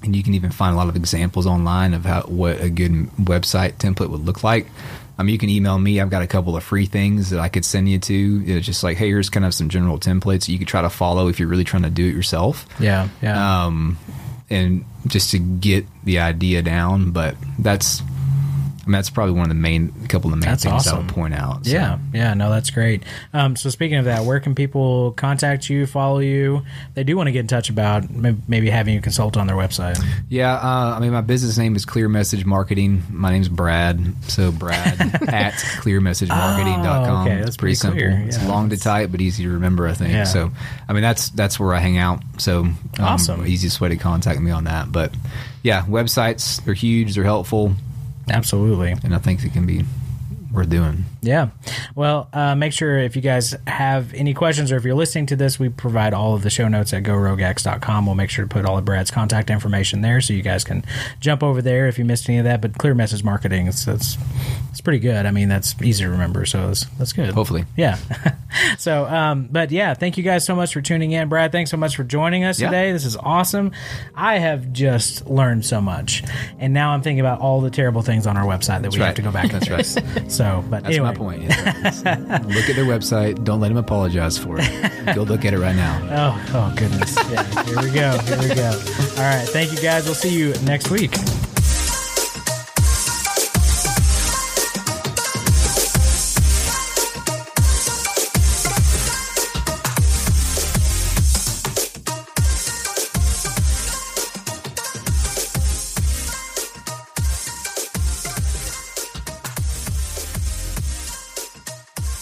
And 0.02 0.16
you 0.16 0.22
can 0.22 0.34
even 0.34 0.50
find 0.50 0.74
a 0.74 0.76
lot 0.76 0.88
of 0.88 0.96
examples 0.96 1.46
online 1.46 1.92
of 1.92 2.04
how 2.04 2.22
what 2.22 2.60
a 2.60 2.70
good 2.70 2.92
website 3.16 3.74
template 3.74 4.08
would 4.08 4.24
look 4.24 4.42
like. 4.42 4.66
I 5.18 5.22
mean, 5.22 5.34
you 5.34 5.38
can 5.38 5.50
email 5.50 5.78
me. 5.78 6.00
I've 6.00 6.08
got 6.08 6.22
a 6.22 6.26
couple 6.26 6.56
of 6.56 6.64
free 6.64 6.86
things 6.86 7.28
that 7.28 7.40
I 7.40 7.50
could 7.50 7.66
send 7.66 7.90
you 7.90 7.98
to. 7.98 8.42
It's 8.46 8.64
just 8.64 8.82
like, 8.82 8.96
hey, 8.96 9.08
here's 9.08 9.28
kind 9.28 9.44
of 9.44 9.52
some 9.52 9.68
general 9.68 9.98
templates 9.98 10.48
you 10.48 10.58
could 10.58 10.68
try 10.68 10.80
to 10.80 10.88
follow 10.88 11.28
if 11.28 11.38
you're 11.38 11.48
really 11.48 11.64
trying 11.64 11.82
to 11.82 11.90
do 11.90 12.06
it 12.08 12.14
yourself. 12.14 12.66
Yeah. 12.80 13.08
Yeah. 13.20 13.66
Um, 13.66 13.98
and 14.48 14.86
just 15.06 15.32
to 15.32 15.38
get 15.38 15.84
the 16.04 16.20
idea 16.20 16.62
down. 16.62 17.10
But 17.10 17.36
that's, 17.58 18.02
mean, 18.86 18.92
that's 18.92 19.10
probably 19.10 19.34
one 19.34 19.42
of 19.44 19.48
the 19.48 19.54
main, 19.54 19.92
couple 20.08 20.32
of 20.32 20.38
the 20.38 20.44
main 20.44 20.50
That's 20.50 20.62
things 20.64 20.86
I 20.86 20.90
awesome. 20.92 21.06
would 21.06 21.14
point 21.14 21.34
out. 21.34 21.66
So, 21.66 21.72
Yeah, 21.72 21.98
yeah, 22.12 22.34
no, 22.34 22.50
that's 22.50 22.70
great. 22.70 23.02
Um, 23.32 23.56
so 23.56 23.68
speaking 23.70 23.98
of 23.98 24.06
that, 24.06 24.24
where 24.24 24.40
can 24.40 24.54
people 24.54 25.12
contact 25.12 25.68
you, 25.68 25.86
follow 25.86 26.18
you? 26.20 26.62
They 26.94 27.04
do 27.04 27.16
want 27.16 27.28
to 27.28 27.32
get 27.32 27.40
in 27.40 27.46
touch 27.46 27.70
about 27.70 28.08
maybe 28.10 28.70
having 28.70 28.94
you 28.94 29.00
consult 29.00 29.36
on 29.36 29.46
their 29.46 29.56
website. 29.56 30.02
Yeah, 30.28 30.54
uh, 30.54 30.94
I 30.96 31.00
mean, 31.00 31.12
my 31.12 31.20
business 31.20 31.58
name 31.58 31.76
is 31.76 31.84
Clear 31.84 32.08
Message 32.08 32.44
Marketing. 32.44 33.02
My 33.10 33.30
name's 33.30 33.48
Brad. 33.48 34.00
So 34.28 34.50
Brad 34.52 35.00
at 35.28 35.54
clearmessagemarketing.com. 35.54 36.86
Oh, 37.08 37.22
okay, 37.22 37.36
that's 37.36 37.48
it's 37.48 37.56
pretty, 37.56 37.76
pretty 37.78 37.92
clear. 37.96 38.10
simple. 38.10 38.28
It's 38.28 38.38
Yeah, 38.38 38.48
long 38.48 38.70
to 38.70 38.76
type, 38.76 39.10
but 39.10 39.20
easy 39.20 39.44
to 39.44 39.50
remember, 39.50 39.86
I 39.86 39.92
think. 39.94 40.12
Yeah. 40.12 40.24
So, 40.24 40.50
I 40.88 40.92
mean, 40.92 41.02
that's 41.02 41.30
that's 41.30 41.58
where 41.60 41.74
I 41.74 41.78
hang 41.78 41.98
out. 41.98 42.22
So, 42.38 42.60
um, 42.60 42.76
Awesome. 42.98 43.46
Easiest 43.46 43.80
way 43.80 43.88
to 43.90 43.96
contact 43.96 44.40
me 44.40 44.50
on 44.50 44.64
that. 44.64 44.90
But 44.92 45.12
yeah, 45.62 45.82
websites, 45.84 46.64
they're 46.64 46.74
huge, 46.74 47.14
they're 47.14 47.24
helpful, 47.24 47.74
Absolutely. 48.28 48.94
and 49.04 49.14
I 49.14 49.18
think 49.18 49.44
it 49.44 49.52
can 49.52 49.66
be 49.66 49.84
worth 50.52 50.68
doing. 50.70 51.04
Yeah. 51.22 51.50
Well, 51.94 52.28
uh, 52.32 52.54
make 52.54 52.72
sure 52.72 52.98
if 52.98 53.14
you 53.16 53.22
guys 53.22 53.54
have 53.66 54.14
any 54.14 54.32
questions 54.32 54.72
or 54.72 54.76
if 54.76 54.84
you're 54.84 54.94
listening 54.94 55.26
to 55.26 55.36
this, 55.36 55.58
we 55.58 55.68
provide 55.68 56.14
all 56.14 56.34
of 56.34 56.42
the 56.42 56.50
show 56.50 56.66
notes 56.68 56.92
at 56.92 57.02
gorogax.com. 57.02 58.06
We'll 58.06 58.14
make 58.14 58.30
sure 58.30 58.44
to 58.44 58.48
put 58.48 58.64
all 58.64 58.78
of 58.78 58.84
Brad's 58.84 59.10
contact 59.10 59.50
information 59.50 60.00
there 60.00 60.20
so 60.20 60.32
you 60.32 60.42
guys 60.42 60.64
can 60.64 60.84
jump 61.20 61.42
over 61.42 61.60
there 61.60 61.88
if 61.88 61.98
you 61.98 62.04
missed 62.04 62.28
any 62.28 62.38
of 62.38 62.44
that. 62.44 62.60
But 62.62 62.78
clear 62.78 62.94
message 62.94 63.22
marketing, 63.22 63.66
it's, 63.66 63.86
it's, 63.86 64.16
it's 64.70 64.80
pretty 64.80 64.98
good. 64.98 65.26
I 65.26 65.30
mean, 65.30 65.48
that's 65.48 65.74
easy 65.82 66.04
to 66.04 66.10
remember. 66.10 66.46
So 66.46 66.68
that's, 66.68 66.84
that's 66.98 67.12
good. 67.12 67.34
Hopefully. 67.34 67.64
Yeah. 67.76 67.98
so, 68.78 69.04
um, 69.06 69.48
but 69.50 69.70
yeah, 69.70 69.94
thank 69.94 70.16
you 70.16 70.22
guys 70.24 70.44
so 70.44 70.54
much 70.56 70.72
for 70.72 70.80
tuning 70.80 71.12
in. 71.12 71.28
Brad, 71.28 71.52
thanks 71.52 71.70
so 71.70 71.76
much 71.76 71.96
for 71.96 72.04
joining 72.04 72.44
us 72.44 72.60
Yeah. 72.60 72.68
today. 72.68 72.92
This 72.92 73.04
is 73.04 73.16
awesome. 73.16 73.72
I 74.14 74.38
have 74.38 74.72
just 74.72 75.26
learned 75.26 75.66
so 75.66 75.80
much. 75.80 76.22
And 76.58 76.72
now 76.72 76.92
I'm 76.92 77.02
thinking 77.02 77.20
about 77.20 77.40
all 77.40 77.60
the 77.60 77.70
terrible 77.70 78.02
things 78.02 78.26
on 78.26 78.36
our 78.36 78.44
website 78.46 78.82
that 78.82 78.92
we 78.92 79.00
have 79.00 79.16
to 79.16 79.22
go 79.22 79.30
back 79.30 79.52
and 79.52 79.60
That's 79.62 79.94
fix. 79.94 80.34
So, 80.34 80.64
but 80.68 80.82
That's 80.84 80.96
anyway. 80.96 81.09
My 81.12 81.18
point. 81.18 81.42
look 81.48 82.68
at 82.68 82.76
their 82.76 82.84
website. 82.84 83.42
Don't 83.44 83.60
let 83.60 83.68
them 83.68 83.76
apologize 83.76 84.38
for 84.38 84.56
it. 84.58 85.14
Go 85.14 85.22
look 85.22 85.44
at 85.44 85.54
it 85.54 85.58
right 85.58 85.76
now. 85.76 86.00
Oh, 86.10 86.52
oh 86.54 86.74
goodness. 86.76 87.16
Yeah, 87.30 87.64
here 87.64 87.82
we 87.82 87.90
go. 87.90 88.18
Here 88.18 88.38
we 88.38 88.54
go. 88.54 88.70
All 89.16 89.24
right. 89.24 89.46
Thank 89.48 89.72
you 89.72 89.80
guys. 89.80 90.04
We'll 90.04 90.14
see 90.14 90.36
you 90.36 90.54
next 90.62 90.90
week. 90.90 91.12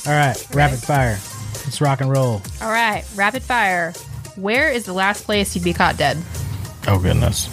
All 0.08 0.14
right. 0.14 0.54
Rapid 0.54 0.78
fire. 0.78 1.18
Let's 1.64 1.80
rock 1.82 2.00
and 2.00 2.10
roll. 2.10 2.40
All 2.62 2.70
right, 2.70 3.04
rapid 3.14 3.42
fire. 3.42 3.92
Where 4.36 4.70
is 4.70 4.84
the 4.86 4.94
last 4.94 5.24
place 5.24 5.54
you'd 5.54 5.64
be 5.64 5.74
caught 5.74 5.98
dead? 5.98 6.16
Oh, 6.86 6.98
goodness. 6.98 7.44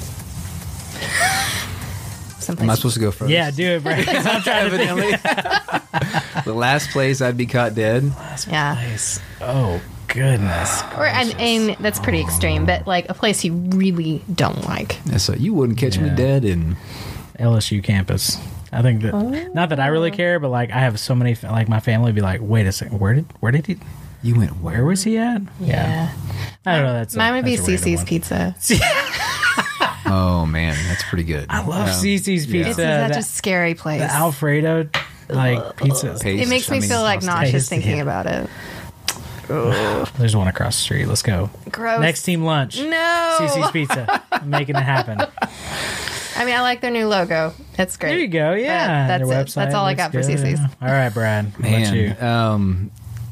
Someplace. 2.39 2.63
Am 2.63 2.69
I 2.69 2.75
supposed 2.75 2.93
to 2.93 3.01
go 3.01 3.11
first? 3.11 3.29
Yeah, 3.31 3.51
do 3.51 3.63
it, 3.63 3.83
Brad. 3.83 4.07
I'm 4.25 4.41
trying 4.41 4.69
to 4.69 4.77
think. 4.77 4.89
Evidently. 4.89 6.43
the 6.45 6.53
last 6.53 6.91
place 6.91 7.21
I'd 7.21 7.35
be 7.35 7.45
caught 7.45 7.75
dead. 7.75 8.03
yeah. 8.47 8.75
Place. 8.75 9.19
Oh, 9.41 9.81
goodness. 10.07 10.81
Or 10.95 11.07
and, 11.07 11.35
and 11.37 11.75
that's 11.83 11.99
pretty 11.99 12.21
extreme, 12.21 12.65
but 12.65 12.87
like 12.87 13.09
a 13.09 13.13
place 13.13 13.43
you 13.43 13.53
really 13.53 14.23
don't 14.33 14.63
like. 14.65 14.97
And 15.07 15.19
so 15.19 15.33
you 15.33 15.53
wouldn't 15.53 15.77
catch 15.77 15.97
me 15.99 16.09
dead 16.15 16.45
in 16.45 16.77
LSU 17.39 17.83
campus. 17.83 18.37
I 18.75 18.81
think 18.81 19.01
that 19.03 19.51
not 19.53 19.69
that 19.69 19.79
I 19.79 19.87
really 19.87 20.11
care, 20.11 20.39
but 20.39 20.49
like 20.49 20.69
I 20.71 20.79
have 20.79 20.99
so 20.99 21.15
many 21.15 21.35
like 21.43 21.69
my 21.69 21.79
family 21.79 22.07
would 22.07 22.15
be 22.15 22.21
like, 22.21 22.41
wait 22.43 22.65
a 22.67 22.71
second, 22.71 22.99
where 22.99 23.13
did 23.13 23.25
where 23.39 23.51
did 23.51 23.65
he 23.65 23.77
you 24.21 24.35
went 24.35 24.57
where? 24.61 24.75
where 24.75 24.85
was 24.85 25.03
he 25.03 25.17
at? 25.17 25.41
Yeah. 25.59 26.11
I 26.65 26.75
don't 26.75 26.85
know. 26.85 26.93
That's 26.93 27.15
a- 27.15 27.17
Mine 27.17 27.33
would 27.35 27.45
be 27.45 27.55
that's 27.55 27.67
a 27.67 27.71
random 27.71 28.05
Cicis. 28.05 28.07
Pizza. 28.07 28.55
Oh 30.07 30.45
man, 30.45 30.75
that's 30.87 31.03
pretty 31.03 31.23
good. 31.23 31.47
I 31.49 31.65
love 31.65 31.87
Um, 31.89 31.93
Cicis 31.95 32.45
yeah. 32.47 32.63
pizza. 32.65 32.69
It's 32.69 33.15
such 33.15 33.17
a 33.17 33.23
scary 33.23 33.73
place. 33.73 34.01
the 34.01 34.11
Alfredo 34.11 34.87
like 35.29 35.77
pizza. 35.77 36.17
Paste, 36.21 36.43
it 36.43 36.47
makes 36.47 36.69
me 36.69 36.77
I 36.77 36.79
mean, 36.81 36.89
feel 36.89 37.01
like 37.01 37.23
nauseous 37.23 37.67
tasty, 37.67 37.75
thinking 37.75 37.95
yeah. 37.97 38.03
about 38.03 38.25
it. 38.27 38.49
There's 40.17 40.35
one 40.35 40.47
across 40.47 40.75
the 40.75 40.81
street. 40.83 41.07
Let's 41.07 41.23
go. 41.23 41.49
Gross. 41.71 42.01
Next 42.01 42.21
team 42.23 42.43
lunch. 42.43 42.79
No. 42.79 43.37
Cicis 43.39 43.71
Pizza. 43.73 44.23
I'm 44.31 44.49
making 44.51 44.75
it 44.75 44.83
happen. 44.83 45.19
I 46.35 46.45
mean, 46.45 46.55
I 46.55 46.61
like 46.61 46.81
their 46.81 46.91
new 46.91 47.07
logo. 47.07 47.53
It's 47.77 47.97
great. 47.97 48.09
There 48.09 48.19
you 48.19 48.27
go. 48.27 48.53
Yeah, 48.53 49.07
that's 49.07 49.27
their 49.29 49.41
it. 49.41 49.53
That's 49.53 49.73
all 49.75 49.85
I 49.85 49.91
looks 49.91 49.97
got 50.01 50.11
for 50.11 50.21
good, 50.21 50.37
Cicis. 50.37 50.57
yeah. 50.57 50.67
All 50.81 50.87
right, 50.93 51.09
Brad. 51.13 51.45
What 51.57 51.59
about 51.59 51.93
you? 51.93 52.07
Man, 52.09 52.23
um, 52.23 52.91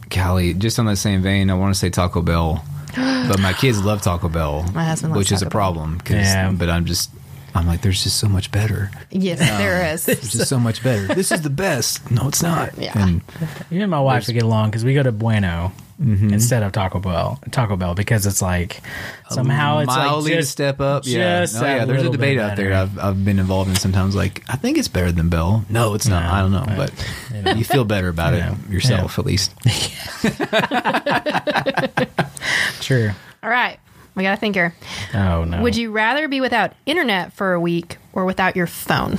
golly, 0.10 0.54
just 0.54 0.80
on 0.80 0.86
that 0.86 0.98
same 0.98 1.22
vein, 1.22 1.50
I 1.50 1.54
want 1.56 1.74
to 1.74 1.80
say 1.80 1.90
Taco 1.90 2.22
Bell, 2.22 2.64
but 2.96 3.40
my 3.40 3.54
kids 3.54 3.84
love 3.84 4.02
Taco 4.02 4.30
Bell, 4.30 4.64
My 4.74 4.84
husband 4.86 5.12
loves 5.14 5.20
which 5.20 5.32
is 5.32 5.42
a 5.42 5.46
Taco 5.46 5.50
Bell. 5.52 5.74
problem. 5.74 6.00
'cause- 6.00 6.16
Yeah. 6.18 6.52
but 6.52 6.70
I'm 6.70 6.86
just, 6.86 7.10
I'm 7.56 7.68
like, 7.68 7.82
there's 7.82 8.04
just 8.04 8.20
so 8.20 8.28
much 8.28 8.52
better. 8.52 8.90
Yes, 9.12 9.40
there 9.40 9.94
is. 9.94 10.06
There's 10.06 10.32
just 10.32 10.50
so 10.50 10.60
much 10.60 10.84
better. 10.84 11.14
This 11.14 11.32
is 11.32 11.42
the 11.42 11.50
best. 11.52 12.10
No, 12.12 12.28
it's 12.28 12.42
not. 12.42 12.78
Yeah. 12.78 12.94
And 12.96 13.22
You 13.70 13.82
and 13.82 13.92
my 13.92 14.00
wife 14.00 14.28
would 14.28 14.34
get 14.34 14.44
along 14.44 14.72
because 14.72 14.84
we 14.84 14.94
go 14.94 15.04
to 15.04 15.12
Bueno 15.12 15.72
Mm-hmm. 16.02 16.34
instead 16.34 16.64
of 16.64 16.72
Taco 16.72 17.00
Bell. 17.00 17.40
Taco 17.52 17.76
Bell 17.76 17.94
because 17.94 18.26
it's 18.26 18.42
like 18.42 18.82
somehow 19.30 19.78
it's 19.78 19.88
mildly 19.88 20.32
like 20.32 20.32
to 20.32 20.38
just 20.42 20.52
step 20.52 20.82
up. 20.82 21.04
Yeah, 21.06 21.42
just 21.42 21.54
no, 21.54 21.62
yeah. 21.62 21.86
There's 21.86 22.00
a 22.00 22.06
little 22.06 22.12
debate 22.12 22.40
out 22.40 22.58
there. 22.58 22.74
I've 22.74 22.98
I've 22.98 23.24
been 23.24 23.38
involved 23.38 23.70
in 23.70 23.76
sometimes. 23.76 24.16
Like 24.16 24.44
I 24.50 24.56
think 24.56 24.80
it's 24.80 24.88
better 24.88 25.12
than 25.12 25.30
Bell. 25.30 25.64
No, 25.70 25.94
it's 25.94 26.08
not. 26.08 26.24
No, 26.24 26.32
I 26.32 26.42
don't 26.42 26.52
know, 26.52 26.66
but, 26.76 26.92
but 27.30 27.36
you 27.36 27.42
know. 27.44 27.52
you 27.54 27.64
feel 27.64 27.86
better 27.86 28.10
about 28.10 28.34
You 28.34 28.40
it 28.40 28.46
know, 28.46 28.58
yourself 28.72 29.20
at 29.20 29.26
least. 29.26 29.54
True. 32.82 33.12
all 33.44 33.50
right. 33.50 33.78
We 34.16 34.24
got 34.24 34.32
to 34.32 34.38
think 34.38 34.56
here. 34.56 34.76
Oh 35.14 35.44
no. 35.44 35.62
Would 35.62 35.76
you 35.76 35.92
rather 35.92 36.28
be 36.28 36.42
without 36.42 36.74
internet 36.86 37.34
for 37.34 37.54
a 37.54 37.60
week 37.60 37.98
or 38.14 38.26
without 38.26 38.56
your 38.56 38.68
phone? 38.68 39.18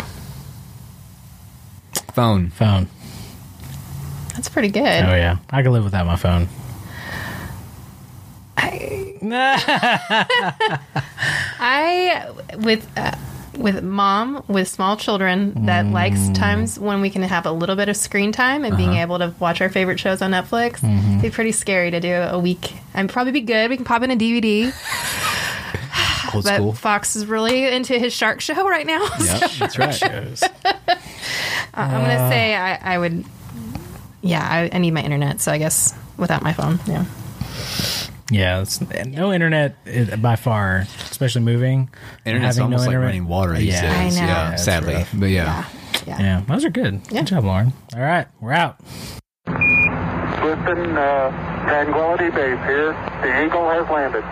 Phone. 2.12 2.50
phone? 2.50 2.88
That's 4.34 4.48
pretty 4.48 4.68
good. 4.68 5.04
Oh 5.04 5.14
yeah, 5.14 5.38
I 5.50 5.62
could 5.62 5.72
live 5.72 5.84
without 5.84 6.06
my 6.06 6.16
phone. 6.16 6.48
I 8.56 9.16
with 12.58 12.88
uh, 12.96 13.16
with 13.58 13.82
mom 13.82 14.42
with 14.48 14.68
small 14.68 14.96
children 14.96 15.66
that 15.66 15.86
likes 15.86 16.18
Mm. 16.18 16.34
times 16.34 16.78
when 16.78 17.00
we 17.00 17.10
can 17.10 17.22
have 17.22 17.46
a 17.46 17.52
little 17.52 17.76
bit 17.76 17.88
of 17.88 17.96
screen 17.96 18.32
time 18.32 18.64
and 18.64 18.74
Uh-huh. 18.74 18.76
being 18.84 18.96
able 18.96 19.18
to 19.18 19.32
watch 19.38 19.60
our 19.60 19.68
favorite 19.68 19.98
shows 20.00 20.20
on 20.22 20.32
Netflix. 20.32 20.80
Mm-hmm. 20.80 21.10
It'd 21.10 21.22
be 21.22 21.30
pretty 21.30 21.52
scary 21.52 21.90
to 21.90 22.00
do 22.00 22.12
a 22.12 22.38
week. 22.38 22.74
And 22.94 23.08
probably 23.08 23.32
be 23.32 23.40
good. 23.40 23.70
We 23.70 23.76
can 23.76 23.84
pop 23.84 24.02
in 24.02 24.10
a 24.10 24.16
DVD. 24.16 24.72
Old 26.34 26.44
But 26.44 26.56
school. 26.56 26.72
Fox 26.72 27.14
is 27.16 27.26
really 27.26 27.66
into 27.68 27.98
his 27.98 28.12
shark 28.12 28.40
show 28.40 28.68
right 28.68 28.86
now. 28.86 29.02
Yep, 29.20 29.50
that's 29.58 29.78
right. 29.78 29.94
Shows. 29.94 30.42
I'm 31.74 31.90
gonna 32.02 32.28
say 32.30 32.54
I, 32.56 32.94
I 32.94 32.98
would. 32.98 33.24
Yeah, 34.22 34.40
I, 34.42 34.70
I 34.72 34.78
need 34.78 34.92
my 34.92 35.02
internet, 35.02 35.40
so 35.40 35.52
I 35.52 35.58
guess 35.58 35.94
without 36.16 36.42
my 36.42 36.52
phone. 36.52 36.80
Yeah. 36.86 37.04
Yeah, 38.34 38.60
it's, 38.62 38.80
no 39.06 39.32
internet 39.32 39.76
uh, 39.86 40.16
by 40.16 40.36
far, 40.36 40.86
especially 41.10 41.42
moving. 41.42 41.88
Internet's 42.24 42.56
Having 42.56 42.70
no 42.70 42.76
almost 42.76 42.80
like 42.88 42.94
internet- 42.94 43.06
running 43.06 43.26
water 43.28 43.52
these 43.56 43.74
Yeah. 43.74 44.02
days. 44.04 44.16
I 44.16 44.20
know. 44.20 44.26
Yeah, 44.26 44.50
That's 44.50 44.64
sadly, 44.64 44.94
rough. 44.94 45.10
but 45.14 45.26
yeah. 45.30 45.64
Yeah. 46.06 46.18
Yeah, 46.18 46.42
those 46.48 46.64
are 46.64 46.70
good. 46.70 47.00
Yeah. 47.10 47.20
Good 47.20 47.28
job, 47.28 47.44
Lauren. 47.44 47.72
All 47.94 48.02
right, 48.02 48.26
we're 48.40 48.52
out. 48.52 48.76
Listen, 49.46 50.96
uh, 50.96 51.64
Tranquility 51.66 52.28
Base 52.30 52.58
here. 52.66 52.92
The 53.22 53.44
Eagle 53.46 53.68
has 53.70 53.88
landed. 53.88 54.24